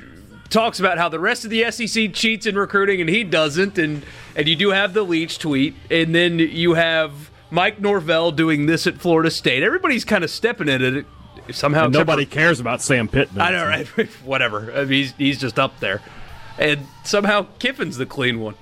[0.51, 4.05] talks about how the rest of the SEC cheats in recruiting and he doesn't, and
[4.36, 8.86] and you do have the Leach tweet, and then you have Mike Norvell doing this
[8.86, 9.62] at Florida State.
[9.62, 11.06] Everybody's kind of stepping in it
[11.52, 11.88] somehow.
[11.88, 13.40] Nobody for- cares about Sam Pittman.
[13.40, 13.86] I know, right?
[14.24, 14.72] Whatever.
[14.72, 16.02] I mean, he's he's just up there,
[16.58, 18.54] and somehow Kiffin's the clean one.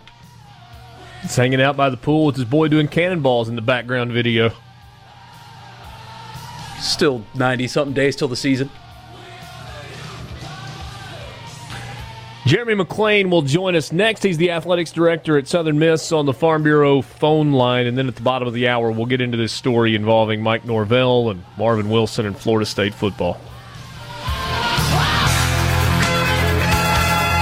[1.23, 4.53] He's hanging out by the pool with his boy doing cannonballs in the background video.
[6.81, 8.71] Still ninety something days till the season.
[12.47, 14.23] Jeremy McClain will join us next.
[14.23, 17.89] He's the athletics director at Southern Miss on the Farm Bureau phone line.
[17.89, 20.65] And then at the bottom of the hour, we'll get into this story involving Mike
[20.65, 23.41] Norvell and Marvin Wilson and Florida State football.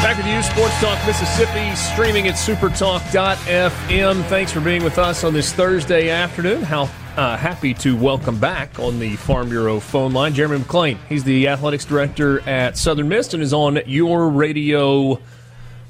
[0.01, 4.25] Back with you, Sports Talk Mississippi, streaming at supertalk.fm.
[4.25, 6.63] Thanks for being with us on this Thursday afternoon.
[6.63, 10.99] How uh, happy to welcome back on the Farm Bureau phone line Jeremy McClain.
[11.09, 15.21] He's the athletics director at Southern Miss and is on your radio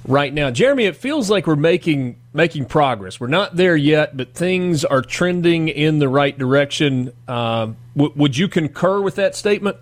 [0.06, 0.50] right now.
[0.50, 3.18] Jeremy, it feels like we're making making progress.
[3.18, 7.12] We're not there yet, but things are trending in the right direction.
[7.26, 9.76] Uh, w- would you concur with that statement?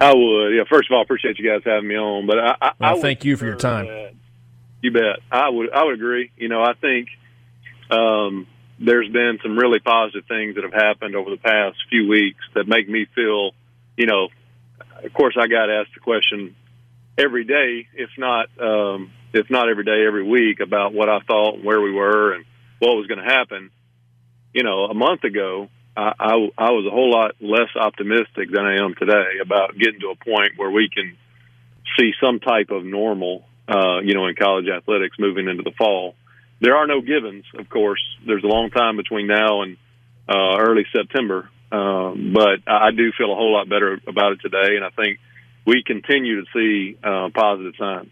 [0.00, 0.54] I would.
[0.54, 0.64] Yeah.
[0.70, 2.26] First of all, appreciate you guys having me on.
[2.26, 4.16] But I, I, well, I thank you for your time.
[4.82, 5.20] You bet.
[5.30, 5.72] I would.
[5.72, 6.30] I would agree.
[6.36, 7.08] You know, I think
[7.90, 8.46] um,
[8.80, 12.66] there's been some really positive things that have happened over the past few weeks that
[12.66, 13.50] make me feel,
[13.96, 14.28] you know,
[15.04, 16.56] of course I got asked the question
[17.18, 21.62] every day, if not, um, if not every day, every week about what I thought
[21.62, 22.46] where we were and
[22.78, 23.70] what was going to happen.
[24.54, 28.64] You know, a month ago, I, I, I was a whole lot less optimistic than
[28.64, 31.16] I am today about getting to a point where we can
[31.98, 36.14] see some type of normal, uh, you know, in college athletics moving into the fall
[36.60, 38.00] there are no givens, of course.
[38.26, 39.76] There's a long time between now and
[40.28, 44.76] uh, early September, um, but I do feel a whole lot better about it today,
[44.76, 45.18] and I think
[45.66, 48.10] we continue to see uh, positive signs.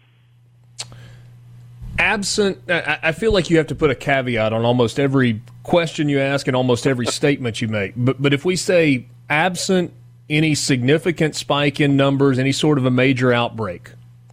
[1.97, 6.19] Absent, I feel like you have to put a caveat on almost every question you
[6.19, 7.93] ask and almost every statement you make.
[7.97, 9.93] But but if we say absent
[10.29, 13.91] any significant spike in numbers, any sort of a major outbreak,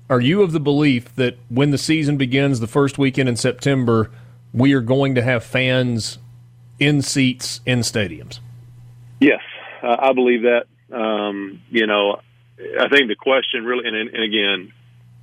[0.09, 4.11] are you of the belief that when the season begins the first weekend in September,
[4.53, 6.19] we are going to have fans
[6.79, 8.41] in seats in stadiums?
[9.21, 9.41] Yes,
[9.83, 10.67] I believe that.
[10.93, 12.21] Um, you know,
[12.59, 14.73] I think the question really, and, and again,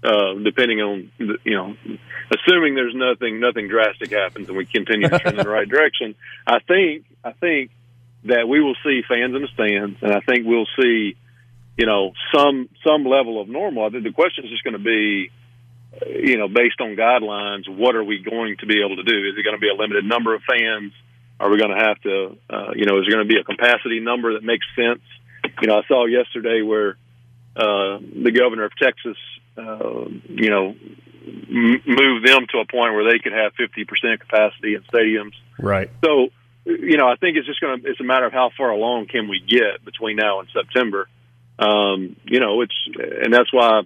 [0.04, 1.78] uh, depending on the, you know,
[2.32, 6.16] assuming there's nothing nothing drastic happens and we continue to trend in the right direction,
[6.46, 7.72] I think I think
[8.26, 11.16] that we will see fans in the stands, and I think we'll see
[11.78, 13.86] you know, some some level of normal.
[13.86, 15.32] I think the question is just going to be,
[16.08, 19.30] you know, based on guidelines, what are we going to be able to do?
[19.30, 20.94] Is it going to be a limited number of fans?
[21.40, 23.44] Are we going to have to, uh, you know, is there going to be a
[23.44, 25.02] capacity number that makes sense?
[25.62, 26.98] You know, I saw yesterday where
[27.56, 29.18] uh, the governor of Texas,
[29.58, 30.76] uh, you know,
[31.26, 35.34] m- moved them to a point where they could have 50% capacity in stadiums.
[35.60, 35.90] Right.
[36.06, 36.30] So,
[36.66, 39.08] you know, I think it's just going to, it's a matter of how far along
[39.08, 41.10] can we get between now and September
[41.64, 42.76] um, you know, it's
[43.24, 43.82] and that's why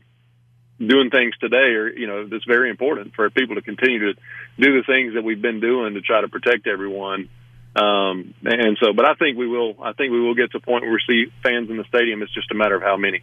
[0.80, 4.20] doing things today are you know it's very important for people to continue to
[4.60, 7.30] do the things that we've been doing to try to protect everyone.
[7.76, 9.76] Um, and so, but I think we will.
[9.82, 12.22] I think we will get to a point where we see fans in the stadium.
[12.24, 13.22] It's just a matter of how many.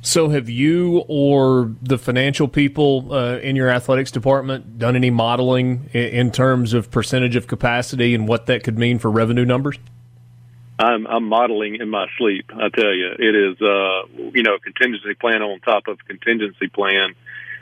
[0.00, 5.90] So, have you or the financial people uh, in your athletics department done any modeling
[5.92, 9.78] in terms of percentage of capacity and what that could mean for revenue numbers?
[10.78, 12.50] I'm, I'm modeling in my sleep.
[12.54, 17.14] I tell you, it is, uh, you know, contingency plan on top of contingency plan.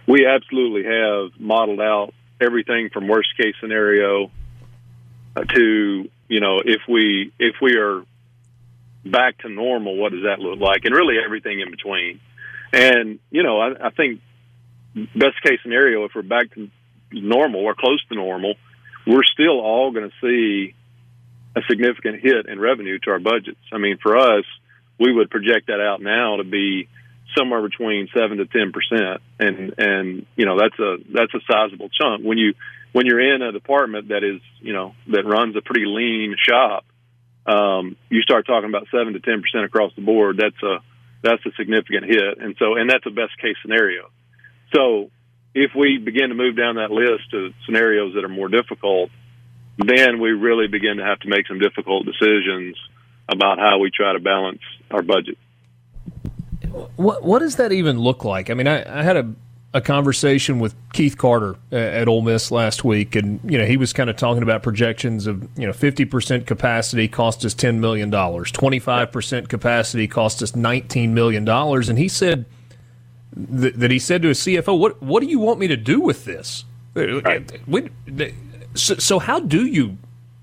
[0.06, 4.30] We absolutely have modeled out everything from worst case scenario
[5.54, 8.04] to, you know, if we, if we are
[9.04, 10.84] back to normal, what does that look like?
[10.84, 12.20] And really everything in between.
[12.72, 14.20] And, you know, I, I think
[14.94, 16.70] best case scenario, if we're back to
[17.12, 18.54] normal or close to normal,
[19.06, 20.74] we're still all going to see
[21.56, 23.58] a significant hit in revenue to our budgets.
[23.72, 24.44] I mean, for us,
[25.00, 26.88] we would project that out now to be
[27.36, 31.88] somewhere between seven to ten percent, and and you know that's a that's a sizable
[31.88, 32.54] chunk when you
[32.92, 36.84] when you're in a department that is you know that runs a pretty lean shop.
[37.46, 40.38] Um, you start talking about seven to ten percent across the board.
[40.38, 40.78] That's a
[41.22, 44.10] that's a significant hit, and so and that's a best case scenario.
[44.74, 45.10] So
[45.54, 49.10] if we begin to move down that list of scenarios that are more difficult,
[49.78, 52.76] then we really begin to have to make some difficult decisions
[53.28, 55.38] about how we try to balance our budget.
[56.96, 58.50] What what does that even look like?
[58.50, 59.34] I mean, I, I had a
[59.74, 63.92] a conversation with Keith Carter at Ole Miss last week, and you know he was
[63.92, 68.08] kind of talking about projections of you know fifty percent capacity cost us ten million
[68.08, 72.46] dollars, twenty five percent capacity cost us nineteen million dollars, and he said
[73.34, 76.00] th- that he said to his CFO, "What what do you want me to do
[76.00, 76.64] with this?
[76.94, 77.68] Right.
[77.68, 77.90] We,
[78.76, 79.96] so, so how do you?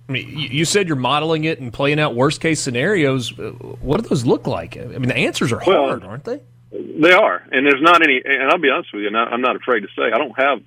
[0.10, 3.30] I mean, you said you're modeling it and playing out worst case scenarios.
[3.38, 4.78] What do those look like?
[4.78, 6.42] I mean, the answers are well, hard, aren't they?
[6.72, 8.22] They are, and there's not any.
[8.24, 10.62] And I'll be honest with you, and I'm not afraid to say I don't have,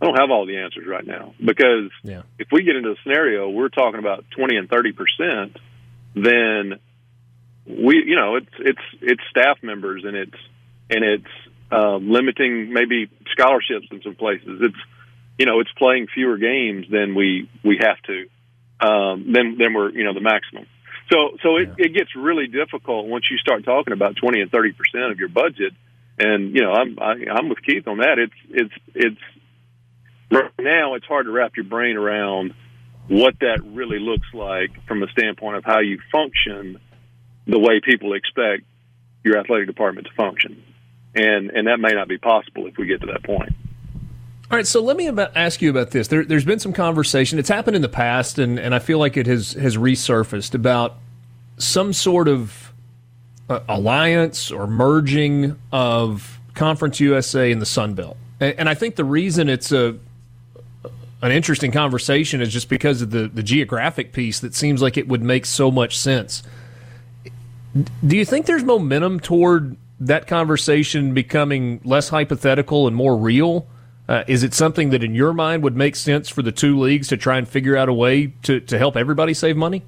[0.00, 2.22] I don't have all the answers right now because yeah.
[2.38, 5.56] if we get into a scenario we're talking about 20 and 30 percent,
[6.14, 6.78] then
[7.66, 10.38] we, you know, it's it's it's staff members and it's
[10.90, 14.60] and it's um, limiting maybe scholarships in some places.
[14.60, 14.76] It's
[15.38, 18.26] you know it's playing fewer games than we we have to.
[18.80, 20.66] Um, then then we're you know the maximum.
[21.12, 24.72] So so it, it gets really difficult once you start talking about twenty and thirty
[24.72, 25.72] percent of your budget.
[26.18, 28.18] And you know I'm I, I'm with Keith on that.
[28.18, 29.20] It's it's it's
[30.30, 32.54] right now it's hard to wrap your brain around
[33.08, 36.80] what that really looks like from a standpoint of how you function
[37.46, 38.64] the way people expect
[39.22, 40.62] your athletic department to function.
[41.14, 43.52] And and that may not be possible if we get to that point.
[44.48, 46.06] All right, so let me about, ask you about this.
[46.06, 47.38] There, has been some conversation.
[47.40, 50.96] It's happened in the past, and, and I feel like it has has resurfaced about
[51.58, 52.72] some sort of
[53.48, 58.16] uh, alliance or merging of Conference USA and the Sun Belt.
[58.38, 59.98] And, and I think the reason it's a
[61.22, 65.08] an interesting conversation is just because of the, the geographic piece that seems like it
[65.08, 66.42] would make so much sense.
[68.06, 73.66] Do you think there's momentum toward that conversation becoming less hypothetical and more real?
[74.08, 77.08] Uh, is it something that, in your mind, would make sense for the two leagues
[77.08, 79.82] to try and figure out a way to, to help everybody save money?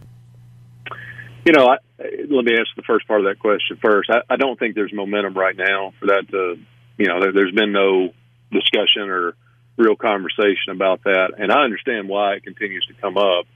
[1.45, 4.11] You know, I, let me answer the first part of that question first.
[4.11, 6.59] I, I don't think there's momentum right now for that to,
[6.99, 8.12] you know, there, there's been no
[8.51, 9.35] discussion or
[9.77, 11.35] real conversation about that.
[11.39, 13.47] And I understand why it continues to come up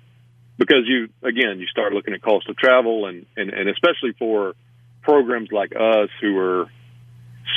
[0.59, 4.55] because you, again, you start looking at cost of travel and, and, and especially for
[5.03, 6.71] programs like us who are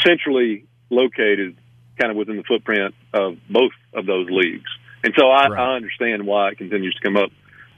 [0.03, 1.55] centrally located
[1.99, 4.69] kind of within the footprint of both of those leagues.
[5.03, 5.59] And so I, right.
[5.59, 7.29] I understand why it continues to come up.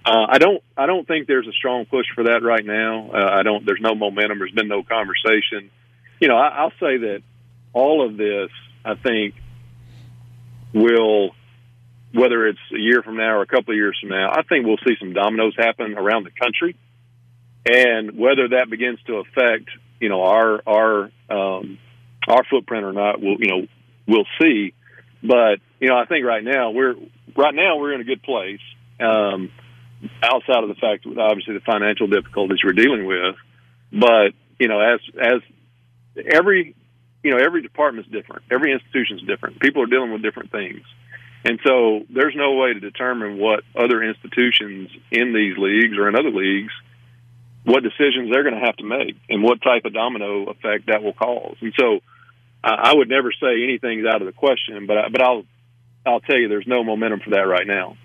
[0.05, 0.63] Uh, I don't.
[0.77, 3.11] I don't think there's a strong push for that right now.
[3.11, 3.65] Uh, I don't.
[3.65, 4.39] There's no momentum.
[4.39, 5.69] There's been no conversation.
[6.21, 7.23] You know, I, I'll say that
[7.73, 8.49] all of this,
[8.85, 9.35] I think,
[10.73, 11.31] will,
[12.13, 14.65] whether it's a year from now or a couple of years from now, I think
[14.65, 16.77] we'll see some dominoes happen around the country,
[17.65, 19.69] and whether that begins to affect,
[19.99, 21.77] you know, our our um,
[22.29, 23.67] our footprint or not, we'll you know
[24.07, 24.73] we'll see.
[25.23, 26.95] But you know, I think right now we're
[27.35, 28.59] right now we're in a good place.
[28.99, 29.51] Um,
[30.23, 33.35] outside of the fact, obviously, the financial difficulties we're dealing with,
[33.91, 35.41] but you know, as as
[36.31, 36.75] every
[37.23, 39.59] you know every department's different, every institution's different.
[39.59, 40.81] People are dealing with different things,
[41.45, 46.15] and so there's no way to determine what other institutions in these leagues or in
[46.15, 46.71] other leagues
[47.67, 51.03] what decisions they're going to have to make and what type of domino effect that
[51.03, 51.57] will cause.
[51.59, 51.99] And so
[52.71, 55.45] I would never say anything's out of the question, but but I'll
[56.05, 57.97] I'll tell you there's no momentum for that right now.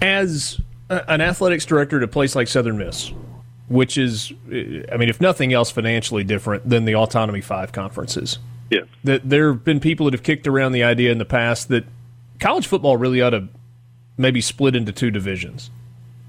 [0.00, 3.12] As an athletics director at a place like Southern Miss,
[3.68, 8.38] which is, eh, I mean, if nothing else, financially different than the Autonomy Five conferences.
[8.70, 8.86] Yes.
[9.04, 11.84] That there have been people that have kicked around the idea in the past that
[12.40, 13.48] college football really ought to
[14.18, 15.70] maybe split into two divisions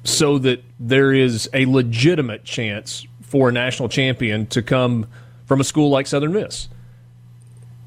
[0.03, 5.07] so that there is a legitimate chance for a national champion to come
[5.47, 6.67] from a school like Southern Miss.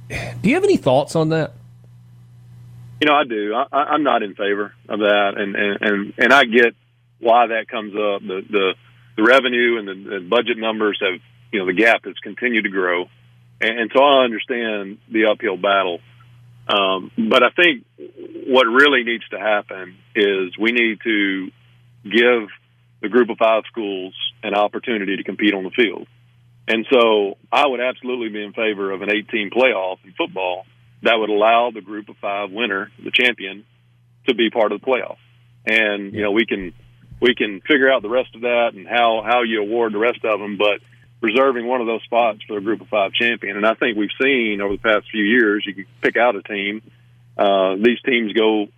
[0.09, 1.53] Do you have any thoughts on that?
[3.01, 3.55] You know, I do.
[3.55, 6.75] I, I'm not in favor of that, and and and, and I get
[7.21, 8.23] why that comes up.
[8.23, 8.75] The the,
[9.17, 11.21] the revenue and the, the budget numbers have,
[11.53, 13.05] you know, the gap has continued to grow,
[13.61, 16.01] and, and so I understand the uphill battle.
[16.69, 17.85] Um, but I think
[18.47, 21.51] what really needs to happen is we need to
[22.05, 22.49] give
[23.01, 26.07] the group of five schools an opportunity to compete on the field.
[26.71, 30.67] And so I would absolutely be in favor of an 18 playoff in football
[31.03, 33.65] that would allow the group of five winner, the champion,
[34.29, 35.17] to be part of the playoff.
[35.67, 36.73] And, you know, we can,
[37.21, 40.25] we can figure out the rest of that and how, how you award the rest
[40.25, 40.79] of them, but
[41.21, 43.57] reserving one of those spots for a group of five champion.
[43.57, 46.43] And I think we've seen over the past few years, you can pick out a
[46.43, 46.83] team.
[47.37, 48.69] Uh, these teams go,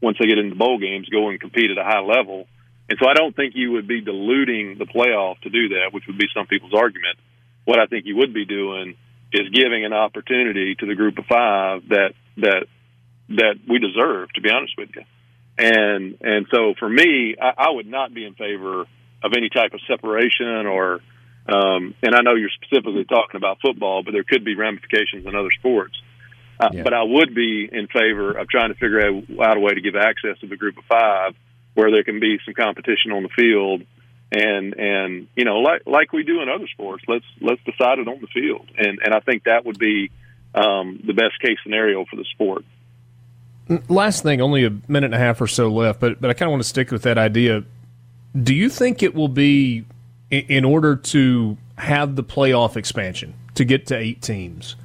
[0.00, 2.46] once they get into bowl games, go and compete at a high level.
[2.88, 6.04] And so I don't think you would be diluting the playoff to do that, which
[6.06, 7.18] would be some people's argument
[7.64, 8.96] what I think you would be doing
[9.32, 12.66] is giving an opportunity to the group of five that that
[13.30, 14.32] that we deserve.
[14.34, 15.02] To be honest with you,
[15.58, 19.74] and and so for me, I, I would not be in favor of any type
[19.74, 21.00] of separation or.
[21.44, 25.34] Um, and I know you're specifically talking about football, but there could be ramifications in
[25.34, 26.00] other sports.
[26.60, 26.84] Uh, yeah.
[26.84, 29.80] But I would be in favor of trying to figure out, out a way to
[29.80, 31.34] give access to the group of five
[31.74, 33.82] where there can be some competition on the field
[34.32, 38.08] and and you know like like we do in other sports let's let's decide it
[38.08, 38.68] on the field.
[38.76, 40.10] And and i think that would be
[40.54, 42.64] um, the best case scenario for the sport.
[43.88, 46.48] Last thing only a minute and a half or so left but but i kind
[46.48, 47.64] of want to stick with that idea.
[48.40, 49.84] Do you think it will be
[50.30, 54.76] in order to have the playoff expansion to get to eight teams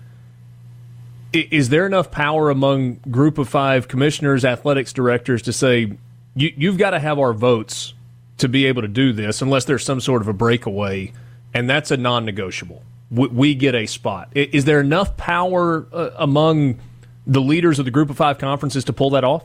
[1.34, 5.92] is there enough power among group of five commissioners athletics directors to say
[6.36, 7.94] you, you've got to have our votes
[8.38, 11.12] to be able to do this unless there's some sort of a breakaway,
[11.54, 12.84] and that's a non negotiable.
[13.10, 14.30] we, we get a spot.
[14.36, 16.80] Is there enough power uh, among
[17.26, 19.44] the leaders of the Group of Five conferences to pull that off?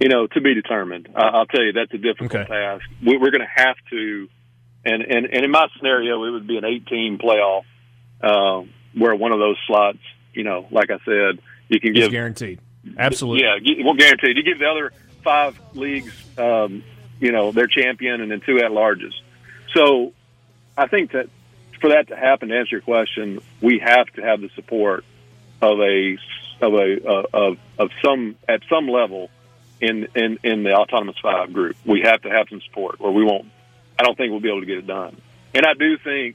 [0.00, 1.08] You know, to be determined.
[1.14, 2.44] Uh, I'll tell you, that's a difficult okay.
[2.48, 2.84] task.
[3.04, 4.28] We, we're going to have to,
[4.84, 7.62] and, and and in my scenario, it would be an 18 playoff
[8.20, 9.98] uh, where one of those slots,
[10.34, 12.60] you know, like I said, you can give guaranteed.
[12.98, 13.44] Absolutely.
[13.44, 14.36] Yeah, well, guaranteed.
[14.36, 16.82] You give the other five leagues, um,
[17.22, 19.12] you know, their champion and then two at larges.
[19.74, 20.12] So
[20.76, 21.28] I think that
[21.80, 25.04] for that to happen, to answer your question, we have to have the support
[25.62, 26.18] of a
[26.60, 29.30] of a uh, of of some at some level
[29.80, 31.76] in in in the autonomous five group.
[31.86, 33.46] We have to have some support, or we won't.
[33.96, 35.16] I don't think we'll be able to get it done.
[35.54, 36.34] And I do think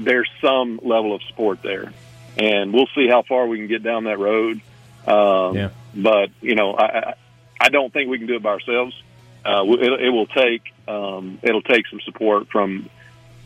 [0.00, 1.92] there's some level of support there,
[2.36, 4.62] and we'll see how far we can get down that road.
[5.06, 5.70] Um, yeah.
[5.94, 7.14] But you know, I
[7.60, 9.00] I don't think we can do it by ourselves.
[9.44, 12.88] Uh, it, it will take um, it'll take some support from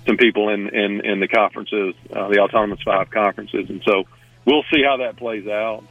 [0.07, 4.05] some people in in, in the conferences, uh, the autonomous five conferences, and so
[4.45, 5.85] we'll see how that plays out.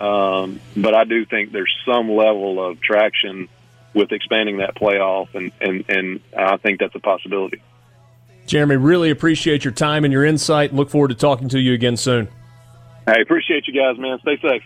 [0.00, 3.48] Um, but I do think there's some level of traction
[3.94, 7.62] with expanding that playoff, and, and, and I think that's a possibility.
[8.46, 10.72] Jeremy, really appreciate your time and your insight.
[10.72, 12.28] Look forward to talking to you again soon.
[13.06, 14.18] I appreciate you guys, man.
[14.20, 14.62] Stay safe.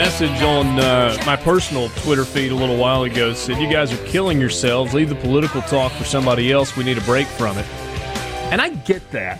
[0.00, 4.02] Message on uh, my personal Twitter feed a little while ago said, You guys are
[4.06, 4.94] killing yourselves.
[4.94, 6.74] Leave the political talk for somebody else.
[6.74, 7.66] We need a break from it.
[8.50, 9.38] And I get that.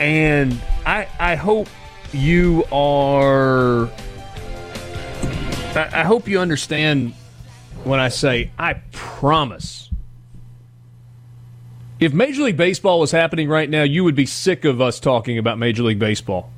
[0.00, 1.68] And I, I hope
[2.12, 3.86] you are.
[5.74, 7.14] I, I hope you understand
[7.84, 9.88] when I say, I promise.
[11.98, 15.38] If Major League Baseball was happening right now, you would be sick of us talking
[15.38, 16.50] about Major League Baseball.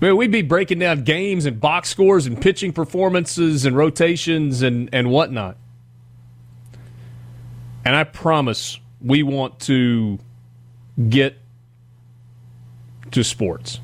[0.00, 4.88] Man, we'd be breaking down games and box scores and pitching performances and rotations and,
[4.92, 5.56] and whatnot.
[7.84, 10.18] And I promise we want to
[11.08, 11.36] get
[13.10, 13.80] to sports.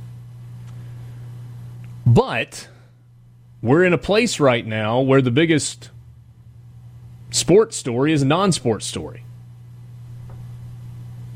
[2.07, 2.69] But
[3.63, 5.91] we're in a place right now where the biggest
[7.31, 9.25] sports story is a non sports story.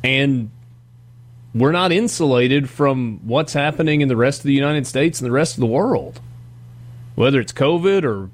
[0.05, 0.51] And
[1.61, 5.33] we're not insulated from what's happening in the rest of the United States and the
[5.33, 6.21] rest of the world.
[7.15, 8.31] Whether it's COVID or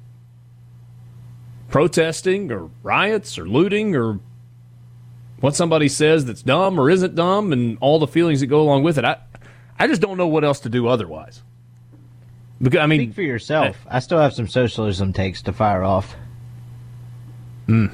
[1.69, 4.19] protesting or riots or looting or
[5.39, 8.83] what somebody says that's dumb or isn't dumb and all the feelings that go along
[8.83, 9.05] with it.
[9.05, 9.17] I
[9.77, 11.41] I just don't know what else to do otherwise.
[12.61, 13.77] Because I mean, speak for yourself.
[13.89, 16.15] I, I still have some socialism takes to fire off.
[17.65, 17.87] Hmm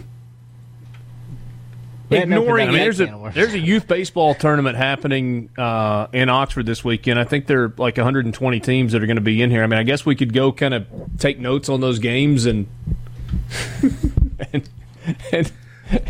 [2.11, 6.83] ignoring I mean, there's a there's a youth baseball tournament happening uh, in Oxford this
[6.83, 7.19] weekend.
[7.19, 9.63] I think there are like 120 teams that are going to be in here.
[9.63, 10.85] I mean, I guess we could go kind of
[11.17, 12.67] take notes on those games and
[14.53, 14.69] and
[15.31, 15.51] and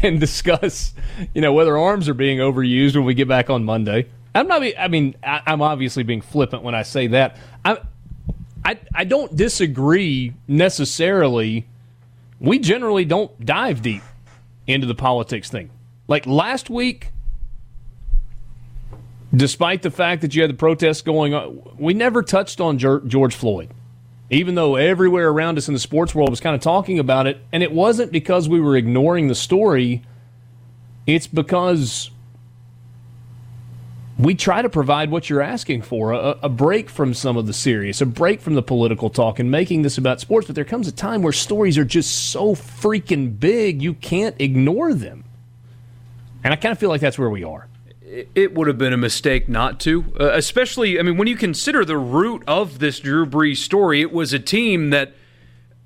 [0.01, 0.93] and discuss,
[1.33, 4.07] you know, whether arms are being overused when we get back on Monday.
[4.33, 4.63] I'm not.
[4.77, 7.37] I mean, I, I'm obviously being flippant when I say that.
[7.65, 7.79] I
[8.63, 11.67] I I don't disagree necessarily.
[12.39, 14.01] We generally don't dive deep
[14.65, 15.69] into the politics thing.
[16.11, 17.07] Like last week,
[19.33, 23.33] despite the fact that you had the protests going on, we never touched on George
[23.33, 23.69] Floyd,
[24.29, 27.39] even though everywhere around us in the sports world was kind of talking about it.
[27.53, 30.03] And it wasn't because we were ignoring the story,
[31.07, 32.11] it's because
[34.19, 37.53] we try to provide what you're asking for a, a, break from some of the
[37.53, 40.45] serious, a break from the political talk, and making this about sports.
[40.45, 44.93] But there comes a time where stories are just so freaking big, you can't ignore
[44.93, 45.23] them.
[46.43, 47.67] And I kind of feel like that's where we are.
[48.35, 51.85] It would have been a mistake not to, uh, especially, I mean, when you consider
[51.85, 55.13] the root of this Drew Brees story, it was a team that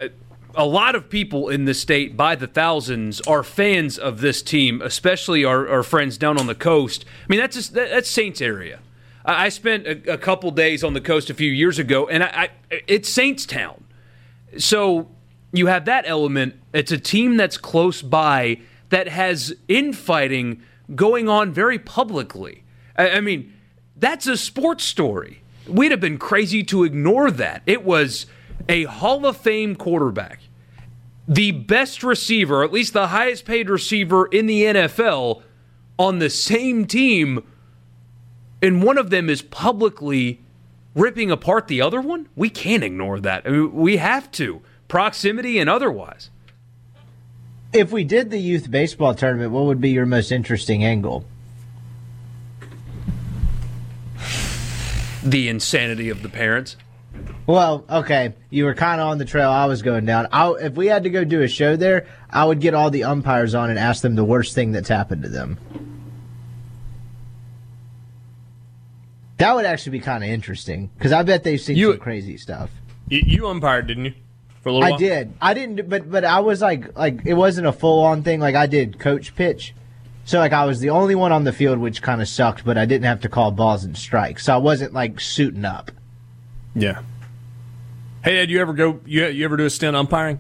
[0.02, 0.08] uh,
[0.56, 4.82] a lot of people in the state, by the thousands, are fans of this team,
[4.82, 7.06] especially our, our friends down on the coast.
[7.24, 8.80] I mean, that's just, that's Saints area.
[9.26, 12.50] I, spent a, a, couple days on the coast a few years ago, and I,
[12.72, 13.84] I, it's Saints Town.
[14.58, 15.10] So
[15.52, 16.56] you have that element.
[16.74, 20.62] It's a team that's close by that has infighting
[20.94, 22.64] going on very publicly.
[22.98, 23.54] I, I mean,
[23.96, 25.42] that's a sports story.
[25.68, 27.64] We'd have been crazy to ignore that.
[27.66, 28.28] It was
[28.70, 30.42] a Hall of Fame quarterback,
[31.28, 35.42] the best receiver, at least the highest paid receiver in the NFL,
[35.98, 37.44] on the same team,
[38.62, 40.42] and one of them is publicly
[40.96, 42.28] ripping apart the other one?
[42.36, 43.46] We can't ignore that.
[43.46, 46.30] I mean, we have to, proximity and otherwise.
[47.76, 51.26] If we did the youth baseball tournament, what would be your most interesting angle?
[55.22, 56.78] The insanity of the parents.
[57.46, 60.30] Well, okay, you were kind of on the trail I was going down.
[60.32, 63.04] I, if we had to go do a show there, I would get all the
[63.04, 65.60] umpires on and ask them the worst thing that's happened to them.
[69.38, 72.38] That would actually be kind of interesting because I bet they've seen You- some crazy
[72.38, 72.70] stuff.
[73.10, 74.14] You, you umpired, didn't you?
[74.66, 74.98] For a little I while?
[74.98, 75.34] did.
[75.40, 78.40] I didn't, but but I was like like it wasn't a full on thing.
[78.40, 79.76] Like I did coach pitch,
[80.26, 82.66] so like I was the only one on the field, which kind of sucked.
[82.66, 85.92] But I didn't have to call balls and strikes, so I wasn't like suiting up.
[86.74, 87.02] Yeah.
[88.24, 89.02] Hey, Ed, you ever go?
[89.06, 90.40] You, you ever do a stint umpiring?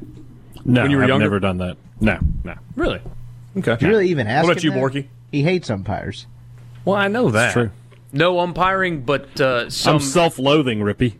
[0.65, 1.25] No, When you were I've younger?
[1.25, 1.77] never done that.
[2.01, 2.55] No, no.
[2.75, 3.01] Really?
[3.55, 3.77] Okay.
[3.79, 4.91] You really even ask What about him you, that?
[4.91, 5.07] Borky?
[5.31, 6.25] He hates umpires.
[6.83, 7.45] Well, I know that.
[7.45, 7.69] It's true.
[8.11, 9.97] No umpiring, but uh, some.
[9.97, 11.13] I'm self-loathing, Rippy.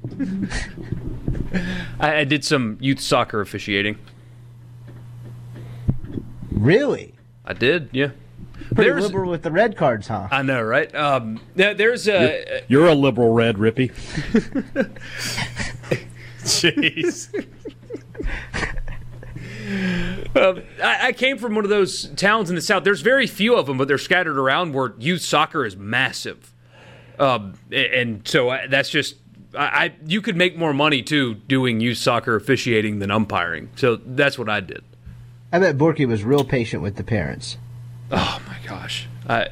[1.99, 3.98] I, I did some youth soccer officiating.
[6.52, 7.15] Really?
[7.44, 8.11] I did, yeah.
[8.73, 10.27] Pretty There's- liberal with the red cards, huh?
[10.32, 10.94] I know, right?
[10.95, 12.64] Um, there's a.
[12.68, 13.91] You're a liberal, Red Rippy.
[16.40, 17.34] Jeez.
[20.36, 22.84] Um, I, I came from one of those towns in the south.
[22.84, 26.53] There's very few of them, but they're scattered around where youth soccer is massive.
[27.19, 29.15] Um, a- and so I, that's just
[29.56, 29.94] I, I.
[30.06, 33.69] You could make more money too doing youth soccer officiating than umpiring.
[33.76, 34.84] So that's what I did.
[35.52, 37.57] I bet Borky was real patient with the parents.
[38.11, 39.07] Oh my gosh.
[39.27, 39.48] I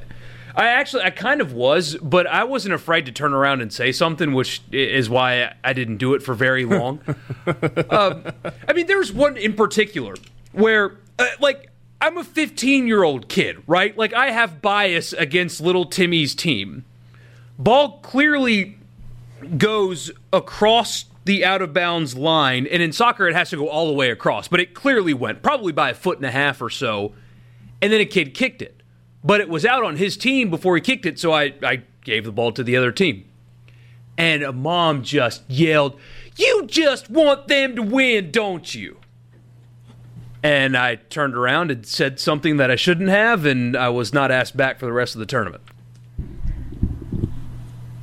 [0.56, 3.92] I actually I kind of was, but I wasn't afraid to turn around and say
[3.92, 7.00] something, which is why I- I didn't do it for very long.
[7.90, 8.24] um,
[8.68, 10.16] I mean, there's one in particular
[10.52, 11.70] where, uh, like,
[12.02, 13.98] I'm a 15 year old kid, right?
[13.98, 16.86] Like, I have bias against little Timmy's team.
[17.58, 18.78] Ball clearly
[19.58, 23.88] goes across the out of bounds line, and in soccer it has to go all
[23.88, 26.70] the way across, but it clearly went, probably by a foot and a half or
[26.70, 27.14] so,
[27.82, 28.82] and then a kid kicked it.
[29.24, 32.26] But it was out on his team before he kicked it, so I, I gave
[32.26, 33.26] the ball to the other team.
[34.18, 35.98] And a mom just yelled,
[36.36, 39.00] You just want them to win, don't you?
[40.44, 44.30] And I turned around and said something that I shouldn't have, and I was not
[44.30, 45.64] asked back for the rest of the tournament.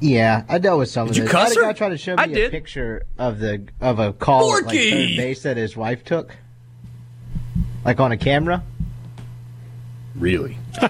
[0.01, 1.35] Yeah, I dealt with some Did of you this.
[1.35, 1.67] I had cuss a her?
[1.67, 2.51] guy try to show me a did.
[2.51, 4.91] picture of the of a call at like Borky!
[4.91, 6.35] third base that his wife took,
[7.85, 8.63] like on a camera.
[10.17, 10.57] Really?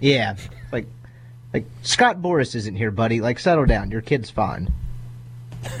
[0.00, 0.36] Yeah,
[0.70, 0.86] like
[1.54, 3.22] like Scott Boras isn't here, buddy.
[3.22, 3.90] Like, settle down.
[3.90, 4.70] Your kid's fine.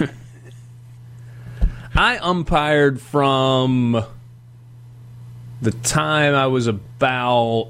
[1.94, 4.02] I umpired from
[5.60, 7.68] the time I was about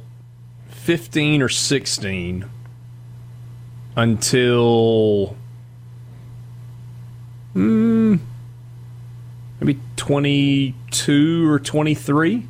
[0.68, 2.44] 15 or 16
[3.96, 5.36] until
[7.54, 8.18] mm,
[9.60, 12.48] maybe 22 or 23.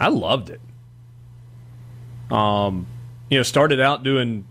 [0.00, 0.60] I loved it.
[2.30, 2.86] Um,
[3.30, 4.46] you know, started out doing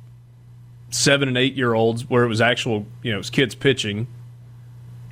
[0.90, 4.08] seven and eight year olds where it was actual, you know, it was kids pitching.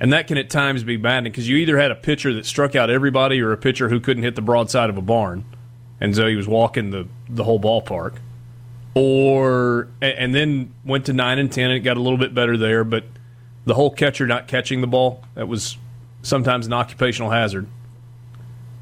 [0.00, 2.74] And that can at times be maddening because you either had a pitcher that struck
[2.74, 5.44] out everybody or a pitcher who couldn't hit the broadside of a barn.
[6.00, 8.16] And so he was walking the, the whole ballpark.
[8.94, 12.56] Or, and then went to 9 and 10 and it got a little bit better
[12.56, 12.84] there.
[12.84, 13.04] But
[13.64, 15.76] the whole catcher not catching the ball, that was
[16.22, 17.66] sometimes an occupational hazard.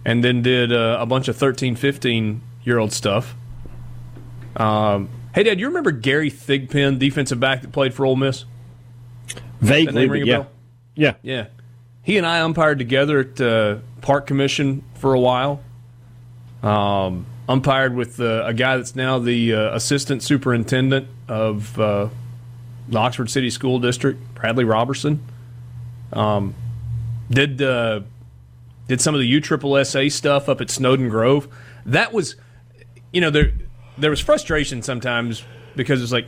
[0.04, 3.34] And then did uh, a bunch of 13, 15 year old stuff.
[4.56, 8.44] Um, hey, Dad, you remember Gary Thigpen, defensive back that played for Ole Miss?
[9.60, 10.44] Vaguely, name ring a yeah.
[10.94, 11.14] Yeah.
[11.22, 11.46] Yeah.
[12.02, 15.60] He and I umpired together at uh, Park Commission for a while.
[16.62, 22.08] Um, umpired with uh, a guy that's now the uh, assistant superintendent of uh,
[22.88, 25.22] the Oxford City School District, Bradley Robertson.
[26.12, 26.54] Um,
[27.30, 28.00] did uh,
[28.88, 31.48] did some of the USSSA stuff up at Snowden Grove.
[31.84, 32.36] That was,
[33.12, 33.52] you know, there
[33.98, 35.44] there was frustration sometimes
[35.76, 36.26] because it's like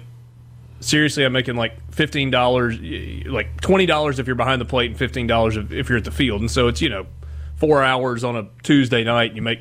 [0.80, 2.78] seriously, I'm making like fifteen dollars,
[3.26, 6.04] like twenty dollars if you're behind the plate, and fifteen dollars if, if you're at
[6.04, 6.42] the field.
[6.42, 7.06] And so it's you know
[7.56, 9.60] four hours on a Tuesday night, and you make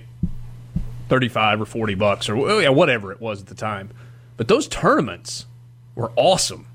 [1.13, 3.91] thirty five or forty bucks or well, yeah, whatever it was at the time.
[4.35, 5.45] But those tournaments
[5.93, 6.65] were awesome.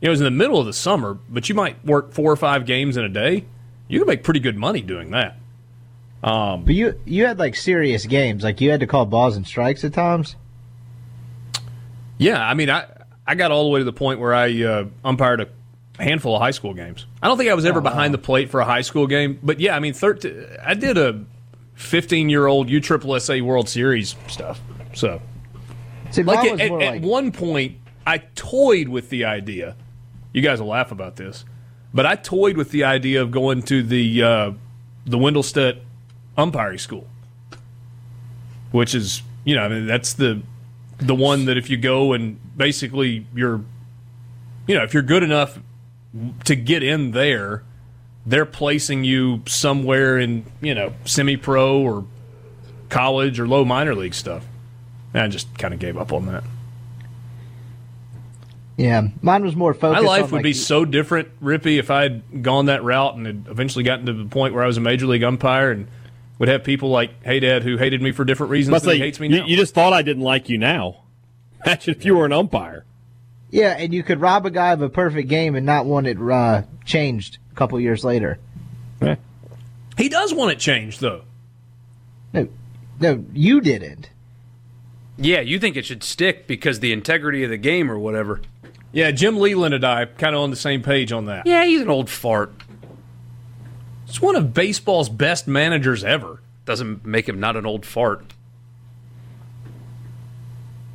[0.00, 2.32] You know, it was in the middle of the summer, but you might work four
[2.32, 3.44] or five games in a day.
[3.88, 5.36] You could make pretty good money doing that.
[6.24, 8.44] Um, But you you had like serious games.
[8.44, 10.36] Like you had to call balls and strikes at times.
[12.16, 12.86] Yeah, I mean, I
[13.26, 15.48] I got all the way to the point where I uh, umpired a
[16.02, 17.04] handful of high school games.
[17.22, 19.60] I don't think I was ever behind the plate for a high school game, but
[19.60, 21.24] yeah, I mean, 13, I did a
[21.74, 24.60] 15 year old USSSA World Series stuff.
[24.94, 25.20] So,
[26.10, 29.76] See, like at, at, more at one point, I toyed with the idea.
[30.32, 31.44] You guys will laugh about this,
[31.92, 34.52] but I toyed with the idea of going to the uh,
[35.06, 35.80] the Wendelstedt
[36.36, 37.06] umpiring school,
[38.70, 40.42] which is you know I mean, that's the
[40.98, 43.62] the one that if you go and basically you're
[44.66, 45.58] you know if you're good enough
[46.44, 47.62] to get in there,
[48.26, 52.04] they're placing you somewhere in you know semi pro or
[52.88, 54.44] college or low minor league stuff.
[55.14, 56.44] And I just kind of gave up on that.
[58.76, 60.02] Yeah, mine was more focused.
[60.02, 63.14] My life on, would like, be so different, Rippy, if I had gone that route
[63.14, 65.86] and had eventually gotten to the point where I was a major league umpire and
[66.38, 68.96] would have people like Hey Dad who hated me for different reasons Must than say,
[68.96, 71.02] he hates me you, you just thought I didn't like you now.
[71.64, 72.84] Imagine if you were an umpire.
[73.52, 76.18] Yeah, and you could rob a guy of a perfect game and not want it
[76.18, 78.38] uh, changed a couple years later.
[79.98, 81.22] he does want it changed, though.
[82.32, 82.48] No,
[82.98, 84.08] no, you didn't.
[85.18, 88.40] Yeah, you think it should stick because the integrity of the game or whatever.
[88.90, 91.46] Yeah, Jim Leyland and I kind of on the same page on that.
[91.46, 92.54] Yeah, he's an old fart.
[94.08, 96.40] It's one of baseball's best managers ever.
[96.64, 98.31] Doesn't make him not an old fart.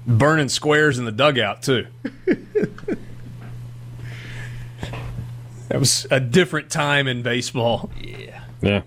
[0.07, 1.87] Burning squares in the dugout, too.
[5.67, 7.91] that was a different time in baseball.
[8.01, 8.43] Yeah.
[8.61, 8.81] Yeah.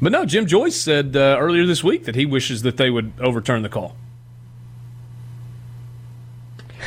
[0.00, 3.12] But no, Jim Joyce said uh, earlier this week that he wishes that they would
[3.20, 3.96] overturn the call.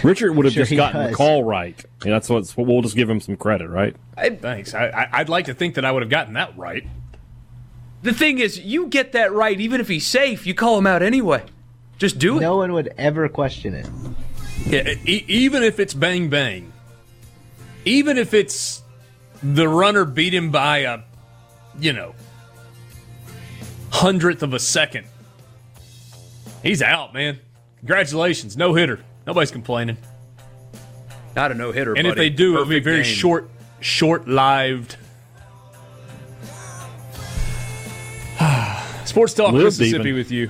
[0.03, 1.83] Richard would have Sure just he gotten the call right.
[2.03, 3.95] Yeah, that's what we'll just give him some credit, right?
[4.15, 4.73] Thanks.
[4.73, 6.87] I, I, I'd like to think that I would have gotten that right.
[8.01, 10.47] The thing is, you get that right even if he's safe.
[10.47, 11.43] You call him out anyway.
[12.01, 12.41] Just do it.
[12.41, 13.87] No one would ever question it.
[14.65, 16.73] Yeah, e- even if it's bang bang,
[17.85, 18.81] even if it's
[19.43, 21.01] the runner beat him by a,
[21.79, 22.15] you know,
[23.91, 25.05] hundredth of a second,
[26.63, 27.39] he's out, man.
[27.77, 28.99] Congratulations, no hitter.
[29.27, 29.97] Nobody's complaining.
[31.35, 31.93] Not a no hitter.
[31.95, 33.13] And if they do, it'll be very game.
[33.13, 33.47] short,
[33.79, 34.95] short lived.
[38.39, 40.15] SuperTalk Mississippi even.
[40.15, 40.49] with you.